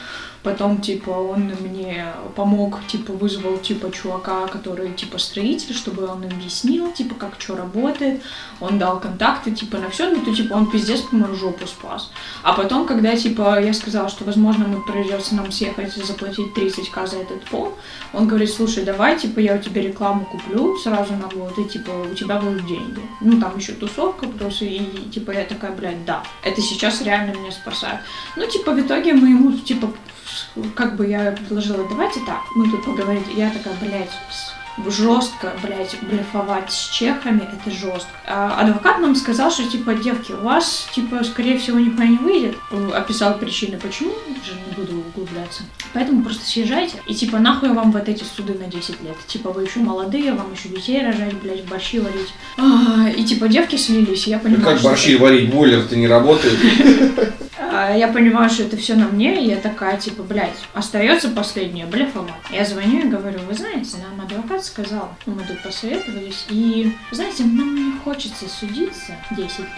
потом, 0.44 0.82
типа, 0.82 1.10
он 1.10 1.52
мне 1.62 2.06
помог, 2.36 2.80
типа, 2.88 3.14
вызвал, 3.14 3.58
типа, 3.58 3.92
чувака, 3.92 4.48
который, 4.48 4.94
типа, 4.94 5.18
строитель, 5.18 5.76
чтобы 5.76 6.08
он 6.08 6.24
объяснил, 6.24 6.92
типа, 6.92 7.16
как 7.16 7.36
что 7.40 7.56
работает. 7.56 8.22
Он 8.60 8.80
дал 8.80 9.00
контакты, 9.00 9.52
типа, 9.52 9.78
на 9.78 9.90
все, 9.90 10.10
ну, 10.10 10.22
то, 10.24 10.34
типа, 10.34 10.54
он 10.54 10.70
пиздец 10.70 11.02
по 11.02 11.16
мою 11.16 11.36
жопу 11.36 11.68
спас. 11.68 12.12
А 12.44 12.54
потом, 12.54 12.86
когда, 12.86 13.16
типа, 13.16 13.60
я 13.62 13.74
сказала, 13.74 14.10
что, 14.10 14.26
возможно, 14.26 14.66
мы 14.68 14.82
придется 14.82 15.36
нам 15.36 15.52
съехать 15.52 15.98
и 15.98 16.04
заплатить 16.04 16.54
30к 16.56 17.08
за 17.08 17.18
этот 17.18 17.44
пол, 17.46 17.74
он 18.14 18.28
говорит, 18.28 18.52
слушай, 18.52 18.84
давай, 18.84 19.18
типа, 19.18 19.40
я 19.40 19.56
у 19.56 19.60
тебя 19.60 19.82
рекламу 19.82 20.26
куплю 20.26 20.78
сразу 20.78 21.14
на 21.14 21.28
год, 21.28 21.58
и, 21.58 21.66
типа, 21.66 21.92
у 22.12 22.16
тебя 22.16 22.40
будут 22.40 22.66
деньги. 22.66 23.02
Ну, 23.22 23.40
там 23.40 23.58
еще 23.58 23.74
тусовка 23.74 24.28
плюс, 24.28 24.62
и, 24.62 24.78
и, 24.78 25.10
типа, 25.10 25.32
я 25.32 25.44
такая, 25.44 25.72
блядь, 25.72 26.06
да, 26.06 26.24
это 26.44 26.62
сейчас 26.62 27.02
реально 27.02 27.38
меня 27.38 27.52
спасает. 27.52 28.00
Ну, 28.36 28.46
типа, 28.48 28.72
в 28.72 28.80
итоге 28.80 29.14
мы 29.14 29.30
ему, 29.30 29.52
типа, 29.54 29.92
как 30.76 30.96
бы 30.96 31.08
я 31.08 31.32
предложила, 31.32 31.88
давайте 31.88 32.20
так, 32.26 32.42
мы 32.56 32.70
тут 32.70 32.86
поговорим. 32.86 33.24
Я 33.36 33.50
такая, 33.52 33.74
блядь, 33.82 34.12
жестко, 34.88 35.54
блядь, 35.64 35.98
блефовать 36.02 36.72
с 36.72 36.90
чехами, 36.90 37.42
это 37.42 37.70
жестко. 37.76 38.10
А 38.28 38.60
адвокат 38.62 39.00
нам 39.00 39.16
сказал, 39.16 39.52
что, 39.52 39.64
типа, 39.64 39.94
девки, 39.96 40.32
у 40.32 40.44
вас, 40.44 40.88
типа, 40.94 41.24
скорее 41.24 41.58
всего, 41.58 41.80
нихуя 41.80 42.08
не 42.08 42.18
выйдет. 42.18 42.58
Описал 42.94 43.38
причины, 43.38 43.78
почему, 43.78 44.12
уже 44.12 44.54
не 44.54 44.74
буду 44.76 45.00
углубляться. 45.00 45.64
Поэтому 45.94 46.24
просто 46.24 46.46
съезжайте. 46.46 47.02
И, 47.08 47.16
типа, 47.16 47.40
нахуй 47.40 47.70
вам 47.70 47.92
вот 47.92 48.08
эти 48.08 48.24
суды 48.24 48.54
на 48.54 48.66
10 48.66 49.02
лет. 49.02 49.18
Типа, 49.28 49.52
вы 49.52 49.64
еще 49.64 49.80
молодые, 49.80 50.34
вам 50.34 50.54
еще 50.54 50.70
детей 50.70 51.04
рожать, 51.06 51.34
блядь, 51.36 51.66
борщи 51.66 52.00
варить. 52.00 52.34
А, 52.58 53.10
И, 53.10 53.24
типа, 53.24 53.48
девки 53.48 53.76
слились, 53.76 54.28
я 54.28 54.38
Ну 54.38 54.44
понимаю, 54.44 54.76
как 54.76 54.82
борщи 54.84 55.16
варить, 55.18 55.52
бойлер-то 55.52 55.96
не 55.96 56.08
работает. 56.08 56.58
а, 57.60 57.96
Я 57.96 58.08
понимаю, 58.08 58.50
что 58.50 58.64
это 58.64 58.78
все 58.78 58.96
на 58.96 59.08
мне, 59.08 59.44
и 59.44 59.50
я 59.50 59.58
такая, 59.58 59.98
типа, 59.98 60.24
блядь, 60.24 60.56
остается 60.74 61.30
последнее, 61.30 61.86
блефовать. 61.86 62.34
Я 62.52 62.66
звоню 62.66 63.00
и 63.06 63.10
говорю, 63.10 63.40
вы 63.48 63.54
знаете, 63.56 63.98
нам 63.98 64.26
адвокат 64.26 64.64
сказал, 64.70 65.16
мы 65.26 65.44
тут 65.44 65.62
посоветовались, 65.64 66.46
и, 66.50 66.96
знаете, 67.12 67.44
нам 67.44 67.76
не 67.76 68.00
хочется 68.00 68.48
судиться 68.48 69.16
10 69.32 69.60
лет. 69.60 69.70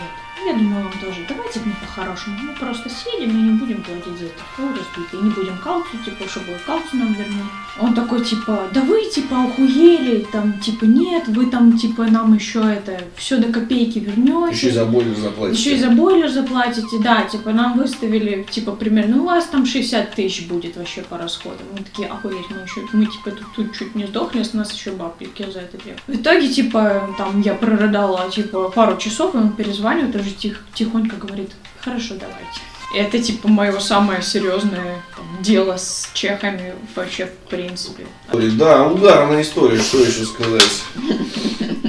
Я 0.46 0.54
думаю, 0.54 0.84
вам 0.84 0.94
тоже. 1.00 1.26
Давайте 1.28 1.60
мы 1.66 1.74
по-хорошему. 1.74 2.36
Мы 2.42 2.54
просто 2.56 2.90
съедем 2.90 3.32
и 3.32 3.42
не 3.42 3.60
будем 3.60 3.84
платить 3.84 4.18
за 4.18 4.26
это 4.26 4.44
фу 4.56 4.64
разбитый. 4.70 5.20
И 5.20 5.24
не 5.24 5.30
будем 5.30 5.58
кауту, 5.58 5.98
типа, 6.04 6.28
чтобы 6.28 6.58
кауту 6.66 6.98
нам 6.98 7.14
вернуть. 7.14 7.52
Он 7.80 7.94
такой, 7.94 8.24
типа, 8.26 8.68
да 8.74 8.82
вы, 8.82 9.06
типа, 9.06 9.44
охуели, 9.44 10.26
там, 10.32 10.60
типа, 10.60 10.86
нет, 10.86 11.28
вы 11.28 11.46
там, 11.46 11.78
типа, 11.78 12.06
нам 12.06 12.34
еще 12.34 12.60
это, 12.60 13.02
все 13.16 13.38
до 13.38 13.52
копейки 13.52 14.00
вернете. 14.00 14.56
Еще 14.56 14.68
и 14.70 14.72
за 14.72 14.86
бойлер 14.86 15.16
заплатить. 15.16 15.60
Еще 15.60 15.76
и 15.76 15.80
за 15.80 15.90
бойлер 15.90 16.30
заплатите, 16.30 17.00
да, 17.00 17.24
типа 17.24 17.52
нам 17.52 17.78
выставили, 17.78 18.46
типа, 18.50 18.72
примерно, 18.74 19.16
ну 19.16 19.24
у 19.24 19.26
вас 19.26 19.46
там 19.46 19.66
60 19.66 20.16
тысяч 20.16 20.48
будет 20.48 20.76
вообще 20.76 21.02
по 21.02 21.18
расходам. 21.18 21.66
Мы 21.72 21.84
такие, 21.84 22.08
охуеть, 22.08 22.50
мы 22.50 22.62
еще, 22.62 22.82
мы 22.94 23.06
типа 23.06 23.32
тут, 23.32 23.48
тут 23.56 23.78
чуть 23.78 23.96
не 23.96 24.06
сдохли, 24.06 24.44
с 24.44 24.54
нас 24.54 24.74
еще 24.74 24.92
бабки 24.92 25.30
за 25.38 25.60
это 25.60 25.78
делают. 25.78 26.02
В 26.08 26.16
итоге, 26.16 26.50
типа, 26.50 27.16
там 27.18 27.42
я 27.42 27.54
прорыдала, 27.54 28.30
типа, 28.30 28.70
пару 28.70 28.98
часов, 28.98 29.36
и 29.36 29.38
он 29.38 29.54
перезванивает, 29.54 30.16
уже 30.16 30.31
тих, 30.38 30.62
тихонько 30.74 31.16
говорит, 31.16 31.52
хорошо, 31.80 32.16
давайте. 32.20 32.62
Это, 32.94 33.20
типа, 33.20 33.48
мое 33.48 33.80
самое 33.80 34.22
серьезное 34.22 35.02
там, 35.16 35.26
дело 35.42 35.78
с 35.78 36.10
чехами 36.14 36.74
вообще 36.94 37.26
в 37.26 37.50
принципе. 37.50 38.06
Да, 38.34 38.86
угарная 38.88 39.42
история, 39.44 39.80
что 39.80 40.00
еще 40.00 40.26
сказать. 40.26 40.84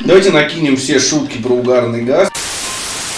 Давайте 0.05 0.31
накинем 0.31 0.77
все 0.77 1.01
шутки 1.01 1.39
про 1.39 1.55
угарный 1.55 2.03
газ. 2.03 2.31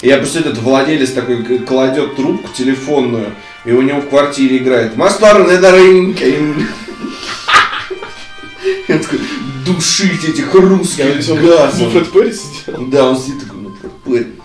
Я 0.01 0.17
представляю, 0.17 0.53
этот 0.53 0.63
владелец 0.63 1.11
такой 1.11 1.43
кладет 1.59 2.15
трубку 2.15 2.49
телефонную, 2.53 3.33
и 3.65 3.71
у 3.71 3.81
него 3.81 4.01
в 4.01 4.09
квартире 4.09 4.57
играет 4.57 4.95
Мастер 4.95 5.47
Недаринкин. 5.47 6.67
Я 8.87 8.99
такой, 8.99 9.19
душить 9.65 10.23
этих 10.23 10.53
русских 10.53 11.05
видел, 11.05 11.35
газом. 11.37 11.89
в 11.89 11.91
Фред 11.91 12.11
Перри 12.11 12.33
сидел. 12.33 12.85
Да, 12.87 13.09
он 13.09 13.17
сидит 13.17 13.43
такой, 13.43 13.61
ну, 13.61 13.69
пропыль. 13.71 14.35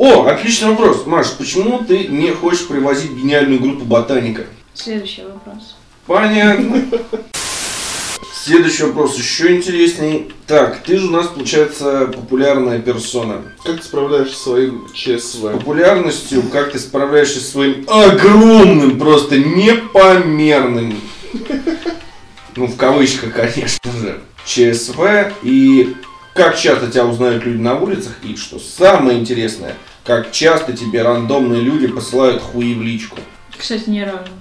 О, 0.00 0.24
отличный 0.24 0.70
вопрос. 0.70 1.04
Маш, 1.04 1.32
почему 1.32 1.80
ты 1.80 2.06
не 2.06 2.30
хочешь 2.30 2.66
привозить 2.66 3.10
гениальную 3.10 3.60
группу 3.60 3.84
ботаника? 3.84 4.46
Следующий 4.72 5.24
вопрос. 5.24 5.76
Понятно. 6.06 6.86
Следующий 8.32 8.84
вопрос 8.84 9.18
еще 9.18 9.54
интересней. 9.54 10.32
Так, 10.46 10.82
ты 10.84 10.96
же 10.96 11.08
у 11.08 11.10
нас, 11.10 11.26
получается, 11.26 12.06
популярная 12.06 12.78
персона. 12.78 13.42
Как 13.62 13.76
ты 13.76 13.82
справляешься 13.82 14.36
со 14.36 14.42
своим 14.44 14.88
ЧСВ? 14.94 15.58
популярностью, 15.58 16.44
как 16.44 16.72
ты 16.72 16.78
справляешься 16.78 17.40
со 17.40 17.50
своим 17.50 17.84
огромным, 17.86 18.98
просто 18.98 19.36
непомерным, 19.36 20.98
ну, 22.56 22.66
в 22.68 22.76
кавычках, 22.78 23.34
конечно 23.34 23.92
же, 23.92 24.22
ЧСВ, 24.46 25.34
и 25.42 25.94
как 26.32 26.56
часто 26.58 26.90
тебя 26.90 27.04
узнают 27.04 27.44
люди 27.44 27.60
на 27.60 27.78
улицах, 27.78 28.14
и 28.22 28.34
что 28.34 28.58
самое 28.58 29.18
интересное, 29.18 29.76
как 30.10 30.32
часто 30.32 30.72
тебе 30.72 31.02
рандомные 31.02 31.60
люди 31.60 31.86
посылают 31.86 32.42
хуи 32.42 32.74
в 32.74 32.82
личку. 32.82 33.18
Кстати, 33.56 33.88
ни 33.88 34.00
разу. 34.00 34.32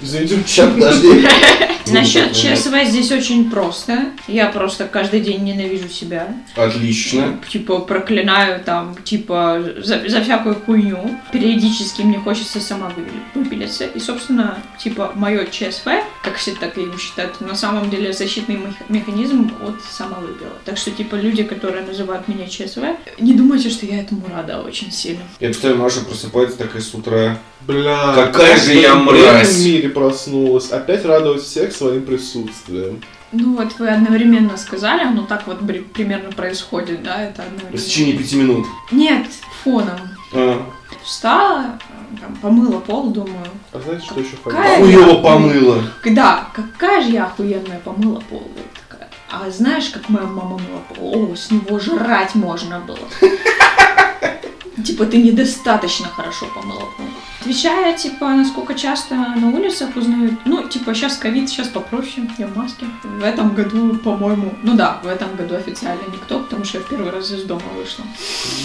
Извините, 0.00 0.42
Сейчас, 0.46 0.72
подожди. 0.72 1.26
Насчет 1.92 2.32
ЧСВ 2.32 2.74
здесь 2.86 3.12
очень 3.12 3.48
просто. 3.50 4.06
Я 4.26 4.46
просто 4.46 4.86
каждый 4.86 5.20
день 5.20 5.44
ненавижу 5.44 5.88
себя. 5.88 6.34
Отлично. 6.56 7.38
Типа 7.48 7.78
проклинаю 7.78 8.60
там, 8.64 8.96
типа 9.04 9.62
за, 9.78 10.08
за 10.08 10.20
всякую 10.22 10.56
хуйню. 10.56 11.16
Периодически 11.32 12.02
мне 12.02 12.18
хочется 12.18 12.58
сама 12.60 12.92
вы- 12.96 13.06
выпилиться. 13.40 13.84
И, 13.84 14.00
собственно, 14.00 14.58
типа 14.78 15.12
мое 15.14 15.46
ЧСВ, 15.46 15.86
как 16.24 16.36
все 16.36 16.52
так 16.54 16.76
и 16.76 16.84
считают, 16.98 17.40
на 17.40 17.54
самом 17.54 17.88
деле 17.88 18.12
защитный 18.12 18.56
мех- 18.56 18.88
механизм 18.88 19.52
от 19.64 19.80
самовыпила. 19.82 20.50
Так 20.64 20.78
что, 20.78 20.90
типа, 20.90 21.14
люди, 21.14 21.44
которые 21.44 21.84
называют 21.84 22.26
меня 22.26 22.48
ЧСВ, 22.48 22.82
не 23.20 23.32
думайте, 23.34 23.70
что 23.70 23.86
я 23.86 24.00
этому 24.00 24.22
рада 24.34 24.60
очень 24.60 24.90
сильно. 24.90 25.22
Я 25.38 25.48
представляю, 25.48 25.80
Маша 25.82 26.00
просыпается 26.00 26.58
такая 26.58 26.82
с 26.82 26.92
утра. 26.94 27.38
Бля, 27.66 28.12
Какая 28.14 28.56
же 28.56 28.74
я 28.74 28.94
в 28.94 29.02
мразь. 29.04 29.58
мире 29.64 29.88
проснулась. 29.88 30.70
Опять 30.70 31.04
радовать 31.04 31.42
всех 31.42 31.72
своим 31.72 32.02
присутствием. 32.04 33.02
Ну 33.32 33.56
вот 33.56 33.76
вы 33.78 33.88
одновременно 33.88 34.56
сказали, 34.56 35.02
оно 35.02 35.22
так 35.22 35.46
вот 35.46 35.58
примерно 35.92 36.30
происходит, 36.30 37.02
да, 37.02 37.22
это 37.22 37.42
В 37.42 37.46
одновременно. 37.46 37.78
течение 37.78 38.16
пяти 38.16 38.36
минут. 38.36 38.66
Нет, 38.92 39.26
фоном. 39.64 39.98
А, 40.32 40.64
Встала, 41.02 41.78
э, 41.88 42.16
там, 42.20 42.36
помыла 42.36 42.78
пол, 42.80 43.10
думаю. 43.10 43.46
А 43.72 43.80
знаете, 43.80 44.06
что 44.06 44.20
еще 44.20 44.36
Какая 44.44 44.76
факт? 44.76 44.80
хуёво 44.80 45.22
помыла. 45.22 45.82
Да, 46.04 46.48
какая 46.54 47.02
же 47.02 47.10
я 47.10 47.24
охуенная 47.26 47.80
помыла 47.80 48.20
пол. 48.30 48.42
Вот 48.56 48.66
такая. 48.88 49.08
А 49.30 49.50
знаешь, 49.50 49.88
как 49.90 50.08
моя 50.08 50.26
мама 50.26 50.58
мыла 50.58 50.82
пол? 50.94 51.30
О, 51.32 51.36
с 51.36 51.50
него 51.50 51.78
жрать 51.80 52.34
можно 52.36 52.78
было. 52.80 52.98
Типа, 54.84 55.04
ты 55.06 55.20
недостаточно 55.22 56.06
хорошо 56.08 56.46
помыла 56.54 56.78
пол. 56.96 57.06
Отвечая, 57.46 57.96
типа, 57.96 58.30
насколько 58.30 58.74
часто 58.74 59.14
на 59.14 59.50
улицах 59.50 59.94
узнают, 59.94 60.34
ну, 60.46 60.68
типа, 60.68 60.92
сейчас 60.94 61.16
ковид, 61.16 61.48
сейчас 61.48 61.68
попроще, 61.68 62.28
я 62.38 62.48
в 62.48 62.56
маске. 62.56 62.86
В 63.04 63.22
этом 63.22 63.54
году, 63.54 63.94
по-моему, 63.98 64.52
ну 64.64 64.74
да, 64.74 65.00
в 65.04 65.06
этом 65.06 65.36
году 65.36 65.54
официально 65.54 66.02
никто, 66.12 66.40
потому 66.40 66.64
что 66.64 66.78
я 66.78 66.84
в 66.84 66.88
первый 66.88 67.12
раз 67.12 67.30
из 67.30 67.44
дома 67.44 67.62
вышла. 67.76 68.04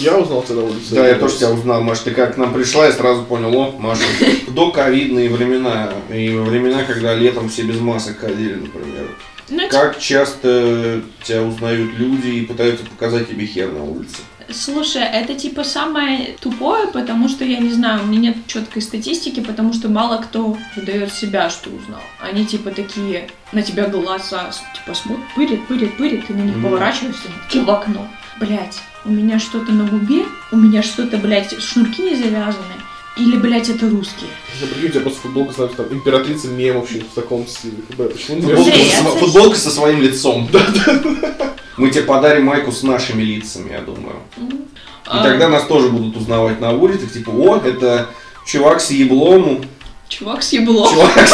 Я 0.00 0.18
узнал 0.18 0.42
тебя 0.42 0.56
на 0.56 0.64
улице. 0.64 0.96
Да, 0.96 1.06
я 1.06 1.14
тоже 1.14 1.36
тебя 1.36 1.50
узнал, 1.52 1.82
Маша. 1.82 2.06
Ты 2.06 2.10
как 2.10 2.34
к 2.34 2.38
нам 2.38 2.52
пришла, 2.52 2.86
я 2.86 2.92
сразу 2.92 3.22
понял, 3.22 3.54
о, 3.56 3.70
Маша, 3.78 4.02
до 4.48 4.72
ковидные 4.72 5.30
времена. 5.30 5.92
И 6.12 6.30
времена, 6.30 6.82
когда 6.82 7.14
летом 7.14 7.50
все 7.50 7.62
без 7.62 7.78
масок 7.78 8.18
ходили, 8.18 8.54
например. 8.54 9.06
Ну, 9.48 9.68
Как 9.68 9.98
часто 10.00 11.02
тебя 11.22 11.42
узнают 11.42 11.92
люди 11.98 12.28
и 12.28 12.46
пытаются 12.46 12.84
показать 12.86 13.28
тебе 13.28 13.46
хер 13.46 13.70
на 13.70 13.84
улице? 13.84 14.16
Слушай, 14.54 15.02
это 15.02 15.34
типа 15.34 15.64
самое 15.64 16.36
тупое, 16.40 16.86
потому 16.88 17.28
что 17.28 17.44
я 17.44 17.58
не 17.58 17.70
знаю, 17.72 18.02
у 18.02 18.06
меня 18.06 18.30
нет 18.30 18.36
четкой 18.46 18.82
статистики, 18.82 19.40
потому 19.40 19.72
что 19.72 19.88
мало 19.88 20.18
кто 20.22 20.56
выдает 20.76 21.12
себя, 21.12 21.50
что 21.50 21.70
узнал. 21.70 22.00
Они 22.20 22.44
типа 22.44 22.70
такие 22.70 23.28
на 23.52 23.62
тебя 23.62 23.86
глаза 23.88 24.50
типа 24.74 24.94
смотрят, 24.94 25.26
пырят, 25.34 25.66
пырят, 25.66 25.96
пырят, 25.96 26.26
ты 26.26 26.34
на 26.34 26.42
них 26.42 26.56
Мгм. 26.56 26.64
поворачиваешься, 26.64 27.28
такие 27.46 27.64
в 27.64 27.70
окно. 27.70 28.06
Блять, 28.40 28.78
у 29.04 29.10
меня 29.10 29.38
что-то 29.38 29.72
на 29.72 29.84
губе, 29.84 30.24
у 30.50 30.56
меня 30.56 30.82
что-то, 30.82 31.16
блядь, 31.18 31.60
шнурки 31.60 32.02
не 32.02 32.14
завязаны. 32.16 32.74
Или, 33.16 33.36
блядь, 33.36 33.68
это 33.68 33.90
русские. 33.90 34.30
Я 34.58 34.66
прикинь, 34.66 34.86
у 34.88 34.92
тебя 34.92 35.00
просто 35.02 35.20
футболка, 35.20 35.52
знаешь, 35.52 35.72
там, 35.76 35.86
императрица 35.90 36.48
мемов 36.48 36.90
в 36.90 37.14
таком 37.14 37.46
стиле. 37.46 37.74
Почему 37.96 38.40
Футболка, 38.40 38.72
со, 38.72 39.04
футболка 39.04 39.56
со 39.58 39.70
своим 39.70 40.00
лицом. 40.00 40.48
Мы 41.76 41.90
тебе 41.90 42.02
подарим 42.04 42.44
майку 42.46 42.70
с 42.72 42.82
нашими 42.82 43.22
лицами, 43.22 43.72
я 43.72 43.80
думаю. 43.80 44.16
И 44.36 44.42
А, 45.06 45.22
тогда 45.22 45.48
нас 45.48 45.64
тоже 45.64 45.88
будут 45.88 46.16
узнавать 46.16 46.60
на 46.60 46.70
улицах, 46.72 47.12
типа, 47.12 47.30
о, 47.30 47.56
это 47.56 48.06
чувак 48.46 48.80
с 48.80 48.90
еблом, 48.90 49.64
Чувак 50.08 50.42
с 50.42 50.52
еблом. 50.52 50.92
чувак 50.92 51.28
с, 51.28 51.32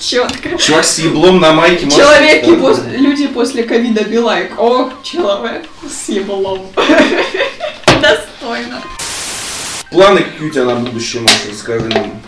Четко. 0.00 0.56
чувак 0.58 0.84
с 0.84 0.98
еблом 0.98 1.40
на 1.40 1.52
майке. 1.52 1.90
Человеки, 1.90 2.54
после, 2.56 2.96
люди 2.98 3.26
после 3.28 3.62
ковида 3.64 4.04
билайк. 4.04 4.58
О, 4.58 4.90
человек 5.02 5.64
с 5.88 6.08
еблом. 6.08 6.66
Достойно. 8.02 8.82
Планы 9.90 10.22
какие 10.22 10.48
у 10.48 10.50
тебя 10.50 10.64
на 10.64 10.74
будущее, 10.76 11.22
Маша, 11.22 11.36
расскажи 11.50 11.86
нам. 11.88 12.20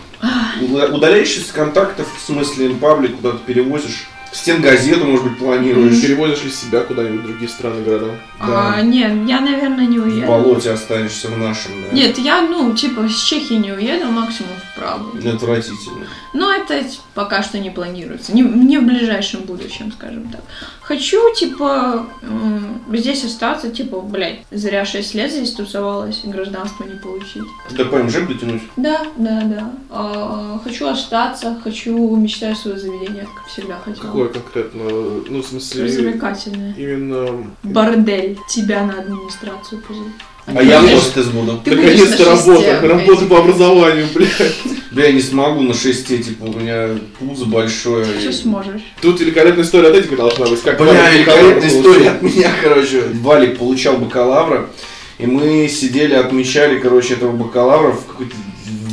Уда- 0.61 0.87
Удаляешься 0.87 1.41
с 1.41 1.51
контактов, 1.51 2.07
в 2.17 2.25
смысле, 2.25 2.69
паблик 2.75 3.17
куда-то 3.17 3.37
перевозишь? 3.39 4.07
Стенгазету, 4.37 5.05
может 5.05 5.25
быть, 5.25 5.37
планируешь? 5.39 6.01
Перевозишь 6.01 6.43
ли 6.43 6.51
себя 6.51 6.81
куда-нибудь 6.81 7.21
в 7.21 7.23
другие 7.27 7.49
страны, 7.49 7.83
города? 7.83 8.11
Да. 8.39 8.73
А, 8.75 8.81
нет, 8.81 9.27
я, 9.27 9.39
наверное, 9.39 9.85
не 9.87 9.99
В 9.99 10.05
уеду. 10.05 10.27
болоте 10.27 10.71
останешься 10.71 11.27
в 11.29 11.37
нашем, 11.37 11.71
да? 11.83 11.95
Нет, 11.95 12.17
я, 12.19 12.41
ну, 12.41 12.73
типа, 12.75 13.07
с 13.09 13.15
Чехии 13.23 13.55
не 13.55 13.71
уеду, 13.71 14.05
максимум 14.11 14.51
в 14.73 14.79
Прагу. 14.79 15.09
Отвратительно. 15.27 16.05
Но 16.33 16.51
это 16.53 16.83
пока 17.15 17.41
что 17.41 17.57
не 17.57 17.71
планируется. 17.71 18.31
Не, 18.33 18.43
не 18.43 18.77
в 18.77 18.83
ближайшем 18.85 19.41
будущем, 19.41 19.91
скажем 19.91 20.27
так. 20.29 20.41
Хочу, 20.81 21.33
типа, 21.33 22.05
м, 22.21 22.81
здесь 22.93 23.25
остаться, 23.25 23.69
типа, 23.71 23.99
блядь, 24.01 24.39
зря 24.51 24.85
6 24.85 25.15
лет 25.15 25.31
здесь 25.31 25.51
тусовалась, 25.51 26.21
и 26.23 26.27
гражданство 26.27 26.83
не 26.83 26.95
получить. 26.99 27.41
До 27.71 27.85
ПМЖ 27.85 28.13
дотянуть? 28.27 28.61
Да, 28.77 29.01
да, 29.17 29.41
да. 29.43 29.71
А, 29.89 30.59
хочу 30.63 30.87
остаться, 30.87 31.59
хочу, 31.63 32.15
мечтаю 32.15 32.55
свое 32.55 32.77
заведение, 32.77 33.27
как 33.35 33.47
всегда 33.47 33.77
хотела. 33.83 34.05
Какое 34.05 34.26
конкретно? 34.29 34.83
Ну, 34.83 35.41
в 35.41 35.45
смысле... 35.45 35.83
Развлекательное. 35.85 36.73
Именно... 36.77 37.45
Бордель. 37.63 38.37
Тебя 38.49 38.83
на 38.83 38.99
администрацию 38.99 39.81
позовут. 39.87 40.11
А 40.47 40.63
я 40.63 40.79
будешь- 40.79 40.93
хостес 40.99 41.25
буду. 41.27 41.61
Наконец-то 41.65 42.23
работа. 42.25 42.79
Работа 42.81 43.25
по 43.25 43.39
образованию, 43.39 44.07
блядь. 44.13 44.55
Да 44.91 45.03
я 45.03 45.11
не 45.11 45.19
смогу 45.21 45.61
на 45.61 45.73
шесте, 45.73 46.19
типа, 46.19 46.45
у 46.45 46.57
меня 46.57 46.89
пузо 47.19 47.45
большое. 47.45 48.05
Все 48.17 48.29
и- 48.29 48.33
сможешь. 48.33 48.81
Тут 49.01 49.19
великолепная 49.19 49.65
история 49.65 49.89
от 49.89 49.95
Эдика 49.95 50.15
должна 50.15 50.45
быть. 50.45 50.61
Как 50.61 50.79
Бля, 50.79 51.11
великолепная 51.11 51.67
история 51.67 52.09
от 52.11 52.21
меня, 52.21 52.49
короче. 52.63 53.03
Валик 53.21 53.57
получал 53.57 53.97
бакалавра, 53.97 54.69
и 55.17 55.25
мы 55.25 55.67
сидели, 55.67 56.13
отмечали, 56.13 56.79
короче, 56.79 57.15
этого 57.15 57.33
бакалавра 57.33 57.91
в 57.91 58.05
какой-то 58.05 58.35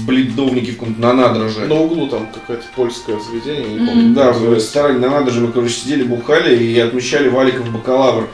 бледовнике 0.04 0.72
в 0.72 0.78
каком-то 0.78 1.00
на 1.00 1.12
надроже. 1.12 1.66
На 1.66 1.74
углу 1.74 2.08
там 2.08 2.28
какое-то 2.32 2.64
польское 2.74 3.18
заведение, 3.20 3.78
не 3.78 3.86
помню. 3.86 4.14
Да, 4.14 4.32
как 4.32 4.36
в 4.36 4.54
ресторане 4.54 4.98
на 4.98 5.10
надроже 5.10 5.40
мы, 5.40 5.52
короче, 5.52 5.74
сидели, 5.74 6.04
бухали 6.04 6.56
и 6.56 6.78
отмечали 6.78 7.28
Валиков 7.28 7.70
бакалавр. 7.70 8.28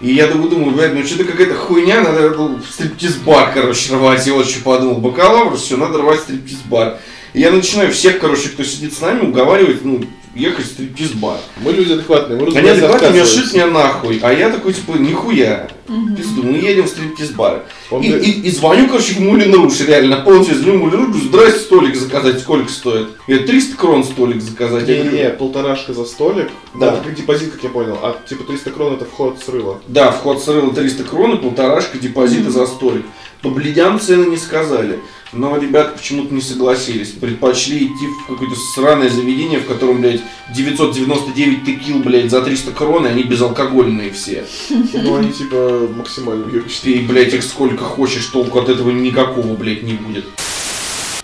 И 0.00 0.12
я 0.12 0.26
такой 0.26 0.50
думаю, 0.50 0.72
блядь, 0.72 0.92
ну 0.92 1.04
что-то 1.04 1.24
какая-то 1.24 1.54
хуйня, 1.54 2.02
надо 2.02 2.30
в 2.30 2.62
стриптиз-бар, 2.70 3.52
короче, 3.54 3.94
рвать. 3.94 4.26
Я 4.26 4.34
вот 4.34 4.46
что 4.46 4.62
подумал, 4.62 4.96
бакалавр, 4.96 5.56
все, 5.56 5.76
надо 5.76 5.98
рвать 5.98 6.20
стриптиз-бар. 6.20 6.98
И 7.32 7.40
я 7.40 7.50
начинаю 7.50 7.90
всех, 7.92 8.18
короче, 8.18 8.48
кто 8.50 8.64
сидит 8.64 8.92
с 8.92 9.00
нами, 9.00 9.26
уговаривать, 9.26 9.84
ну, 9.84 10.04
ехать 10.34 10.66
в 10.66 10.68
стриптиз-бар. 10.68 11.38
Мы 11.60 11.72
люди 11.72 11.92
адекватные, 11.92 12.38
мы 12.38 12.46
Они 12.56 12.68
адекватно 12.68 13.08
меня 13.10 13.24
шит 13.24 13.52
меня 13.52 13.66
нахуй, 13.68 14.20
а 14.22 14.32
я 14.32 14.50
такой, 14.50 14.72
типа, 14.72 14.92
нихуя, 14.96 15.68
Мгм. 15.94 16.16
пизду, 16.16 16.42
мы 16.42 16.56
едем 16.58 16.84
в 16.84 16.88
стриптиз-бар. 16.88 17.64
Он 17.90 18.02
И, 18.02 18.08
и- 18.08 18.40
и 18.46 18.50
звоню, 18.50 18.86
короче, 18.88 19.14
в 19.14 19.20
Мулин 19.20 19.54
Руш, 19.54 19.80
реально, 19.80 20.16
полностью 20.16 20.56
звоню 20.56 20.78
в 20.78 20.82
Мулин 20.82 20.98
Руш, 20.98 21.06
говорю, 21.08 21.24
здрасте, 21.28 21.60
столик 21.60 21.96
заказать, 21.96 22.40
сколько 22.40 22.68
стоит? 22.70 23.08
Я 23.26 23.38
300 23.38 23.76
крон 23.76 24.04
столик 24.04 24.40
заказать. 24.42 24.86
Говорю, 24.86 25.04
Не-не, 25.10 25.30
полторашка 25.30 25.92
за 25.94 26.04
столик. 26.04 26.50
Да. 26.74 26.94
Это 26.94 27.04
как 27.04 27.14
депозит, 27.14 27.52
как 27.52 27.62
я 27.62 27.70
понял. 27.70 27.98
А 28.02 28.16
типа 28.28 28.44
300 28.44 28.70
крон 28.70 28.94
это 28.94 29.04
вход 29.04 29.38
с 29.44 29.48
рыла. 29.48 29.80
Да, 29.88 30.10
вход 30.10 30.42
с 30.42 30.48
рыла 30.48 30.72
300 30.74 31.04
крон 31.04 31.36
и 31.36 31.40
полторашка 31.40 31.98
депозита 31.98 32.44
Мгм. 32.44 32.52
за 32.52 32.66
столик. 32.66 33.04
По 33.42 33.50
бледям 33.50 34.00
цены 34.00 34.26
не 34.30 34.36
сказали. 34.38 34.98
Но 35.34 35.56
ребята 35.58 35.96
почему-то 35.98 36.32
не 36.32 36.40
согласились. 36.40 37.08
Предпочли 37.08 37.86
идти 37.86 38.06
в 38.06 38.30
какое-то 38.32 38.54
сраное 38.74 39.10
заведение, 39.10 39.58
в 39.58 39.66
котором, 39.66 40.00
блядь, 40.00 40.20
999 40.54 41.64
текил, 41.64 41.98
блядь, 41.98 42.30
за 42.30 42.40
300 42.40 42.70
крон, 42.72 43.06
и 43.06 43.08
они 43.10 43.22
безалкогольные 43.24 44.10
все. 44.12 44.44
Ну 44.70 45.16
они 45.16 45.32
типа 45.32 45.83
максимально 45.88 46.44
въебищные. 46.44 46.98
Ты, 46.98 47.06
блядь, 47.06 47.34
их 47.34 47.42
сколько 47.42 47.84
хочешь, 47.84 48.26
толку 48.26 48.58
от 48.60 48.68
этого 48.68 48.90
никакого, 48.90 49.54
блядь, 49.54 49.82
не 49.82 49.94
будет. 49.94 50.24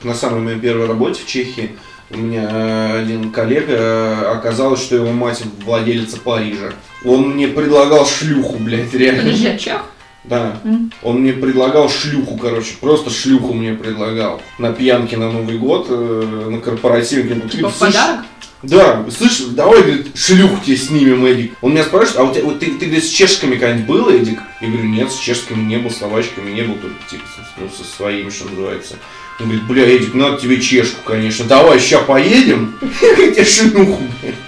На 0.03 0.15
самой 0.15 0.41
моей 0.41 0.59
первой 0.59 0.87
работе 0.87 1.21
в 1.23 1.27
Чехии 1.27 1.77
у 2.11 2.17
меня 2.19 2.49
э, 2.51 3.03
один 3.03 3.31
коллега, 3.31 3.73
э, 3.73 4.25
оказалось, 4.33 4.81
что 4.81 4.97
его 4.97 5.13
мать 5.13 5.43
владелица 5.65 6.19
Парижа. 6.19 6.73
Он 7.05 7.31
мне 7.31 7.49
предлагал 7.49 8.07
шлюху, 8.07 8.57
блядь, 8.59 8.93
реально. 8.95 9.23
Подожди, 9.23 9.47
а 9.47 9.59
чех? 9.59 9.83
Да. 10.25 10.61
Он 11.03 11.21
мне 11.21 11.33
предлагал 11.33 11.89
шлюху, 11.89 12.37
короче, 12.37 12.75
просто 12.81 13.11
шлюху 13.11 13.55
мне 13.55 13.75
предлагал. 13.75 14.43
На 14.59 14.73
пьянке 14.73 15.17
на 15.17 15.31
Новый 15.31 15.59
год, 15.59 15.87
э, 15.89 16.49
на 16.51 16.61
корпоративе. 16.61 17.41
Типа 17.49 17.71
в 17.71 17.77
«Слышь, 17.77 17.95
подарок? 17.95 18.25
Да, 18.63 19.07
слышь, 19.11 19.39
давай, 19.53 19.83
говорит, 19.83 20.17
шлюху 20.17 20.63
тебе 20.63 20.77
снимем, 20.77 21.25
Эдик. 21.25 21.55
Он 21.63 21.73
меня 21.73 21.85
спрашивает, 21.85 22.19
а 22.19 22.25
у 22.25 22.35
тебя, 22.35 22.45
вот 22.45 22.61
ты, 22.61 22.67
ты, 22.73 22.87
говорит, 22.87 23.05
с 23.05 23.09
чешками 23.09 23.53
когда-нибудь 23.53 23.87
был, 23.87 24.11
Эдик? 24.11 24.39
Я 24.61 24.69
говорю, 24.69 24.85
нет, 24.85 25.11
с 25.11 25.19
чешскими 25.19 25.63
не 25.63 25.79
был, 25.79 25.91
с 25.91 25.97
словачками 25.97 26.51
не 26.51 26.63
был, 26.63 26.75
только 26.75 26.97
типа 27.09 27.25
ну, 27.57 27.71
со 27.71 27.85
своими, 27.85 28.29
что 28.29 28.51
называется. 28.51 28.97
Он 29.41 29.47
говорит, 29.47 29.67
бля, 29.67 29.85
Эдик, 29.87 30.15
надо 30.15 30.39
тебе 30.39 30.61
чешку, 30.61 31.01
конечно. 31.05 31.47
Давай, 31.47 31.81
ща 31.81 32.01
поедем. 32.01 32.79
Я 33.01 33.17
блядь». 33.17 33.39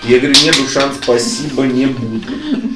Я 0.04 0.18
говорю, 0.18 0.34
нет, 0.42 0.56
Душан, 0.56 0.90
спасибо, 1.00 1.62
не 1.62 1.86
буду. 1.86 2.20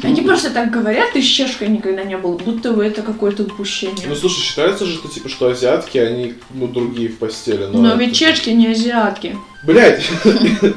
Они 0.03 0.23
просто 0.23 0.51
так 0.51 0.71
говорят, 0.71 1.12
ты 1.12 1.21
с 1.21 1.27
чешкой 1.27 1.69
никогда 1.69 2.05
не 2.05 2.17
был, 2.17 2.39
будто 2.39 2.73
бы 2.73 2.85
это 2.85 3.03
какое-то 3.03 3.43
упущение. 3.43 4.07
Ну 4.07 4.14
слушай, 4.14 4.41
считается 4.41 4.87
же, 4.87 4.95
что 4.95 5.09
типа 5.09 5.29
что 5.29 5.49
азиатки, 5.49 5.99
они 5.99 6.35
ну 6.55 6.69
другие 6.69 7.09
в 7.09 7.19
постели. 7.19 7.64
Но, 7.64 7.81
Но 7.81 7.97
ведь 7.97 8.17
чешки 8.17 8.51
не 8.51 8.69
азиатки. 8.69 9.37
Блять, 9.64 10.05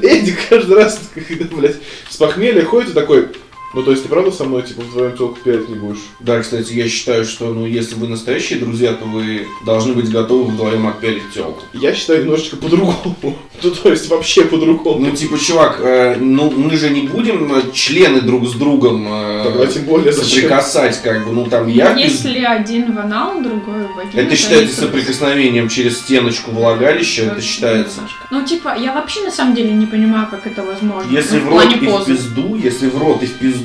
Эдди 0.02 0.36
каждый 0.48 0.76
раз, 0.76 1.00
блядь, 1.52 1.76
с 2.08 2.16
похмелья 2.16 2.64
ходит 2.64 2.90
и 2.90 2.94
такой. 2.94 3.28
Ну 3.72 3.84
то 3.84 3.92
есть 3.92 4.02
ты 4.02 4.08
правда 4.08 4.32
со 4.32 4.44
мной 4.44 4.62
типа 4.62 4.82
вдвоем 4.82 5.16
телку 5.16 5.38
пялить 5.44 5.68
не 5.68 5.76
будешь? 5.76 6.00
Да, 6.18 6.40
кстати, 6.40 6.72
я 6.72 6.88
считаю, 6.88 7.24
что, 7.24 7.54
ну, 7.54 7.66
если 7.66 7.94
вы 7.94 8.08
настоящие 8.08 8.58
друзья, 8.58 8.94
то 8.94 9.04
вы 9.04 9.46
должны 9.64 9.92
быть 9.92 10.10
готовы 10.10 10.50
вдвоем 10.50 10.88
отпялить 10.88 11.30
телку. 11.32 11.62
Я 11.72 11.94
считаю 11.94 12.22
немножечко 12.24 12.56
по-другому. 12.56 13.16
Ну 13.62 13.70
то 13.72 13.90
есть 13.90 14.08
вообще 14.08 14.46
по-другому. 14.46 15.04
Ну, 15.04 15.10
типа, 15.14 15.38
чувак, 15.38 15.80
э, 15.80 16.16
ну, 16.18 16.50
мы 16.50 16.74
же 16.78 16.88
не 16.88 17.02
будем 17.02 17.54
э, 17.54 17.60
члены 17.74 18.22
друг 18.22 18.46
с 18.46 18.52
другом 18.54 19.06
э, 19.06 19.42
Тогда 19.44 19.66
тем 19.66 19.84
более 19.84 20.14
зачем? 20.14 20.30
соприкасать, 20.30 21.02
как 21.02 21.26
бы, 21.26 21.32
ну, 21.32 21.44
там, 21.44 21.68
я... 21.68 21.92
Если 21.92 22.42
один 22.42 22.94
в 22.94 22.98
анал, 22.98 23.42
другой 23.42 23.86
в 23.86 23.96
вагину, 23.96 24.22
Это 24.22 24.30
то 24.30 24.36
считается 24.36 24.80
соприкосновением 24.80 25.68
через 25.68 25.98
стеночку 25.98 26.52
влагалища, 26.52 27.24
это 27.24 27.42
считается. 27.42 27.96
Немножко. 27.96 28.26
Ну, 28.30 28.46
типа, 28.46 28.74
я 28.78 28.94
вообще 28.94 29.20
на 29.20 29.30
самом 29.30 29.54
деле 29.54 29.72
не 29.72 29.84
понимаю, 29.84 30.26
как 30.30 30.46
это 30.46 30.62
возможно. 30.62 31.10
Если 31.10 31.38
Ну, 31.38 31.44
в 31.44 31.48
рот 31.50 31.74
и 31.74 31.86
в 31.86 32.04
пизду, 32.06 32.56
если 32.56 32.88
в 32.88 32.96
рот 32.96 33.22
и 33.22 33.26
в 33.26 33.34
пизду, 33.34 33.59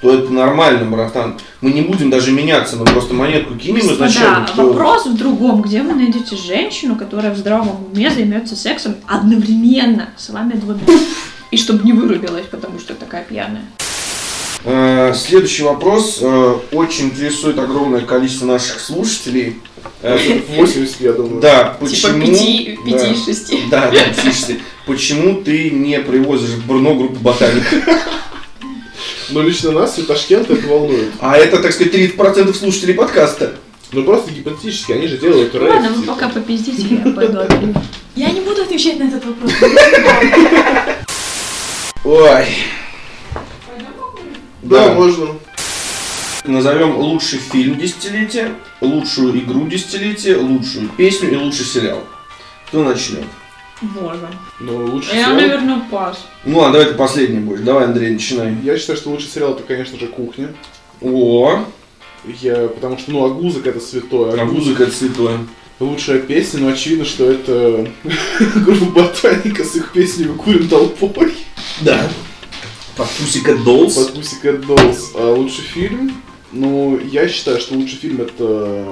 то 0.00 0.12
это 0.12 0.30
нормально, 0.30 0.84
братан. 0.84 1.38
Мы 1.62 1.72
не 1.72 1.80
будем 1.80 2.10
даже 2.10 2.30
меняться, 2.30 2.76
мы 2.76 2.84
просто 2.84 3.14
монетку 3.14 3.54
кинем 3.54 3.80
изначально. 3.80 4.46
Кто- 4.46 4.68
вопрос 4.68 5.06
в 5.06 5.16
другом. 5.16 5.62
Где 5.62 5.82
вы 5.82 5.94
найдете 5.94 6.36
женщину, 6.36 6.94
которая 6.96 7.32
в 7.32 7.38
здравом 7.38 7.86
уме 7.90 8.10
займется 8.10 8.54
сексом 8.54 8.96
одновременно 9.06 10.10
с 10.18 10.28
вами 10.28 10.52
двумя? 10.52 10.80
И 11.50 11.56
чтобы 11.56 11.84
не 11.84 11.92
вырубилась, 11.92 12.46
потому 12.50 12.78
что 12.78 12.94
такая 12.94 13.24
пьяная. 13.24 13.64
Э, 14.64 15.12
Следующий 15.14 15.62
вопрос 15.62 16.18
э, 16.20 16.54
очень 16.72 17.06
интересует 17.06 17.58
огромное 17.58 18.00
количество 18.00 18.46
наших 18.46 18.80
слушателей. 18.80 19.56
Э, 20.02 20.18
80, 20.56 21.00
я 21.00 21.12
думаю. 21.12 21.40
Да, 21.40 21.76
Типа 21.80 21.86
почему... 21.86 22.26
да. 22.26 22.26
пяти, 22.26 23.24
шести. 23.24 23.58
Да, 23.70 23.90
да, 23.90 24.22
пишите. 24.22 24.58
Почему 24.86 25.42
ты 25.42 25.70
не 25.70 25.98
привозишь 26.00 26.56
Брно 26.66 26.94
группу 26.94 27.16
ботаник? 27.20 27.62
Но 29.30 29.42
лично 29.42 29.72
нас 29.72 29.98
и 29.98 30.02
Ташкент 30.02 30.50
это 30.50 30.66
волнует. 30.66 31.12
А 31.20 31.36
это, 31.36 31.58
так 31.60 31.72
сказать, 31.72 31.94
30% 31.94 32.52
слушателей 32.54 32.94
подкаста. 32.94 33.54
Ну 33.92 34.02
просто 34.04 34.32
гипотетически, 34.32 34.92
они 34.92 35.06
же 35.06 35.18
делают 35.18 35.54
Ну 35.54 35.60
рэп. 35.60 35.70
ладно, 35.70 35.88
вы 35.90 36.00
типа. 36.02 36.14
пока 36.14 36.28
попиздите, 36.28 36.82
я 37.04 37.12
пойду. 37.12 37.38
Я 38.16 38.30
не 38.30 38.40
буду 38.40 38.62
отвечать 38.62 38.98
на 38.98 39.04
этот 39.04 39.24
вопрос. 39.24 39.52
Ой. 42.04 42.46
Да, 44.62 44.88
Да. 44.88 44.94
можно. 44.94 45.26
Назовем 46.44 46.96
лучший 46.98 47.38
фильм 47.38 47.78
десятилетия, 47.78 48.50
лучшую 48.82 49.38
игру 49.40 49.66
десятилетия, 49.66 50.36
лучшую 50.36 50.88
песню 50.90 51.32
и 51.32 51.36
лучший 51.36 51.64
сериал. 51.64 52.02
Кто 52.68 52.82
начнет? 52.84 53.24
Боже. 53.82 54.28
Но 54.60 54.76
лучше 54.86 55.10
Я, 55.14 55.24
сериал- 55.26 55.34
наверное, 55.36 55.82
пас. 55.90 56.24
Ну 56.44 56.58
ладно, 56.58 56.74
давай 56.78 56.92
ты 56.92 56.94
последний 56.98 57.40
будешь. 57.40 57.60
Давай, 57.60 57.84
Андрей, 57.84 58.10
начинай. 58.12 58.54
Я 58.62 58.78
считаю, 58.78 58.96
что 58.98 59.10
лучший 59.10 59.28
сериал 59.28 59.52
это, 59.54 59.62
конечно 59.62 59.98
же, 59.98 60.06
кухня. 60.06 60.54
О, 61.00 61.64
Я, 62.40 62.68
потому 62.68 62.98
что, 62.98 63.10
ну, 63.12 63.24
Агузок 63.24 63.66
это 63.66 63.80
святое. 63.80 64.40
а 64.40 64.44
музыка 64.44 64.86
цветная. 64.86 65.40
Лучшая 65.80 66.20
песня, 66.20 66.60
но 66.60 66.68
очевидно, 66.68 67.04
что 67.04 67.30
это 67.30 67.88
группа 68.54 68.84
Ботаника 68.86 69.64
с 69.64 69.74
их 69.74 69.92
песней 69.92 70.26
«Мы 70.26 70.34
курим 70.34 70.68
толпой» 70.68 71.34
Да. 71.80 72.08
Под 72.96 73.08
Pussycat 73.08 73.64
Dolls. 73.64 73.94
под 73.96 74.16
Pussycat 74.16 74.64
Dolls. 74.64 74.98
А 75.14 75.32
лучший 75.34 75.64
фильм? 75.64 76.12
Ну, 76.52 76.98
я 77.10 77.26
считаю, 77.28 77.58
что 77.60 77.74
лучший 77.74 77.98
фильм 77.98 78.20
это 78.20 78.86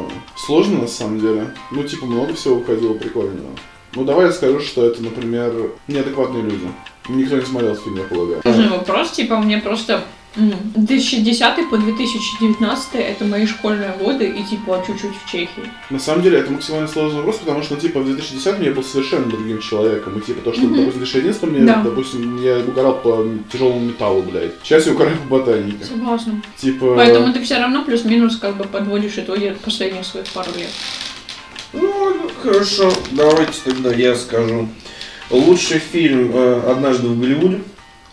сложно 0.44 0.80
на 0.80 0.88
самом 0.88 1.20
деле. 1.20 1.54
Ну, 1.70 1.84
типа, 1.84 2.04
много 2.06 2.34
всего 2.34 2.56
выходило 2.56 2.94
прикольного. 2.94 3.50
Ну, 3.94 4.04
давай 4.04 4.26
я 4.26 4.32
скажу, 4.32 4.60
что 4.60 4.86
это, 4.86 5.02
например, 5.02 5.52
неадекватные 5.88 6.42
люди. 6.42 6.66
Никто 7.08 7.36
не 7.36 7.44
смотрел 7.44 7.74
фильм, 7.76 7.96
я 7.96 8.04
полагаю. 8.04 8.40
Сложный 8.42 8.68
вопрос, 8.68 9.10
типа, 9.12 9.36
мне 9.38 9.58
просто 9.58 10.04
м, 10.36 10.50
2010 10.76 11.68
по 11.68 11.76
2019 11.76 12.94
это 12.94 13.24
мои 13.26 13.44
школьные 13.44 13.90
годы 14.00 14.26
и 14.28 14.42
типа 14.44 14.82
чуть-чуть 14.86 15.10
в 15.22 15.30
Чехии. 15.30 15.68
На 15.90 15.98
самом 15.98 16.22
деле, 16.22 16.38
это 16.38 16.50
максимально 16.50 16.88
сложный 16.88 17.18
вопрос, 17.18 17.36
потому 17.36 17.62
что, 17.62 17.74
ну, 17.74 17.80
типа, 17.80 18.00
в 18.00 18.06
2010 18.06 18.62
я 18.64 18.72
был 18.72 18.82
совершенно 18.82 19.26
другим 19.26 19.60
человеком. 19.60 20.18
И, 20.18 20.22
типа, 20.22 20.40
то, 20.42 20.52
что, 20.54 20.62
Мгм. 20.62 20.76
допустим, 20.76 20.92
в 20.92 21.04
2011 21.04 21.42
мне, 21.50 21.60
Да. 21.66 21.82
допустим, 21.84 22.42
я 22.42 22.58
угорал 22.60 22.94
по 23.02 23.26
тяжелому 23.52 23.80
металлу, 23.80 24.22
блядь. 24.22 24.52
Сейчас 24.62 24.86
я 24.86 24.92
угораю 24.92 25.18
по 25.18 25.38
ботанике. 25.38 25.84
Согласна. 25.84 26.40
Типа... 26.56 26.94
Поэтому 26.96 27.30
ты 27.34 27.42
все 27.42 27.58
равно 27.58 27.84
плюс-минус 27.84 28.36
как 28.36 28.56
бы 28.56 28.64
подводишь 28.64 29.18
итоги 29.18 29.54
последних 29.62 30.06
своих 30.06 30.26
пару 30.28 30.50
лет. 30.56 30.70
Ну, 31.72 32.30
хорошо, 32.42 32.92
давайте 33.12 33.52
тогда 33.64 33.92
я 33.92 34.14
скажу. 34.14 34.68
Лучший 35.30 35.78
фильм 35.78 36.30
э, 36.34 36.62
«Однажды 36.70 37.08
в 37.08 37.18
Голливуде». 37.18 37.60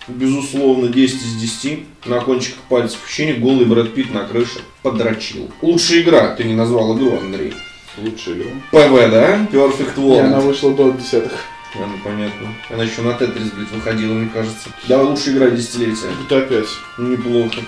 безусловно, 0.08 0.88
10 0.88 1.16
из 1.16 1.36
10. 1.36 1.80
На 2.06 2.20
кончиках 2.22 2.62
пальцев 2.70 3.00
ощущение 3.06 3.36
голый 3.36 3.66
Брэд 3.66 3.94
Питт 3.94 4.14
на 4.14 4.26
крыше 4.26 4.60
подрочил. 4.82 5.52
Лучшая 5.62 6.02
игра, 6.02 6.36
ты 6.36 6.46
не 6.46 6.56
назвал 6.56 6.98
игру, 6.98 7.18
Андрей. 7.18 7.54
Лучшая 7.98 8.36
игра. 8.36 8.52
ПВ, 8.72 9.12
да? 9.12 9.48
Perfect 9.52 9.96
И 9.98 10.00
World. 10.00 10.20
она 10.22 10.40
вышла 10.40 10.74
до 10.74 10.92
десятых. 10.92 11.34
А, 11.76 11.80
ну, 11.86 12.00
понятно. 12.04 12.48
Она 12.72 12.84
еще 12.84 13.02
на 13.02 13.14
Тетрис, 13.14 13.52
блядь, 13.52 13.72
выходила, 13.72 14.14
мне 14.14 14.30
кажется. 14.34 14.70
Давай 14.88 15.06
лучшая 15.06 15.36
игра 15.36 15.50
десятилетия. 15.52 16.10
5. 16.28 16.66
Ну, 16.98 17.08
неплохо. 17.10 17.62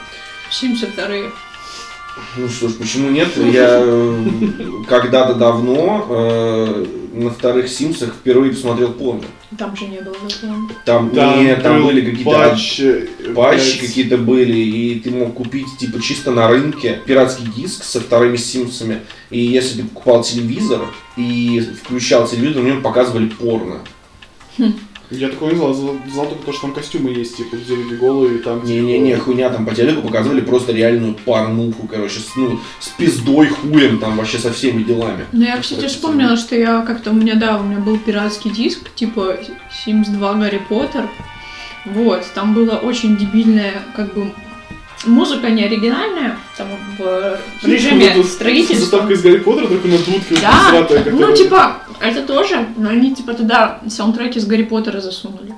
Симсы 0.49 0.87
вторые. 0.87 1.31
Ну 2.37 2.49
что 2.49 2.69
ж, 2.69 2.73
почему 2.73 3.09
нет? 3.09 3.29
Я 3.37 3.81
э, 3.81 4.25
когда-то 4.87 5.35
давно 5.35 6.05
э, 6.09 6.85
на 7.13 7.29
вторых 7.29 7.69
Симсах 7.69 8.13
впервые 8.13 8.53
посмотрел 8.53 8.93
порно. 8.93 9.23
Там 9.57 9.75
же 9.75 9.87
не 9.87 9.99
было 9.99 10.15
закона. 10.27 10.69
Там, 10.85 11.09
там 11.09 11.77
был 11.79 11.87
были 11.87 12.01
какие-то 12.01 12.31
патч, 12.31 12.79
э, 12.79 13.07
патчи 13.35 13.79
какие-то 13.79 14.17
были, 14.17 14.57
и 14.57 14.99
ты 14.99 15.11
мог 15.11 15.33
купить 15.33 15.67
типа 15.77 16.01
чисто 16.01 16.31
на 16.31 16.47
рынке 16.47 17.01
пиратский 17.05 17.47
диск 17.55 17.83
со 17.83 17.99
вторыми 17.99 18.37
Симсами. 18.37 19.01
И 19.29 19.39
если 19.39 19.81
ты 19.81 19.87
покупал 19.87 20.23
телевизор 20.23 20.81
и 21.17 21.59
включал 21.83 22.27
телевизор, 22.27 22.61
в 22.61 22.65
нем 22.65 22.81
показывали 22.81 23.27
порно. 23.27 23.81
Я 25.11 25.27
такого 25.27 25.49
не 25.49 25.57
знал, 25.57 25.73
знал, 25.73 26.25
только 26.27 26.45
то, 26.45 26.53
что 26.53 26.61
там 26.61 26.73
костюмы 26.73 27.09
есть, 27.11 27.35
типа, 27.35 27.57
где 27.57 27.75
люди 27.75 27.95
голые, 27.95 28.35
и 28.35 28.39
там... 28.39 28.63
Не-не-не, 28.63 29.11
типа, 29.13 29.25
хуйня, 29.25 29.49
там 29.49 29.65
по 29.65 29.75
телеку 29.75 30.01
показывали 30.01 30.39
просто 30.39 30.71
реальную 30.71 31.15
порнуху, 31.15 31.85
короче, 31.87 32.19
с, 32.19 32.35
ну, 32.37 32.59
с 32.79 32.87
пиздой, 32.89 33.47
хуем, 33.47 33.99
там 33.99 34.15
вообще 34.15 34.37
со 34.37 34.53
всеми 34.53 34.83
делами. 34.83 35.25
Ну, 35.33 35.43
я, 35.43 35.57
кстати, 35.57 35.87
вспомнила, 35.87 36.37
что 36.37 36.55
я 36.55 36.81
как-то 36.81 37.11
у 37.11 37.13
меня, 37.13 37.35
да, 37.35 37.57
у 37.59 37.63
меня 37.63 37.79
был 37.79 37.97
пиратский 37.97 38.51
диск, 38.51 38.93
типа 38.95 39.37
Sims 39.85 40.09
2 40.09 40.33
Гарри 40.35 40.61
Поттер. 40.69 41.09
Вот, 41.85 42.23
там 42.33 42.53
была 42.53 42.77
очень 42.77 43.17
дебильная, 43.17 43.81
как 43.93 44.13
бы, 44.13 44.31
музыка 45.05 45.49
не 45.49 45.65
оригинальная, 45.65 46.37
там 46.55 46.67
в 46.97 47.39
режиме 47.63 48.23
строительства. 48.23 48.79
Заставка 48.79 49.13
из 49.13 49.21
Гарри 49.21 49.39
Поттера, 49.39 49.67
только 49.67 49.87
на 49.87 49.97
дудке 49.97 50.37
Да, 50.41 50.87
ну 51.11 51.35
типа, 51.35 51.81
это 52.01 52.25
тоже, 52.25 52.67
но 52.77 52.89
они 52.89 53.13
типа 53.13 53.33
туда 53.33 53.79
саундтреки 53.87 54.39
с 54.39 54.45
Гарри 54.45 54.63
Поттера 54.63 55.01
засунули. 55.01 55.53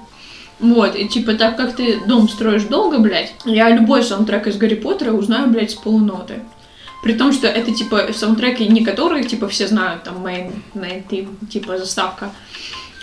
Вот, 0.60 0.96
и 0.96 1.08
типа, 1.08 1.34
так 1.34 1.58
как 1.58 1.76
ты 1.76 2.00
дом 2.06 2.30
строишь 2.30 2.64
долго, 2.64 3.00
блядь, 3.00 3.34
я 3.46 3.70
любой 3.70 4.04
саундтрек 4.04 4.48
из 4.48 4.58
Гарри 4.58 4.76
Поттера 4.76 5.12
узнаю, 5.12 5.50
блядь, 5.50 5.72
с 5.72 5.76
полуноты. 5.76 6.42
При 7.04 7.16
том, 7.16 7.34
что 7.34 7.48
это, 7.48 7.74
типа, 7.74 8.14
саундтреки 8.14 8.66
не 8.68 8.86
которые, 8.86 9.26
типа, 9.26 9.50
все 9.50 9.68
знают, 9.68 10.04
там, 10.04 10.26
main, 10.26 10.54
main 10.74 11.06
theme, 11.06 11.28
типа, 11.50 11.78
заставка, 11.78 12.32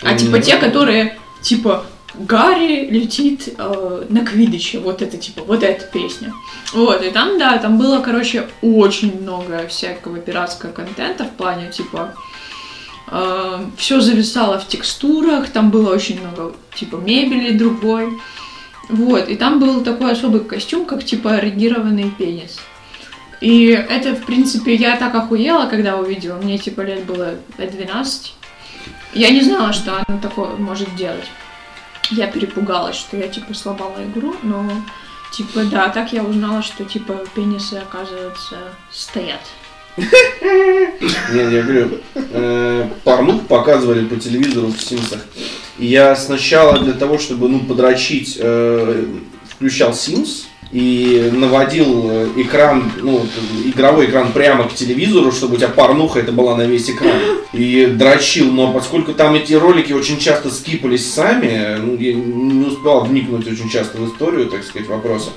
а, 0.01 0.15
типа, 0.15 0.39
те, 0.39 0.57
которые, 0.57 1.19
типа, 1.43 1.85
Гарри 2.15 2.89
летит 2.89 3.53
э, 3.57 4.05
на 4.09 4.25
Квидиче, 4.25 4.79
вот 4.79 5.01
это, 5.01 5.17
типа, 5.17 5.43
вот 5.43 5.63
эта 5.63 5.85
песня. 5.85 6.33
Вот, 6.73 7.03
и 7.03 7.11
там, 7.11 7.37
да, 7.37 7.57
там 7.57 7.77
было, 7.77 7.99
короче, 7.99 8.47
очень 8.61 9.21
много 9.21 9.67
всякого 9.67 10.17
пиратского 10.17 10.71
контента 10.71 11.25
в 11.25 11.31
плане, 11.31 11.71
типа, 11.71 12.13
все 13.77 13.99
зависало 13.99 14.57
в 14.57 14.67
текстурах, 14.67 15.49
там 15.49 15.69
было 15.69 15.93
очень 15.93 16.21
много, 16.21 16.55
типа, 16.75 16.95
мебели 16.95 17.57
другой. 17.57 18.17
Вот, 18.87 19.29
и 19.29 19.35
там 19.35 19.59
был 19.59 19.83
такой 19.83 20.13
особый 20.13 20.41
костюм, 20.41 20.85
как, 20.85 21.03
типа, 21.03 21.39
эрегированный 21.39 22.09
пенис. 22.09 22.59
И 23.41 23.67
это, 23.67 24.15
в 24.15 24.25
принципе, 24.25 24.75
я 24.75 24.97
так 24.97 25.15
охуела, 25.15 25.65
когда 25.65 25.97
увидела. 25.97 26.37
Мне, 26.37 26.57
типа, 26.57 26.81
лет 26.81 27.05
было 27.05 27.35
лет 27.57 27.71
12. 27.71 28.33
Я 29.13 29.29
не 29.29 29.41
знала, 29.41 29.73
что 29.73 30.03
она 30.05 30.19
такое 30.19 30.55
может 30.55 30.95
делать. 30.95 31.29
Я 32.11 32.27
перепугалась, 32.27 32.95
что 32.95 33.17
я, 33.17 33.27
типа, 33.27 33.53
сломала 33.53 34.03
игру, 34.05 34.35
но, 34.43 34.69
типа, 35.33 35.63
да, 35.63 35.89
так 35.89 36.13
я 36.13 36.23
узнала, 36.23 36.61
что, 36.61 36.85
типа, 36.85 37.25
пенисы, 37.33 37.75
оказывается, 37.75 38.57
стоят. 38.91 39.41
Нет, 39.97 41.51
я 41.51 41.63
говорю, 41.63 41.99
э, 42.15 42.87
порнуху 43.03 43.45
показывали 43.45 44.05
по 44.05 44.15
телевизору 44.15 44.67
в 44.67 44.81
Симсах. 44.81 45.25
И 45.77 45.85
я 45.85 46.15
сначала 46.15 46.79
для 46.79 46.93
того, 46.93 47.17
чтобы 47.17 47.49
ну, 47.49 47.59
подрочить, 47.59 48.37
э, 48.39 49.05
включал 49.49 49.91
Sims 49.91 50.45
и 50.71 51.29
наводил 51.33 52.09
э, 52.09 52.27
экран, 52.37 52.91
ну, 53.01 53.25
игровой 53.65 54.05
экран 54.05 54.31
прямо 54.31 54.67
к 54.67 54.73
телевизору, 54.73 55.31
чтобы 55.31 55.55
у 55.55 55.57
тебя 55.57 55.67
порнуха 55.67 56.19
это 56.19 56.31
была 56.31 56.55
на 56.55 56.63
весь 56.63 56.89
экран. 56.89 57.17
И 57.53 57.87
дрочил, 57.87 58.51
но 58.51 58.71
поскольку 58.71 59.13
там 59.13 59.35
эти 59.35 59.53
ролики 59.53 59.91
очень 59.91 60.17
часто 60.17 60.49
скипались 60.49 61.11
сами, 61.11 61.77
ну, 61.77 61.97
я 61.97 62.13
не 62.13 62.65
успел 62.65 63.01
вникнуть 63.01 63.47
очень 63.47 63.69
часто 63.69 63.97
в 63.97 64.07
историю, 64.07 64.47
так 64.47 64.63
сказать, 64.63 64.87
вопроса, 64.87 65.31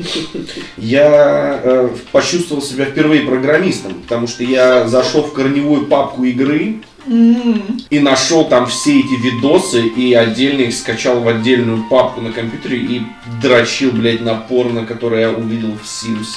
я 0.77 1.61
э, 1.63 1.89
почувствовал 2.13 2.63
себя 2.63 2.85
впервые 2.85 3.23
программистом, 3.23 3.95
потому 3.95 4.29
что 4.29 4.45
я 4.45 4.87
зашел 4.87 5.23
в 5.23 5.33
корневую 5.33 5.87
папку 5.87 6.25
игры 6.25 6.77
И 7.07 8.01
нашел 8.01 8.47
там 8.49 8.67
все 8.67 9.01
эти 9.01 9.15
видосы 9.15 9.87
и 9.87 10.15
отдельно 10.15 10.63
их 10.63 10.75
скачал 10.75 11.21
в 11.21 11.29
отдельную 11.29 11.85
папку 11.89 12.21
на 12.21 12.33
компьютере 12.33 12.79
и 12.79 13.03
дрочил, 13.43 13.93
блядь, 13.93 14.23
на 14.23 14.35
порно, 14.35 14.87
которое 14.87 15.23
я 15.23 15.31
увидел 15.31 15.73
в 15.73 15.85
Sims. 15.85 16.37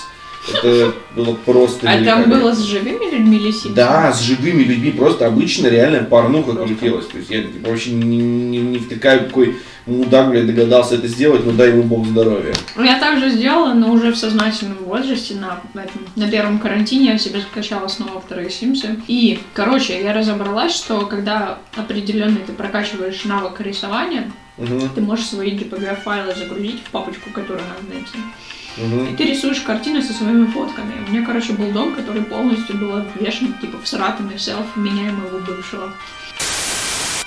Это 0.49 0.93
было 1.15 1.33
просто 1.33 1.89
А 1.89 2.03
там 2.03 2.29
было 2.29 2.53
с 2.53 2.61
живыми 2.63 3.11
людьми 3.11 3.37
или 3.37 3.51
симсами? 3.51 3.73
Да, 3.73 4.13
с 4.13 4.21
живыми 4.21 4.63
людьми, 4.63 4.91
просто 4.91 5.27
обычно 5.27 5.67
реальная 5.67 6.03
порнуха 6.03 6.53
крутилась. 6.53 7.07
То 7.07 7.17
есть 7.17 7.29
я 7.29 7.43
типа, 7.43 7.69
вообще 7.69 7.91
не, 7.91 8.17
не, 8.17 8.59
не 8.59 8.79
втыкаю, 8.79 9.25
какой 9.25 9.57
мудак, 9.87 10.29
блядь, 10.29 10.47
догадался 10.47 10.95
это 10.95 11.07
сделать, 11.07 11.45
но 11.45 11.51
дай 11.53 11.69
ему 11.69 11.83
бог 11.83 12.05
здоровья. 12.05 12.53
Ну, 12.75 12.83
Я 12.83 12.99
также 12.99 13.29
сделала, 13.29 13.73
но 13.73 13.91
уже 13.91 14.11
в 14.11 14.17
сознательном 14.17 14.77
возрасте, 14.85 15.35
на, 15.35 15.61
этом, 15.81 16.01
на 16.15 16.29
первом 16.29 16.59
карантине 16.59 17.11
я 17.11 17.17
себе 17.17 17.41
скачала 17.41 17.87
снова 17.87 18.19
вторые 18.21 18.49
Симсы. 18.49 18.97
И, 19.07 19.39
короче, 19.53 20.01
я 20.01 20.13
разобралась, 20.13 20.75
что 20.75 21.05
когда 21.05 21.59
определенный 21.75 22.41
ты 22.45 22.53
прокачиваешь 22.53 23.23
навык 23.23 23.59
рисования, 23.61 24.31
Мгм, 24.57 24.89
ты 24.89 25.01
можешь 25.01 25.27
свои 25.27 25.51
JPG-файлы 25.51 26.35
загрузить 26.35 26.81
в 26.83 26.89
папочку, 26.89 27.29
которую 27.31 27.61
надо 27.67 27.93
найти. 27.93 28.17
Мгм. 28.77 29.13
И 29.13 29.15
ты 29.15 29.23
рисуешь 29.25 29.61
картины 29.61 30.01
со 30.01 30.13
своими 30.13 30.45
фотками. 30.47 30.93
У 31.07 31.11
меня, 31.11 31.25
короче, 31.25 31.53
был 31.53 31.71
дом, 31.71 31.93
который 31.93 32.21
полностью 32.21 32.77
был 32.77 32.95
обвешен, 32.97 33.53
типа, 33.61 33.77
в 33.81 33.87
Саратове 33.87 34.37
селфи 34.37 34.77
меня 34.77 35.09
и 35.09 35.11
моего 35.11 35.39
бывшего. 35.39 35.93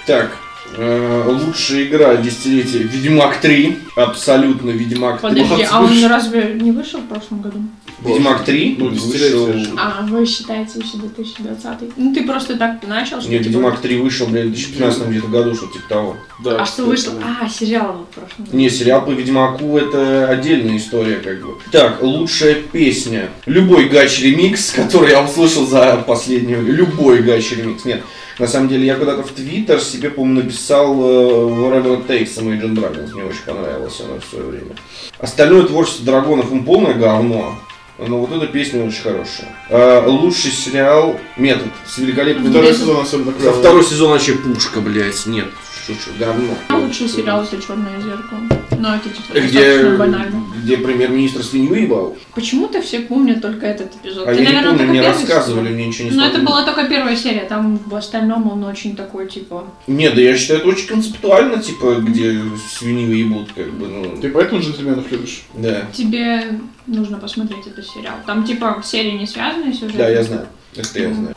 Так, 0.06 0.36
э, 0.76 1.24
лучшая 1.26 1.84
игра 1.84 2.16
десятилетия 2.16 2.78
Ведьмак 2.78 3.40
3. 3.40 3.78
Абсолютно 3.96 4.70
Ведьмак 4.70 5.20
3. 5.20 5.42
Подожди, 5.42 5.66
а 5.70 5.80
он 5.80 6.04
разве 6.06 6.54
не 6.60 6.72
вышел 6.72 7.00
в 7.00 7.06
прошлом 7.06 7.42
году? 7.42 7.60
Ведьмак 8.04 8.44
3 8.44 8.76
Ну, 8.78 8.88
вышел... 8.88 9.08
десятилетие 9.08 9.64
же. 9.64 9.70
А, 9.76 10.06
вы 10.08 10.24
считаете 10.26 10.78
еще 10.78 10.96
2020? 10.98 11.96
Ну, 11.96 12.14
ты 12.14 12.24
просто 12.26 12.56
так 12.56 12.86
начал, 12.86 13.20
что 13.20 13.30
Нет, 13.30 13.42
типа- 13.42 13.52
Ведьмак 13.52 13.80
3 13.80 13.96
вышел, 13.98 14.26
блядь, 14.26 14.46
в 14.46 14.50
2015 14.52 15.06
где-то 15.08 15.28
году, 15.28 15.54
что 15.54 15.66
типа 15.66 15.88
того. 15.88 16.16
Да, 16.42 16.62
А 16.62 16.66
что 16.66 16.84
вышло? 16.84 17.14
А, 17.22 17.48
сериал 17.48 18.06
в 18.10 18.14
прошлом 18.14 18.44
году. 18.46 18.56
Не, 18.56 18.70
сериал 18.70 19.04
по 19.04 19.10
Ведьмаку 19.10 19.76
это 19.76 20.28
отдельная 20.28 20.76
история, 20.78 21.16
как 21.16 21.40
бы. 21.44 21.54
Так, 21.70 22.02
лучшая 22.02 22.54
песня. 22.54 23.28
Любой 23.46 23.88
гач-ремикс, 23.88 24.70
который 24.74 25.10
я 25.10 25.22
услышал 25.22 25.66
за 25.66 26.02
последнюю... 26.06 26.62
Любой 26.64 27.22
гач-ремикс. 27.22 27.84
Нет, 27.84 28.02
на 28.38 28.46
самом 28.46 28.68
деле, 28.68 28.86
я 28.86 28.94
когда-то 28.96 29.22
в 29.22 29.32
Твиттер 29.32 29.80
себе, 29.80 30.08
по-моему, 30.08 30.42
написал 30.44 30.94
э, 30.94 31.04
Whatever 31.04 31.98
It 31.98 32.06
Takes 32.06 32.38
Imagine 32.42 32.74
Dragons. 32.74 33.12
Мне 33.12 33.24
очень 33.24 33.42
понравилось 33.44 34.00
оно 34.02 34.18
в 34.18 34.24
свое 34.24 34.46
время. 34.46 34.70
Остальное 35.18 35.64
творчество 35.64 36.06
Драгонов, 36.06 36.50
им 36.50 36.64
полное 36.64 36.94
говно. 36.94 37.58
Но 38.06 38.18
вот 38.18 38.32
эта 38.32 38.46
песня 38.46 38.82
очень 38.84 39.02
хорошая. 39.02 39.48
Э, 39.68 40.04
лучший 40.06 40.50
сериал 40.52 41.20
«Метод» 41.36 41.68
с 41.86 41.98
великолепным... 41.98 42.50
Второй 42.50 42.74
сезон 42.74 43.00
особенно 43.02 43.32
клевый. 43.32 43.58
второй 43.58 43.84
сезон 43.84 44.10
вообще 44.10 44.32
пушка, 44.34 44.80
блядь. 44.80 45.26
Нет, 45.26 45.48
что, 45.84 46.10
говно. 46.18 46.54
А 46.68 46.76
лучший 46.78 47.08
сериал 47.08 47.42
это 47.42 47.60
Черное 47.60 48.00
зеркало. 48.00 48.40
Но 48.78 48.94
это 48.94 49.08
типа 49.10 49.38
Где, 49.38 49.90
банально. 49.96 50.44
где 50.62 50.76
премьер-министр 50.78 51.42
свинью 51.42 51.74
ебал? 51.74 52.16
Почему-то 52.34 52.80
все 52.80 53.00
помнят 53.00 53.42
только 53.42 53.66
этот 53.66 53.94
эпизод. 53.96 54.26
А 54.28 54.30
Ты, 54.34 54.36
я 54.36 54.40
не 54.40 54.44
наверное, 54.46 54.62
помню, 54.70 54.78
только 54.78 54.90
мне 54.92 55.00
первый 55.02 55.14
рассказывали, 55.20 55.68
мне 55.70 55.86
ничего 55.88 56.04
не 56.08 56.16
Ну, 56.16 56.22
это 56.22 56.30
смотрели. 56.36 56.46
была 56.46 56.64
только 56.64 56.86
первая 56.86 57.16
серия, 57.16 57.40
там 57.44 57.78
в 57.84 57.94
остальном 57.94 58.50
он 58.50 58.64
очень 58.64 58.96
такой, 58.96 59.28
типа... 59.28 59.66
Нет, 59.86 60.14
да 60.14 60.20
я 60.22 60.36
считаю, 60.36 60.60
это 60.60 60.68
очень 60.68 60.86
концептуально, 60.86 61.58
типа, 61.62 61.96
где 62.00 62.40
свинью 62.70 63.12
ебут, 63.16 63.52
как 63.54 63.70
бы, 63.72 63.86
ну, 63.88 64.16
Ты 64.20 64.30
поэтому 64.30 64.60
джентльменов 64.62 65.10
любишь? 65.10 65.42
да. 65.54 65.82
Тебе 65.92 66.60
нужно 66.86 67.18
посмотреть 67.18 67.66
этот 67.66 67.86
сериал. 67.86 68.14
Там, 68.26 68.44
типа, 68.44 68.80
серии 68.84 69.12
не 69.12 69.26
связаны, 69.26 69.72
сюжет. 69.74 69.96
Да, 69.96 70.08
я 70.08 70.22
знаю. 70.22 70.46
Это 70.76 70.98
я 71.00 71.12
знаю. 71.12 71.34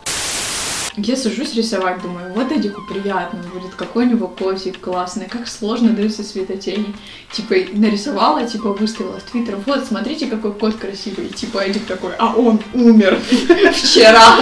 Я 0.96 1.16
сажусь 1.16 1.56
рисовать, 1.56 2.04
думаю, 2.04 2.32
вот 2.36 2.52
Эдику 2.52 2.82
приятно 2.82 3.40
будет, 3.52 3.74
какой 3.74 4.06
у 4.06 4.10
него 4.10 4.28
котик 4.28 4.80
классный, 4.80 5.28
как 5.28 5.48
сложно 5.48 5.90
даются 5.90 6.24
цветотени. 6.24 6.94
Типа, 7.32 7.56
нарисовала, 7.74 8.46
типа, 8.46 8.74
выставила 8.74 9.20
в 9.20 9.24
Твиттер, 9.24 9.58
вот, 9.66 9.86
смотрите, 9.86 10.28
какой 10.28 10.54
кот 10.54 10.76
красивый. 10.76 11.28
И, 11.28 11.34
типа, 11.34 11.66
Эдик 11.66 11.86
такой, 11.86 12.12
а 12.20 12.36
он 12.36 12.60
умер 12.74 13.20
вчера. 13.74 14.38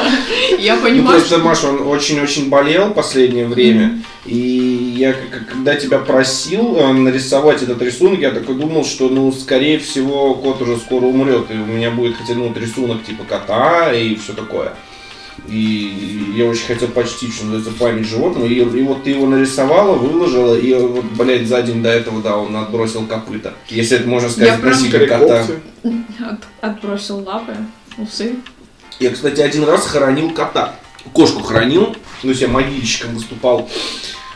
Я 0.60 0.76
Ну, 0.76 0.82
понимаю, 0.82 1.20
просто, 1.20 1.38
Маша, 1.38 1.70
он 1.70 1.88
очень-очень 1.88 2.49
болел 2.49 2.93
последнее 2.93 3.47
время. 3.47 4.04
И 4.26 4.93
я, 4.97 5.16
когда 5.49 5.76
тебя 5.76 5.99
просил 5.99 6.76
э, 6.76 6.91
нарисовать 6.91 7.64
этот 7.64 7.82
рисунок, 7.82 8.20
я 8.20 8.32
такой 8.32 8.56
думал, 8.56 8.84
что, 8.84 9.08
ну, 9.08 9.32
скорее 9.32 9.80
всего, 9.80 10.36
кот 10.36 10.62
уже 10.62 10.76
скоро 10.78 11.06
умрет, 11.06 11.49
и 11.49 11.54
у 11.54 11.66
меня 11.66 11.91
будет 11.91 12.18
хотя 12.18 12.34
ну, 12.34 12.54
рисунок 12.54 13.04
типа 13.04 13.24
кота 13.24 13.93
и 13.93 14.16
все 14.16 14.34
такое. 14.34 14.74
И 15.48 16.34
я 16.36 16.46
очень 16.46 16.66
хотел 16.68 16.88
почтить, 16.90 17.34
что 17.34 17.46
называется, 17.46 17.72
память 17.80 18.08
животного. 18.08 18.46
И, 18.46 18.56
и 18.56 18.84
вот 18.84 19.04
ты 19.04 19.12
его 19.12 19.26
нарисовала, 19.28 19.96
выложила, 19.96 20.56
и 20.58 20.74
вот, 20.74 21.06
блядь, 21.06 21.48
за 21.48 21.62
день 21.62 21.82
до 21.82 21.90
этого, 21.90 22.22
да, 22.22 22.38
он 22.38 22.56
отбросил 22.56 23.06
копыта. 23.06 23.54
Если 23.70 23.98
это 23.98 24.08
можно 24.08 24.30
сказать 24.30 24.50
Я 24.54 24.58
прям- 24.58 24.74
относительно 24.74 25.08
кота. 25.08 25.46
От- 26.20 26.48
отбросил 26.62 27.20
лапы, 27.24 27.56
усы. 27.98 28.36
Я, 29.00 29.10
кстати, 29.12 29.42
один 29.42 29.64
раз 29.64 29.88
хоронил 29.88 30.32
кота. 30.32 30.76
Кошку 31.14 31.42
хоронил, 31.42 31.96
ну, 32.24 32.32
я 32.32 32.48
могильщиком 32.48 33.16
выступал. 33.16 33.68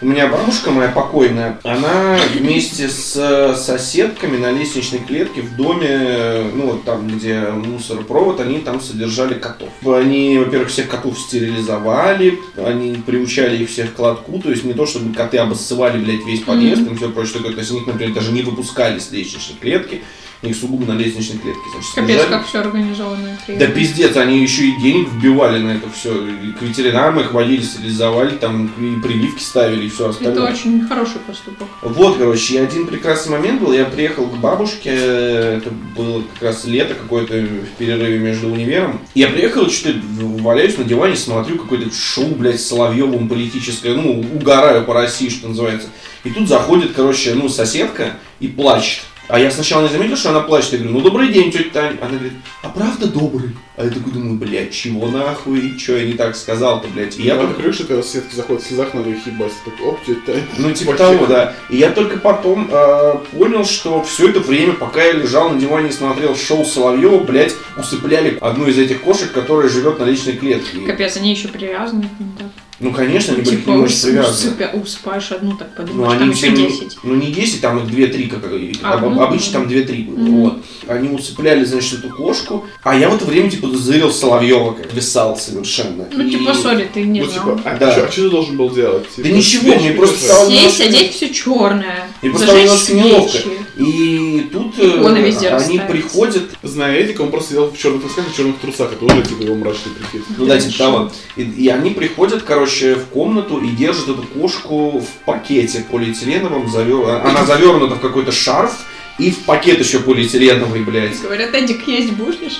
У 0.02 0.08
меня 0.08 0.28
бабушка 0.28 0.72
моя 0.72 0.89
покойная, 0.89 1.58
она 1.64 2.18
вместе 2.34 2.89
с 2.89 3.16
э, 3.16 3.56
соседками 3.56 4.36
на 4.36 4.52
лестничной 4.52 5.00
клетке 5.00 5.41
в 5.41 5.56
доме, 5.56 5.88
э, 5.89 6.52
ну 6.54 6.72
вот 6.72 6.84
там, 6.84 7.08
где 7.08 7.39
мусоропровод, 7.39 8.41
они 8.41 8.60
там 8.60 8.82
содержали 8.82 9.36
котов. 9.36 9.70
Они, 9.86 10.38
во-первых, 10.38 10.68
всех 10.68 10.89
котов 10.89 11.18
стерилизовали, 11.18 12.39
они 12.58 12.98
приучали 13.06 13.64
их 13.64 13.70
всех 13.70 13.93
к 13.93 14.00
лотку, 14.00 14.39
то 14.39 14.50
есть 14.50 14.66
не 14.66 14.74
то, 14.74 14.86
чтобы 14.86 15.14
коты 15.14 15.38
обоссывали, 15.38 16.04
блядь, 16.04 16.26
весь 16.26 16.41
подъезд 16.41 16.82
и 16.91 16.96
все 16.96 17.10
прочее 17.10 17.38
такое, 17.38 17.54
то 17.54 17.60
есть 17.60 17.72
их, 17.72 17.88
например, 17.88 18.14
даже 18.14 18.34
не 18.34 18.41
выпускали 18.41 19.00
с 19.00 19.12
лестничной 19.12 19.56
клетки, 19.62 20.04
их 20.50 20.56
сугубо 20.56 20.86
на 20.91 20.98
лестничной 20.98 21.39
клетке, 21.39 21.62
значит, 21.74 21.91
Капец, 21.96 22.26
как 22.30 22.48
все 22.48 22.60
организовано. 22.60 23.38
Да 23.48 23.68
пиздец, 23.68 24.16
они 24.18 24.41
еще 24.41 24.68
и 24.68 24.80
денег 24.80 25.10
вбивали 25.10 25.60
на 25.60 25.72
это 25.72 25.89
все. 25.89 26.28
И 26.28 26.52
к 26.54 26.62
ветеринарам 26.62 27.20
их 27.20 27.32
водили, 27.34 27.62
стерилизовали, 27.62 28.36
там 28.36 28.68
и 28.80 29.02
прививки 29.02 29.41
ставили 29.41 29.86
и 29.86 29.89
все 29.89 30.06
Это 30.06 30.10
остальное. 30.12 30.52
очень 30.52 30.88
хороший 30.88 31.20
поступок. 31.28 31.68
Вот, 31.82 32.18
короче, 32.18 32.56
и 32.56 32.58
один 32.58 32.88
прекрасный 32.88 33.32
момент 33.32 33.62
был, 33.62 33.74
я 33.74 33.86
приехал 33.86 34.28
к 34.28 34.38
бабушке, 34.38 34.89
это 34.89 35.72
было 35.96 36.24
как 36.34 36.43
раз 36.43 36.66
лето 36.66 36.96
какое-то 36.96 37.34
в 37.34 37.78
перерыве 37.78 38.20
между 38.20 38.50
универом. 38.50 39.00
Я 39.14 39.28
приехал, 39.28 39.70
что-то 39.70 40.00
валяюсь 40.20 40.78
на 40.78 40.84
диване, 40.84 41.16
смотрю 41.16 41.58
какое-то 41.58 41.93
шоу, 41.93 42.28
блядь, 42.36 42.60
с 42.60 42.66
Соловьевым 42.68 43.28
политическое, 43.30 43.93
ну, 43.93 44.26
угораю 44.34 44.84
по 44.86 44.93
России, 44.93 45.30
что 45.30 45.48
называется. 45.48 45.88
И 46.24 46.30
тут 46.30 46.48
заходит, 46.48 46.93
короче, 46.96 47.34
ну, 47.36 47.50
соседка 47.50 48.18
и 48.39 48.48
плачет. 48.48 49.04
А 49.28 49.39
я 49.39 49.49
сначала 49.49 49.84
не 49.84 49.89
заметил, 49.89 50.15
что 50.15 50.30
она 50.30 50.41
плачет. 50.41 50.73
Я 50.73 50.78
говорю, 50.80 50.97
ну 50.97 51.01
добрый 51.01 51.30
день, 51.30 51.51
тетя 51.51 51.69
Таня. 51.73 51.97
Она 52.01 52.11
говорит, 52.11 52.34
а 52.61 52.69
правда 52.69 53.07
добрый? 53.07 53.55
А 53.76 53.84
я 53.84 53.89
такой 53.89 54.13
думаю, 54.13 54.36
блядь, 54.36 54.71
чего 54.71 55.07
нахуй? 55.07 55.78
Че 55.78 55.97
я 55.97 56.05
не 56.05 56.13
так 56.13 56.36
сказал-то, 56.36 56.88
блядь? 56.89 57.17
И 57.17 57.23
я 57.23 57.36
Я 57.36 57.41
только 57.41 57.73
что 57.73 57.86
когда 57.86 58.03
соседки 58.03 58.36
заходят 58.36 58.63
в 58.63 58.67
слезах, 58.67 58.93
надо 58.93 59.09
их 59.09 59.26
ебать. 59.26 59.51
Так, 59.65 59.73
оп, 59.86 59.99
тетя 60.05 60.19
Таня. 60.26 60.43
ну, 60.57 60.71
типа 60.71 60.91
Вообще. 60.91 61.03
того, 61.05 61.26
да. 61.26 61.53
И 61.69 61.78
я 61.78 61.91
только 61.91 62.17
потом 62.17 62.69
э, 62.71 63.13
понял, 63.32 63.65
что 63.65 64.03
все 64.03 64.30
это 64.30 64.39
время, 64.39 64.73
пока 64.73 65.03
я 65.03 65.13
лежал 65.13 65.49
на 65.49 65.59
диване 65.59 65.89
и 65.89 65.91
смотрел 65.91 66.36
шоу 66.36 66.63
Соловьева, 66.63 67.19
блядь, 67.23 67.55
усыпляли 67.78 68.38
одну 68.39 68.67
из 68.67 68.78
этих 68.78 69.01
кошек, 69.01 69.32
которая 69.32 69.69
живет 69.69 69.99
на 69.99 70.03
личной 70.05 70.34
клетке. 70.34 70.80
Капец, 70.86 71.17
они 71.17 71.32
еще 71.32 71.47
привязаны 71.47 72.03
к 72.03 72.19
ним, 72.19 72.34
так. 72.38 72.47
Ну, 72.80 72.91
конечно, 72.91 73.34
они 73.34 73.43
были 73.43 73.55
к 73.55 73.59
Типа, 73.59 73.71
ус- 73.71 73.91
очень 74.03 74.13
привязаны. 74.13 74.82
успаешь 74.82 75.32
одну, 75.32 75.55
так 75.57 75.69
Ну, 75.78 75.84
подумаешь, 75.86 76.11
они 76.11 76.19
там 76.19 76.34
все 76.34 76.49
не- 76.49 76.67
10. 76.67 76.97
ну, 77.03 77.15
не 77.15 77.28
10, 77.32 77.61
там 77.61 77.80
их 77.80 77.86
2-3, 77.86 78.28
как, 78.28 78.43
А, 78.84 78.93
об- 78.93 79.13
ну, 79.13 79.21
обычно 79.21 79.53
да. 79.53 79.59
там 79.59 79.67
2-3 79.67 80.03
было. 80.03 80.15
Мгм. 80.17 80.41
Вот. 80.41 80.57
Они 80.88 81.09
усыпляли, 81.09 81.63
значит, 81.63 81.99
эту 81.99 82.09
кошку, 82.09 82.65
а 82.84 82.95
я 82.97 83.09
в 83.09 83.15
это 83.15 83.26
время, 83.26 83.49
типа, 83.49 83.69
зырил 83.69 84.11
Соловьева, 84.11 84.73
как 84.73 84.93
висал 84.93 85.38
совершенно. 85.38 86.05
Ну, 86.11 86.23
И- 86.28 86.32
типа, 86.32 86.53
сори, 86.53 86.89
ты 86.93 87.03
не 87.03 87.21
Ну, 87.21 87.30
знал. 87.30 87.55
типа, 87.57 87.61
а 87.69 87.78
Да. 87.78 87.91
что 87.91 88.07
ты 88.23 88.30
должен 88.30 88.57
был 88.57 88.69
делать? 88.69 89.05
Да 89.17 89.23
Типа, 89.23 89.36
ничего, 89.36 89.63
свечи 89.63 89.80
мне 89.80 89.91
просто 89.93 90.26
стало- 90.26 90.49
Сесть, 90.51 90.82
одеть 90.82 91.13
все 91.13 91.34
черное. 91.34 92.07
И 92.21 92.30
просто 92.30 92.47
зажечь 92.47 92.89
немножко 92.89 92.93
неловко. 92.93 93.38
И 93.78 94.47
тут 94.53 94.73
э, 94.80 95.21
везде 95.21 95.47
они 95.49 95.55
расставить. 95.78 95.88
приходят, 95.88 96.43
Зная 96.63 97.01
Эдика, 97.01 97.21
он 97.21 97.30
просто 97.32 97.49
сидел 97.49 97.69
в 97.69 97.78
черных 97.78 98.03
носках 98.03 98.26
и 98.32 98.36
черных 98.36 98.57
трусах. 98.59 98.93
Это 98.93 99.05
уже 99.05 99.21
типа 99.23 99.41
его 99.43 99.55
мрачный 99.55 99.91
прикид. 99.91 100.26
Ну 100.38 100.45
да, 100.45 100.57
типа 100.59 100.78
того. 100.78 101.11
И, 101.36 101.43
и 101.43 101.67
они 101.67 101.89
приходят, 101.89 102.43
короче, 102.43 102.95
в 102.95 103.05
комнату 103.07 103.57
и 103.59 103.67
держат 103.69 104.09
эту 104.09 104.23
кошку 104.23 104.99
в 104.99 105.07
пакете 105.26 105.86
полиэтиленовом. 105.91 106.67
завер- 106.67 107.21
Она 107.23 107.45
завернута 107.45 107.95
в 107.95 107.99
какой-то 107.99 108.32
шарф 108.32 108.73
и 109.19 109.32
в 109.32 109.39
пакет 109.39 109.80
еще 109.80 109.99
полиэтиленовый, 109.99 110.82
блядь. 110.82 111.21
Говорят, 111.21 111.53
Эдик, 111.53 111.88
есть 111.88 112.11
будешь? 112.13 112.59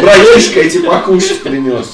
Братишка 0.00 0.60
эти 0.60 0.78
покушать 0.78 1.42
принес. 1.42 1.92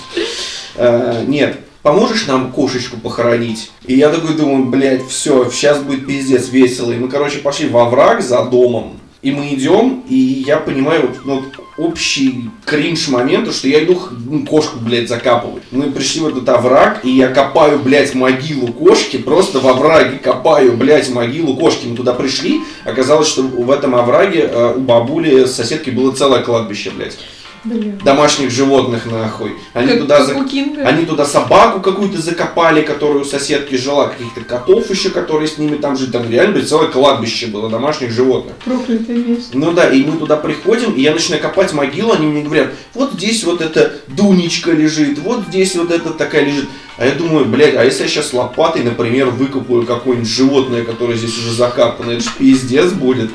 Э, 0.77 1.25
Нет, 1.27 1.59
поможешь 1.83 2.27
нам 2.27 2.53
кошечку 2.53 2.97
похоронить? 2.99 3.71
И 3.85 3.95
я 3.95 4.11
такой 4.11 4.35
думаю, 4.35 4.67
блядь, 4.67 5.07
все, 5.07 5.51
сейчас 5.51 5.81
будет 5.81 6.07
пиздец 6.07 6.49
весело. 6.49 6.93
И 6.93 6.97
мы, 6.97 7.09
короче, 7.09 7.39
пошли 7.39 7.69
во 7.69 7.85
враг 7.87 8.23
за 8.23 8.45
домом. 8.45 9.01
И 9.23 9.33
мы 9.33 9.53
идем, 9.53 10.03
и 10.09 10.17
я 10.17 10.57
понимаю 10.57 11.15
ну, 11.27 11.43
вот 11.43 11.45
общий 11.77 12.49
кринж 12.65 13.09
момента, 13.09 13.53
что 13.53 13.69
я 13.69 13.85
иду 13.85 14.01
ну, 14.27 14.47
кошку, 14.47 14.79
блядь, 14.79 15.11
закапывать. 15.11 15.63
Мы 15.71 15.91
пришли 15.91 16.23
в 16.23 16.29
этот 16.29 16.49
овраг, 16.49 17.05
и 17.05 17.11
я 17.11 17.29
копаю, 17.29 17.81
блядь, 17.81 18.15
могилу 18.15 18.69
кошки, 18.69 19.19
просто 19.19 19.61
в 19.61 19.69
овраге 19.69 20.17
копаю, 20.17 20.75
блядь, 20.75 21.11
могилу 21.11 21.55
кошки. 21.55 21.87
Мы 21.87 21.97
туда 21.97 22.15
пришли, 22.15 22.61
оказалось, 22.87 23.29
что 23.29 23.43
в 23.43 23.71
этом 23.71 23.95
овраге 23.95 24.49
э, 24.51 24.75
у 24.77 24.81
бабули 24.81 25.45
соседки 25.45 25.91
было 25.91 26.13
целое 26.13 26.43
кладбище, 26.43 26.91
блядь 26.91 27.19
Блин. 27.63 27.99
домашних 28.05 28.51
животных 28.51 29.05
нахуй. 29.07 29.53
Они 29.75 29.89
Как- 29.89 30.01
туда, 30.01 30.17
как 30.19 30.27
за- 30.29 30.87
они 30.87 31.05
туда 31.05 31.27
собаку 31.27 31.81
какую-то 31.81 32.21
закопали, 32.21 32.83
которая 32.83 33.19
у 33.19 33.25
соседки 33.25 33.75
жила, 33.75 34.09
каких-то 34.09 34.41
котов 34.41 34.89
еще, 34.91 35.11
которые 35.11 35.47
с 35.47 35.59
ними 35.59 35.77
там 35.77 35.97
жили. 35.97 36.11
Там 36.11 36.31
реально 36.31 36.63
целое 36.65 36.89
кладбище 36.89 37.49
было 37.49 37.69
домашних 37.69 38.11
животных. 38.13 38.55
Проклятое 38.65 39.17
место. 39.19 39.59
Ну 39.59 39.73
да, 39.73 39.91
и 39.91 40.03
мы 40.05 40.17
туда 40.19 40.37
приходим, 40.37 40.93
и 40.93 41.03
я 41.03 41.13
начинаю 41.13 41.43
копать 41.43 41.73
могилу, 41.75 42.13
они 42.13 42.27
мне 42.27 42.43
говорят, 42.43 42.73
вот 42.95 43.13
здесь 43.13 43.45
вот 43.45 43.61
эта 43.61 43.93
Дунечка 44.09 44.73
лежит, 44.73 45.19
вот 45.19 45.43
здесь 45.49 45.75
вот 45.77 45.91
эта 45.91 46.11
такая 46.11 46.45
лежит. 46.47 46.67
А 46.97 47.07
я 47.07 47.13
думаю, 47.13 47.45
блядь, 47.47 47.77
а 47.77 47.85
если 47.85 48.03
я 48.03 48.09
сейчас 48.09 48.33
лопатой, 48.33 48.83
например, 48.83 49.29
выкопаю 49.31 49.85
какое-нибудь 49.87 50.29
животное, 50.29 50.85
которое 50.85 51.17
здесь 51.17 51.37
уже 51.39 51.53
закапано, 51.53 52.11
это 52.13 52.23
же 52.25 52.31
пиздец 52.39 52.93
будет. 52.93 53.31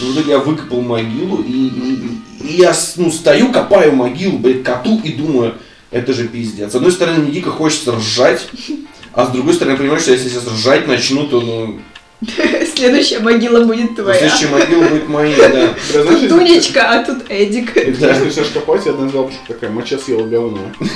Ну, 0.00 0.06
в 0.06 0.14
итоге 0.14 0.32
я 0.32 0.38
выкопал 0.38 0.82
могилу, 0.82 1.42
и, 1.42 1.52
и- 1.68 2.08
и 2.46 2.54
я 2.54 2.74
ну, 2.96 3.10
стою, 3.10 3.52
копаю 3.52 3.92
могилу, 3.92 4.38
блядь, 4.38 4.62
коту, 4.62 5.00
и 5.02 5.12
думаю, 5.12 5.54
это 5.90 6.12
же 6.12 6.28
пиздец. 6.28 6.72
С 6.72 6.74
одной 6.74 6.92
стороны, 6.92 7.20
мне 7.20 7.32
дико 7.32 7.50
хочется 7.50 7.92
ржать, 7.92 8.48
а 9.12 9.26
с 9.26 9.30
другой 9.30 9.54
стороны, 9.54 9.72
я 9.72 9.78
понимаю, 9.78 10.00
что 10.00 10.12
если 10.12 10.28
я 10.28 10.34
сейчас 10.34 10.46
ржать 10.46 10.86
начну, 10.86 11.26
то, 11.26 11.40
ну, 11.40 11.80
Следующая 12.74 13.18
могила 13.18 13.64
будет 13.64 13.94
твоя. 13.94 14.18
следующая 14.18 14.48
могила 14.48 14.84
будет 14.84 15.08
моей, 15.08 15.36
да. 15.36 15.74
Если- 15.94 16.28
Тунечка, 16.28 16.90
а 16.90 17.04
тут 17.04 17.24
Эдик. 17.28 17.76
Если 17.76 17.92
ты 17.92 18.24
начинаешь 18.24 18.50
копать, 18.52 18.86
одна 18.86 19.06
из 19.06 19.12
бабушек 19.12 19.40
такая, 19.46 19.70
моча 19.70 19.98
съела 19.98 20.26
говно. 20.26 20.60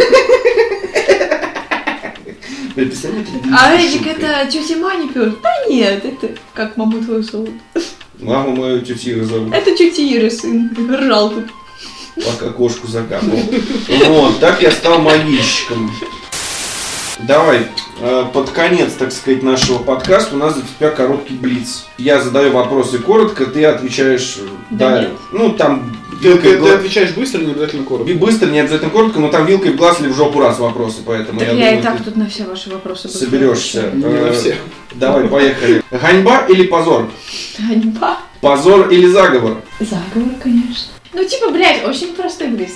А 3.53 3.75
Эдик 3.75 4.07
это 4.07 4.49
тетя 4.51 4.77
Маня 4.77 5.13
пёс? 5.13 5.35
Да 5.43 5.51
нет, 5.69 6.03
это 6.05 6.35
как 6.55 6.77
маму 6.77 7.03
твою 7.03 7.23
зовут. 7.23 7.51
Маму 8.23 8.57
мою 8.57 8.81
тетю 8.83 9.11
Иру 9.11 9.25
зовут. 9.25 9.55
Это 9.55 9.75
тетя 9.75 10.03
Ира, 10.03 10.31
сын. 10.31 10.71
Ржал 10.91 11.31
тут. 11.31 11.45
пока 12.17 12.51
кошку 12.53 12.87
закапывал. 12.87 13.43
Вот, 14.07 14.41
так 14.41 14.63
я 14.63 14.71
стал 14.71 15.01
могильщиком. 15.01 15.91
Давай, 17.21 17.67
э, 18.01 18.25
под 18.33 18.51
конец, 18.51 18.93
так 18.99 19.13
сказать, 19.13 19.43
нашего 19.43 19.79
подкаста 19.79 20.35
у 20.35 20.39
нас 20.39 20.55
для 20.55 20.63
тебя 20.63 20.91
короткий 20.91 21.35
блиц. 21.35 21.87
Я 21.99 22.21
задаю 22.21 22.53
вопросы 22.53 22.99
коротко, 22.99 23.45
ты 23.45 23.65
отвечаешь 23.65 24.39
э, 24.39 24.47
Да 24.71 25.01
нет. 25.03 25.13
Ну, 25.31 25.53
там 25.53 25.95
Ты, 26.21 26.29
вилкой 26.29 26.53
ты- 26.57 26.63
ты 26.63 26.69
отвечаешь 26.71 27.11
быстро, 27.13 27.39
не 27.41 27.53
обязательно 27.53 27.85
коротко. 27.85 28.11
И 28.11 28.15
быстро, 28.15 28.47
не 28.47 28.61
обязательно 28.61 28.91
коротко, 28.91 29.19
но 29.21 29.29
там 29.29 29.47
вилкой 29.47 29.73
глаз 29.75 30.01
или 30.01 30.09
в 30.09 30.15
жопу 30.17 30.41
раз 30.41 30.59
вопросы, 30.59 30.99
поэтому 31.05 31.39
Так 31.39 31.49
я, 31.49 31.55
я 31.55 31.71
и 31.71 31.77
думаю, 31.77 31.83
так 31.83 31.99
ты 31.99 32.05
тут 32.05 32.17
на 32.17 32.29
все 32.29 32.45
ваши 32.45 32.71
вопросы 32.71 33.09
соберешься. 33.09 33.91
Не 33.93 34.05
на 34.05 34.29
Э, 34.29 34.33
все. 34.33 34.57
Давай, 34.95 35.29
поехали. 35.29 35.83
Ганьба 35.91 36.47
или 36.49 36.65
позор? 36.67 37.11
Ганьба. 37.59 38.19
Позор 38.41 38.89
или 38.89 39.07
заговор? 39.07 39.61
Заговор, 39.81 40.35
конечно. 40.43 40.93
Ну, 41.13 41.25
типа, 41.25 41.51
блядь, 41.51 41.85
очень 41.85 42.15
простой 42.15 42.49
близ. 42.49 42.71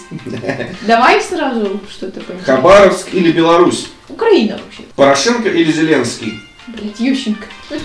Давай 0.82 1.20
сразу 1.20 1.80
что-то 1.88 2.20
понимаешь. 2.20 2.46
Хабаровск 2.46 3.08
или 3.14 3.30
Беларусь? 3.30 3.86
Украина 4.08 4.58
вообще. 4.62 4.82
Порошенко 4.96 5.48
или 5.48 5.70
Зеленский? 5.70 6.34
Блядь, 6.66 6.98
Ющенко. 6.98 7.46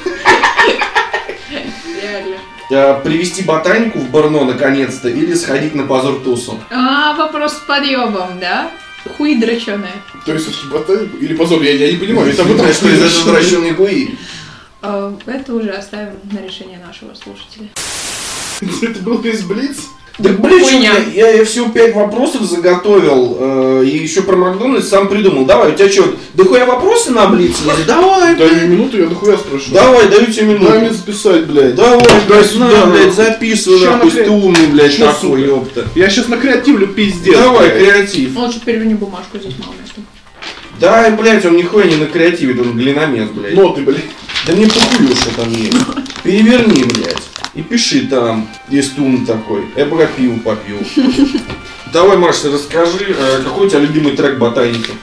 Реально. 2.01 2.37
Э, 2.69 3.01
Привести 3.03 3.43
ботанику 3.43 3.99
в 3.99 4.09
Барно 4.11 4.45
наконец-то 4.45 5.09
или 5.09 5.33
сходить 5.33 5.73
на 5.73 5.83
позор 5.87 6.19
тусу? 6.19 6.59
А, 6.69 7.15
вопрос 7.15 7.53
с 7.53 7.59
подъебом, 7.59 8.39
да? 8.39 8.69
Хуи 9.17 9.35
дроченые. 9.35 9.93
То 10.25 10.33
есть 10.33 10.45
все-таки 10.45 10.67
ботанику? 10.71 11.17
Или 11.17 11.33
позор, 11.33 11.61
я, 11.63 11.71
я 11.71 11.91
не 11.91 11.97
понимаю. 11.97 12.29
Это 12.31 12.43
Потому 12.43 12.71
что 12.71 12.87
из 12.89 13.01
этого 13.01 13.33
вращенные 13.33 13.73
хуи. 13.73 14.15
А, 14.81 15.15
Это 15.25 15.53
уже 15.55 15.71
оставим 15.71 16.13
на 16.31 16.45
решение 16.45 16.79
нашего 16.85 17.15
слушателя. 17.15 17.69
Это 18.87 18.99
был 19.01 19.17
весь 19.19 19.41
Блиц? 19.43 19.87
Так, 20.21 20.41
блин, 20.41 20.63
Хуйня. 20.63 20.93
я, 21.13 21.29
я 21.31 21.45
всего 21.45 21.69
пять 21.69 21.95
вопросов 21.95 22.41
заготовил, 22.43 23.37
э, 23.39 23.83
и 23.85 23.97
еще 23.97 24.21
про 24.21 24.35
Макдональдс 24.35 24.89
сам 24.89 25.07
придумал. 25.07 25.45
Давай, 25.45 25.71
у 25.71 25.75
тебя 25.75 25.89
что, 25.89 26.13
да 26.33 26.43
хуя 26.43 26.65
вопросы 26.65 27.11
на 27.11 27.27
Блиц? 27.27 27.55
есть? 27.65 27.85
Давай, 27.87 28.35
Дай 28.35 28.51
мне 28.51 28.75
минуту, 28.75 28.97
я 28.97 29.05
дохуя 29.05 29.37
спрошу. 29.37 29.71
Давай, 29.71 30.09
даю 30.09 30.25
тебе 30.25 30.57
Дай 30.57 30.57
мне 30.57 30.79
минуту. 30.81 30.93
записать, 30.95 31.45
блядь. 31.45 31.75
Давай, 31.75 32.05
блядь, 32.27 32.45
сюда, 32.45 32.85
блядь, 32.87 33.13
записывай, 33.13 33.85
нахуй, 33.85 34.11
ты 34.11 34.29
умный, 34.29 34.67
блядь, 34.67 34.97
Чё, 34.97 35.05
такой, 35.05 35.43
ёпта. 35.43 35.87
Я 35.95 36.09
сейчас 36.09 36.27
накреативлю 36.27 36.87
пиздец. 36.87 37.37
Давай, 37.37 37.69
блядь. 37.69 37.77
креатив. 37.79 38.35
Лучше 38.35 38.59
переверни 38.65 38.95
бумажку, 38.95 39.37
здесь 39.39 39.53
мало 39.59 39.73
места. 39.81 40.01
Да, 40.81 41.09
блядь, 41.11 41.45
он 41.45 41.55
нихуя 41.55 41.85
не 41.85 41.95
накреативит, 41.95 42.59
он 42.59 42.77
глиномес, 42.77 43.29
блядь. 43.29 43.53
Ноты, 43.53 43.81
блядь. 43.83 44.03
Да 44.45 44.53
мне 44.53 44.67
похуй, 44.67 45.15
что 45.15 45.35
там 45.35 45.49
есть. 45.53 45.77
Переверни, 46.23 46.83
блядь. 46.83 47.28
И 47.59 47.61
пиши 47.61 48.07
там, 48.07 48.47
если 48.69 48.95
ты 48.95 49.01
умный 49.01 49.25
такой. 49.25 49.65
Я 49.75 49.85
пока 49.85 50.05
пиво 50.05 50.39
попью. 50.39 50.77
Давай, 51.91 52.15
Маш, 52.17 52.45
расскажи, 52.45 53.07
э, 53.09 53.41
какой 53.43 53.67
у 53.67 53.69
тебя 53.69 53.81
любимый 53.81 54.15
трек 54.15 54.37
ботаники? 54.37 54.93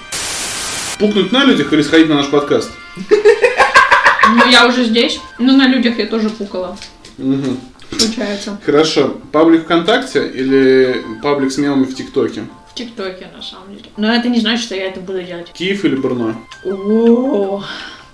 Пукнуть 0.99 1.33
на 1.33 1.45
людях 1.45 1.71
или 1.75 1.83
сходить 1.83 2.09
на 2.09 2.15
наш 2.15 2.29
подкаст? 2.29 2.73
Ну, 3.11 4.51
я 4.51 4.67
уже 4.67 4.85
здесь. 4.85 5.21
Ну, 5.39 5.55
на 5.55 5.69
людях 5.69 5.99
я 5.99 6.07
тоже 6.07 6.31
пукала. 6.31 6.79
Мгм. 7.19 7.61
Случается. 7.91 8.59
Хорошо. 8.65 9.19
Паблик 9.33 9.65
ВКонтакте 9.65 10.27
или 10.27 11.05
паблик 11.23 11.53
с 11.53 11.59
мемами 11.59 11.85
в 11.85 11.95
ТикТоке? 11.95 12.45
В 12.71 12.75
ТикТоке, 12.75 13.29
на 13.37 13.43
самом 13.43 13.69
деле. 13.77 13.91
Но 13.99 14.11
это 14.15 14.31
не 14.31 14.41
значит, 14.41 14.65
что 14.65 14.75
я 14.75 14.87
это 14.87 15.01
буду 15.01 15.23
делать. 15.23 15.53
Киев 15.53 15.85
или 15.85 15.95
Брно? 15.95 16.35
О, 16.65 17.63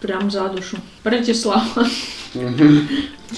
прям 0.03 0.31
за 0.31 0.49
душу. 0.49 0.77
Братислава. 1.05 1.65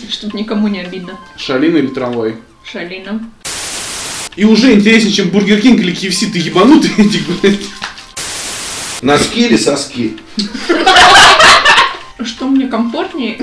Чтобы 0.08 0.38
никому 0.38 0.68
не 0.68 0.80
обидно. 0.80 1.18
Šalina 1.36 1.76
или 1.76 1.88
трамвай? 1.88 2.36
Šalina. 2.64 3.20
И 4.34 4.44
уже 4.44 4.72
интереснее, 4.72 5.12
чем 5.12 5.28
Burger 5.28 5.60
King 5.60 5.80
или 5.80 5.94
KFC. 5.94 6.32
Ты 6.32 6.38
ебанутый. 6.38 6.90
Носки 9.02 9.46
или 9.46 9.56
соски? 9.56 10.16
Что 12.24 12.46
мне 12.46 12.66
комфортнее? 12.66 13.36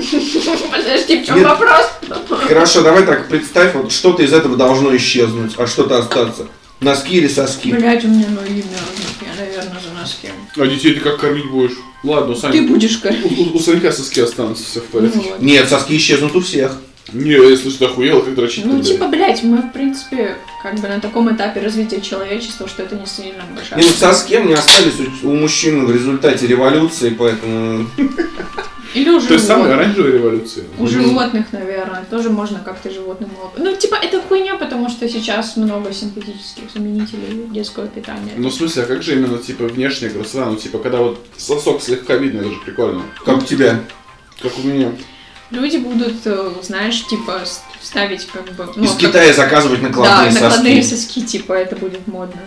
Подожди, 0.70 1.22
в 1.22 1.26
чем 1.26 1.36
Нет. 1.36 1.46
вопрос? 1.46 1.86
Хорошо, 2.48 2.82
давай 2.82 3.06
так, 3.06 3.28
представь, 3.28 3.74
вот 3.74 3.92
что-то 3.92 4.22
из 4.24 4.32
этого 4.32 4.56
должно 4.56 4.94
исчезнуть, 4.96 5.54
а 5.56 5.68
что-то 5.68 5.98
остаться. 5.98 6.48
Носки 6.80 7.18
или 7.18 7.28
соски? 7.28 7.70
Блять, 7.70 8.04
у 8.04 8.08
меня 8.08 8.28
ноги 8.28 8.54
мерзнут. 8.54 9.06
Я, 9.20 9.40
наверное, 9.40 9.61
носки. 10.02 10.28
А 10.56 10.66
детей 10.66 10.94
ты 10.94 11.00
как 11.00 11.18
кормить 11.20 11.50
будешь? 11.50 11.76
Ладно, 12.04 12.32
у 12.32 12.34
Ты 12.34 12.62
будешь 12.62 12.98
У, 12.98 13.00
кормить. 13.02 13.38
у- 13.38 13.56
у 13.56 13.60
Санька 13.60 13.92
соски 13.92 14.20
останутся, 14.20 14.64
все 14.64 14.80
в 14.80 14.84
Ну, 14.92 15.00
порядке. 15.00 15.18
вот. 15.30 15.40
Нет, 15.40 15.68
соски 15.68 15.96
исчезнут 15.96 16.34
у 16.36 16.40
всех. 16.40 16.76
Не, 17.12 17.32
если 17.32 17.68
что, 17.70 17.86
охуел, 17.86 18.22
как 18.22 18.34
дрочить 18.34 18.64
Ну, 18.64 18.80
типа, 18.80 19.08
блядь, 19.08 19.42
мы, 19.42 19.58
в 19.58 19.72
принципе, 19.72 20.36
как 20.62 20.76
бы 20.80 20.88
на 20.88 21.00
таком 21.00 21.34
этапе 21.34 21.60
развития 21.60 22.00
человечества, 22.00 22.68
что 22.68 22.82
это 22.84 22.94
не 22.94 23.06
сильно 23.06 23.42
большая. 23.54 23.78
Ну 23.80 23.84
соски 23.88 24.36
мне 24.38 24.54
остались 24.54 24.94
у, 25.22 25.28
у 25.30 25.34
мужчин 25.34 25.84
в 25.84 25.90
результате 25.92 26.46
революции, 26.46 27.10
поэтому... 27.10 27.86
Или 28.94 29.08
у 29.10 29.20
То 29.20 29.34
есть 29.34 29.46
самой 29.46 29.64
животных. 29.64 29.86
оранжевой 29.86 30.12
революции. 30.12 30.64
У 30.78 30.86
животных, 30.86 31.46
наверное, 31.52 32.04
тоже 32.10 32.28
можно 32.30 32.58
как-то 32.60 32.90
животным 32.90 33.30
лоб- 33.40 33.52
Ну, 33.56 33.74
типа, 33.76 33.94
это 33.94 34.20
хуйня, 34.20 34.56
потому 34.56 34.88
что 34.90 35.08
сейчас 35.08 35.56
много 35.56 35.92
синтетических 35.92 36.64
заменителей 36.74 37.46
детского 37.48 37.86
питания. 37.86 38.32
Ну, 38.36 38.48
в 38.50 38.54
смысле, 38.54 38.82
а 38.82 38.86
как 38.86 39.02
же 39.02 39.14
именно, 39.14 39.38
типа, 39.38 39.64
внешняя 39.64 40.10
красота? 40.10 40.46
Ну, 40.46 40.56
типа, 40.56 40.78
когда 40.78 40.98
вот 40.98 41.24
сосок 41.38 41.80
слегка 41.82 42.16
видно, 42.16 42.40
это 42.40 42.50
же 42.50 42.56
прикольно. 42.64 43.02
Как 43.24 43.38
у 43.38 43.42
тебя? 43.46 43.80
Как 44.42 44.52
у 44.58 44.62
меня. 44.66 44.92
Люди 45.50 45.76
будут, 45.76 46.14
э, 46.26 46.50
знаешь, 46.62 47.06
типа, 47.06 47.40
ставить 47.80 48.26
как 48.26 48.44
бы... 48.54 48.68
ну, 48.76 48.84
Из 48.84 48.90
как- 48.92 48.98
Китая 49.00 49.32
заказывать 49.34 49.80
Да, 49.82 49.88
накладные 49.88 50.32
накладные 50.32 50.82
соски. 50.82 50.94
соски, 50.96 51.26
типа, 51.26 51.52
это 51.52 51.76
будет 51.76 52.06
модно. 52.06 52.40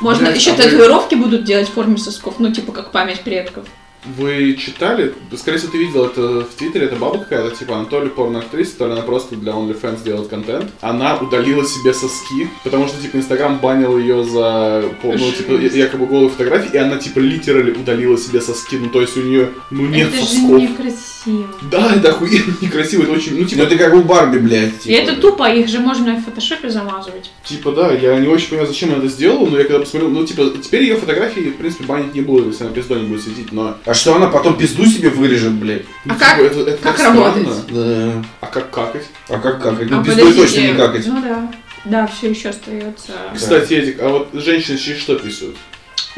Можно 0.00 0.26
Блядь, 0.26 0.36
еще 0.36 0.52
а 0.52 0.54
вы- 0.54 0.62
татуировки 0.62 1.14
будут 1.14 1.44
делать 1.44 1.68
в 1.68 1.72
форме 1.72 1.96
сосков, 1.98 2.34
ну, 2.38 2.52
типа, 2.52 2.72
как 2.72 2.90
память 2.92 3.20
предков. 3.20 3.64
Вы 4.04 4.54
читали? 4.54 5.14
Скорее 5.36 5.58
всего, 5.58 5.72
ты 5.72 5.78
видел 5.78 6.06
это 6.06 6.40
в 6.40 6.54
Твиттере, 6.56 6.86
это 6.86 6.96
баба 6.96 7.18
какая-то, 7.18 7.54
типа, 7.54 7.76
она 7.76 7.84
то 7.84 8.02
ли 8.02 8.08
порноактриса, 8.08 8.78
то 8.78 8.86
ли 8.86 8.92
она 8.92 9.02
просто 9.02 9.36
для 9.36 9.52
OnlyFans 9.52 10.04
делает 10.04 10.28
контент. 10.28 10.70
Она 10.80 11.16
удалила 11.16 11.64
себе 11.66 11.92
соски, 11.92 12.48
потому 12.64 12.86
что, 12.88 13.00
типа, 13.02 13.16
Инстаграм 13.16 13.58
банил 13.58 13.98
ее 13.98 14.24
за, 14.24 14.84
ну, 15.02 15.32
типа, 15.32 15.52
якобы 15.52 16.06
голые 16.06 16.30
фотографии, 16.30 16.70
и 16.72 16.76
она, 16.78 16.96
типа, 16.96 17.18
литерали 17.18 17.72
удалила 17.72 18.16
себе 18.16 18.40
соски, 18.40 18.76
ну, 18.76 18.88
то 18.88 19.00
есть 19.00 19.16
у 19.16 19.22
нее, 19.22 19.50
ну, 19.70 19.86
нет 19.86 20.08
это 20.08 20.24
сосков. 20.24 20.60
же 20.60 20.68
некрасиво. 20.68 21.48
Да, 21.70 21.94
это 21.94 22.10
охуенно 22.10 22.56
некрасиво, 22.60 23.02
это 23.02 23.12
очень, 23.12 23.32
ну, 23.34 23.40
Ну 23.40 23.46
типа, 23.46 23.62
это 23.62 23.76
как 23.76 23.94
у 23.94 24.02
Барби, 24.02 24.38
блядь. 24.38 24.74
И 24.86 24.90
типа. 24.90 25.02
это 25.02 25.20
тупо, 25.20 25.50
их 25.50 25.68
же 25.68 25.80
можно 25.80 26.16
в 26.16 26.24
фотошопе 26.24 26.70
замазывать. 26.70 27.30
Типа, 27.44 27.72
да, 27.72 27.92
я 27.92 28.18
не 28.18 28.28
очень 28.28 28.48
понимаю, 28.48 28.68
зачем 28.68 28.90
она 28.90 28.98
это 28.98 29.08
сделала, 29.08 29.46
но 29.46 29.58
я 29.58 29.64
когда 29.64 29.80
посмотрел, 29.80 30.10
ну, 30.10 30.24
типа, 30.24 30.52
теперь 30.62 30.82
ее 30.82 30.96
фотографии, 30.96 31.50
в 31.50 31.56
принципе, 31.56 31.84
банить 31.84 32.14
не 32.14 32.20
будут, 32.20 32.48
если 32.48 32.64
она 32.64 32.72
пиздой 32.72 33.00
не 33.00 33.08
будет 33.08 33.22
светить, 33.22 33.52
но... 33.52 33.76
А 33.88 33.94
что 33.94 34.14
она 34.16 34.26
потом 34.26 34.58
пизду 34.58 34.84
себе 34.84 35.08
вырежет, 35.08 35.52
блядь? 35.52 35.84
ну, 36.04 36.12
А 36.12 36.14
типа, 36.14 36.26
как- 36.26 36.38
это, 36.40 36.60
это 36.60 36.82
как 36.82 36.96
так 36.98 37.06
работать? 37.06 37.48
странно. 37.48 37.62
Да. 37.70 38.24
А 38.42 38.46
как 38.46 38.70
какать? 38.70 39.06
А 39.30 39.38
как 39.38 39.62
какать? 39.62 39.88
Ну 39.90 40.00
А 40.00 40.04
пиздой 40.04 40.34
точно 40.34 40.60
не 40.60 40.74
какать. 40.74 41.06
Ну 41.06 41.22
да. 41.22 41.50
Да, 41.86 42.06
все 42.06 42.28
еще 42.28 42.50
остается. 42.50 43.12
Кстати, 43.34 43.72
Эдик, 43.72 44.02
а 44.02 44.08
вот 44.10 44.28
женщины 44.34 44.76
через 44.76 45.00
что 45.00 45.14
писают? 45.14 45.56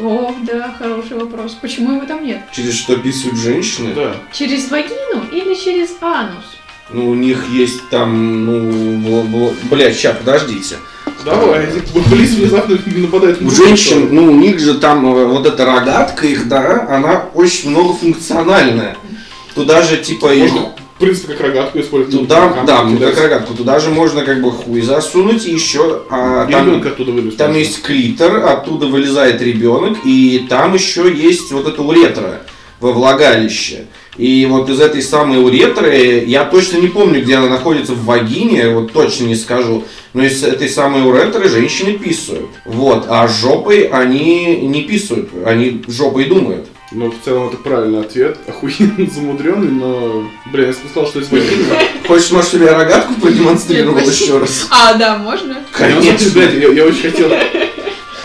О, 0.00 0.34
да, 0.42 0.74
хороший 0.76 1.16
вопрос. 1.16 1.56
Почему 1.62 1.92
его 1.94 2.06
там 2.06 2.26
нет? 2.26 2.40
Через 2.52 2.74
что 2.74 2.96
писают 2.96 3.38
женщины? 3.38 3.94
Да. 3.94 4.16
Через 4.32 4.68
вагину 4.68 5.26
или 5.30 5.54
через 5.54 5.90
анус? 6.00 6.44
Ну, 6.92 7.08
у 7.10 7.14
них 7.14 7.48
есть 7.50 7.88
там, 7.88 8.46
ну, 8.46 9.54
блядь, 9.70 9.94
сейчас, 9.94 10.16
подождите. 10.16 10.76
Давай, 11.24 11.66
Эдик, 11.66 11.84
Близ 12.08 12.30
внезапно 12.30 12.78
нападает 12.96 13.40
на 13.40 13.48
У 13.48 13.50
женщин, 13.50 14.08
ну, 14.10 14.32
у 14.32 14.34
них 14.34 14.58
же 14.58 14.74
там 14.74 15.06
э, 15.14 15.26
вот 15.26 15.46
эта 15.46 15.64
рогатка 15.64 16.26
их, 16.26 16.48
да, 16.48 16.86
она 16.88 17.26
очень 17.34 17.70
многофункциональная. 17.70 18.96
Туда 19.54 19.82
же, 19.82 19.98
типа, 19.98 20.28
Можно, 20.28 20.72
в 20.96 21.00
принципе, 21.00 21.32
как 21.34 21.40
рогатку 21.40 21.80
использовать. 21.80 22.18
туда, 22.20 22.64
да, 22.66 22.86
кидать. 22.88 23.14
как 23.14 23.24
рогатку, 23.24 23.54
туда 23.54 23.80
же 23.80 23.90
можно 23.90 24.24
как 24.24 24.40
бы 24.40 24.50
хуй 24.50 24.80
засунуть 24.80 25.46
и 25.46 25.52
еще, 25.52 26.02
а, 26.10 26.46
И 26.48 26.52
там, 26.52 26.66
ребенка 26.66 26.88
оттуда 26.90 27.10
вылез. 27.12 27.34
там 27.34 27.54
есть 27.54 27.82
клитор, 27.82 28.46
оттуда 28.46 28.86
вылезает 28.86 29.42
ребенок, 29.42 29.98
и 30.04 30.46
там 30.48 30.74
еще 30.74 31.12
есть 31.12 31.52
вот 31.52 31.66
эта 31.66 31.82
уретра 31.82 32.42
во 32.80 32.92
влагалище. 32.92 33.86
И 34.20 34.44
вот 34.44 34.68
из 34.68 34.78
этой 34.78 35.00
самой 35.00 35.42
уретры, 35.42 36.24
я 36.26 36.44
точно 36.44 36.76
не 36.76 36.88
помню, 36.88 37.22
где 37.22 37.36
она 37.36 37.48
находится 37.48 37.94
в 37.94 38.04
вагине, 38.04 38.68
вот 38.68 38.92
точно 38.92 39.24
не 39.24 39.34
скажу, 39.34 39.84
но 40.12 40.22
из 40.22 40.44
этой 40.44 40.68
самой 40.68 41.08
уретры 41.08 41.48
женщины 41.48 41.94
писают. 41.94 42.50
Вот, 42.66 43.06
а 43.08 43.26
жопой 43.28 43.84
они 43.84 44.56
не 44.56 44.82
писают, 44.82 45.30
они 45.46 45.82
жопой 45.88 46.26
думают. 46.26 46.66
Ну, 46.92 47.10
в 47.10 47.24
целом, 47.24 47.48
это 47.48 47.56
правильный 47.56 48.00
ответ. 48.00 48.36
Охуенно 48.46 49.08
замудренный, 49.10 49.70
но... 49.70 50.28
Блин, 50.52 50.66
я 50.66 50.72
сказал, 50.74 51.06
что 51.06 51.20
из 51.20 51.30
вагины. 51.30 51.64
Хочешь, 52.06 52.32
может, 52.32 52.50
тебе 52.50 52.66
рогатку 52.72 53.14
продемонстрировал 53.14 54.00
еще 54.00 54.38
раз? 54.38 54.66
А, 54.70 54.94
да, 54.94 55.16
можно? 55.16 55.56
Деле, 55.78 56.30
блядь, 56.34 56.76
я 56.76 56.84
очень 56.84 57.10
хотел... 57.10 57.30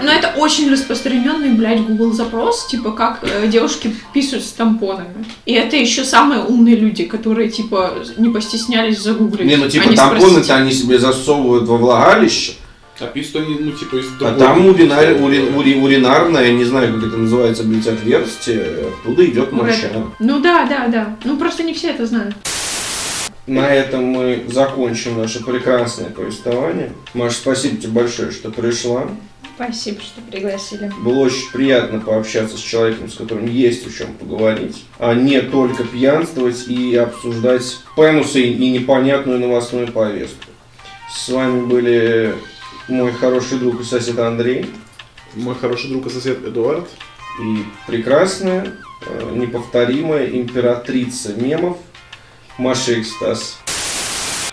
Но 0.06 0.12
это 0.12 0.34
очень 0.38 0.72
распространенный, 0.72 1.49
блядь, 1.49 1.82
Google 1.82 2.14
запрос, 2.14 2.68
типа, 2.68 2.91
как 2.91 3.24
э, 3.24 3.47
девушки 3.47 3.95
пишут 4.14 4.43
с 4.43 4.51
тампонами. 4.51 5.26
И 5.47 5.53
это 5.53 5.76
еще 5.76 6.03
самые 6.03 6.41
умные 6.41 6.76
люди, 6.76 7.06
которые, 7.06 7.49
типа, 7.49 7.93
не 8.18 8.30
постеснялись 8.30 8.99
загуглить. 8.99 9.47
Не, 9.47 9.56
ну 9.56 9.68
типа 9.68 9.89
а 9.89 9.95
тампоны-то 9.95 10.56
они 10.56 10.72
себе 10.72 10.99
засовывают 10.99 11.68
во 11.68 11.78
влагалище, 11.78 12.53
А 12.99 13.08
писают 13.08 13.47
они, 13.47 13.58
ну, 13.60 13.72
типа, 13.72 13.95
из 13.95 14.06
а 14.06 14.18
другого... 14.20 14.38
там 14.38 14.68
уринар- 14.68 15.20
ури- 15.20 15.51
ури- 15.56 15.82
уринарное, 15.82 16.51
не 16.53 16.66
знаю, 16.66 16.93
как 16.93 17.08
это 17.08 17.18
называется, 17.18 17.64
блядь, 17.64 17.88
отверстие, 17.88 18.89
оттуда 19.01 19.26
идет 19.26 19.51
моча. 19.51 19.89
Ну 20.20 20.39
да, 20.39 20.66
да, 20.66 20.88
да. 20.88 21.18
Ну 21.24 21.36
просто 21.38 21.64
не 21.64 21.74
все 21.74 21.89
это 21.89 22.06
знают. 22.06 22.36
На 23.47 23.68
этом 23.68 24.06
мы 24.06 24.43
закончим 24.47 25.18
наше 25.20 25.43
прекрасное 25.43 26.10
повествование. 26.10 26.91
Маша, 27.14 27.36
спасибо 27.38 27.78
тебе 27.78 27.91
большое, 27.91 28.32
что 28.32 28.49
пришла. 28.49 29.08
Спасибо, 29.56 30.01
что 30.01 30.22
пригласили. 30.22 30.91
Было 31.01 31.20
очень 31.26 31.49
приятно 31.51 31.99
пообщаться 31.99 32.58
с 32.58 32.60
человеком, 32.62 33.10
с 33.10 33.16
которым 33.16 33.45
есть 33.47 33.88
о 33.88 33.91
чем 33.91 34.14
поговорить, 34.14 34.84
а 34.99 35.14
не 35.14 35.41
только 35.41 35.86
пьянствовать 35.86 36.68
и 36.68 36.95
обсуждать 36.95 37.78
пенусы 37.95 38.41
и 38.41 38.70
непонятную 38.72 39.39
новостную 39.39 39.91
повестку. 39.91 40.43
С 41.14 41.30
вами 41.30 41.66
были 41.66 42.36
мой 42.89 43.14
хороший 43.14 43.58
друг 43.58 43.80
и 43.82 43.84
сосед 43.84 44.20
Андрей 44.20 44.66
Мой 45.36 45.56
хороший 45.56 45.89
друг 45.89 46.08
и 46.08 46.10
сосед 46.10 46.43
Эдуард. 46.45 46.88
и 47.41 47.64
прекрасная, 47.88 48.74
э, 49.06 49.32
неповторимая 49.36 50.28
императрица 50.28 51.34
мемов 51.34 51.78
Маша 52.58 52.99
Экстаз. 52.99 53.60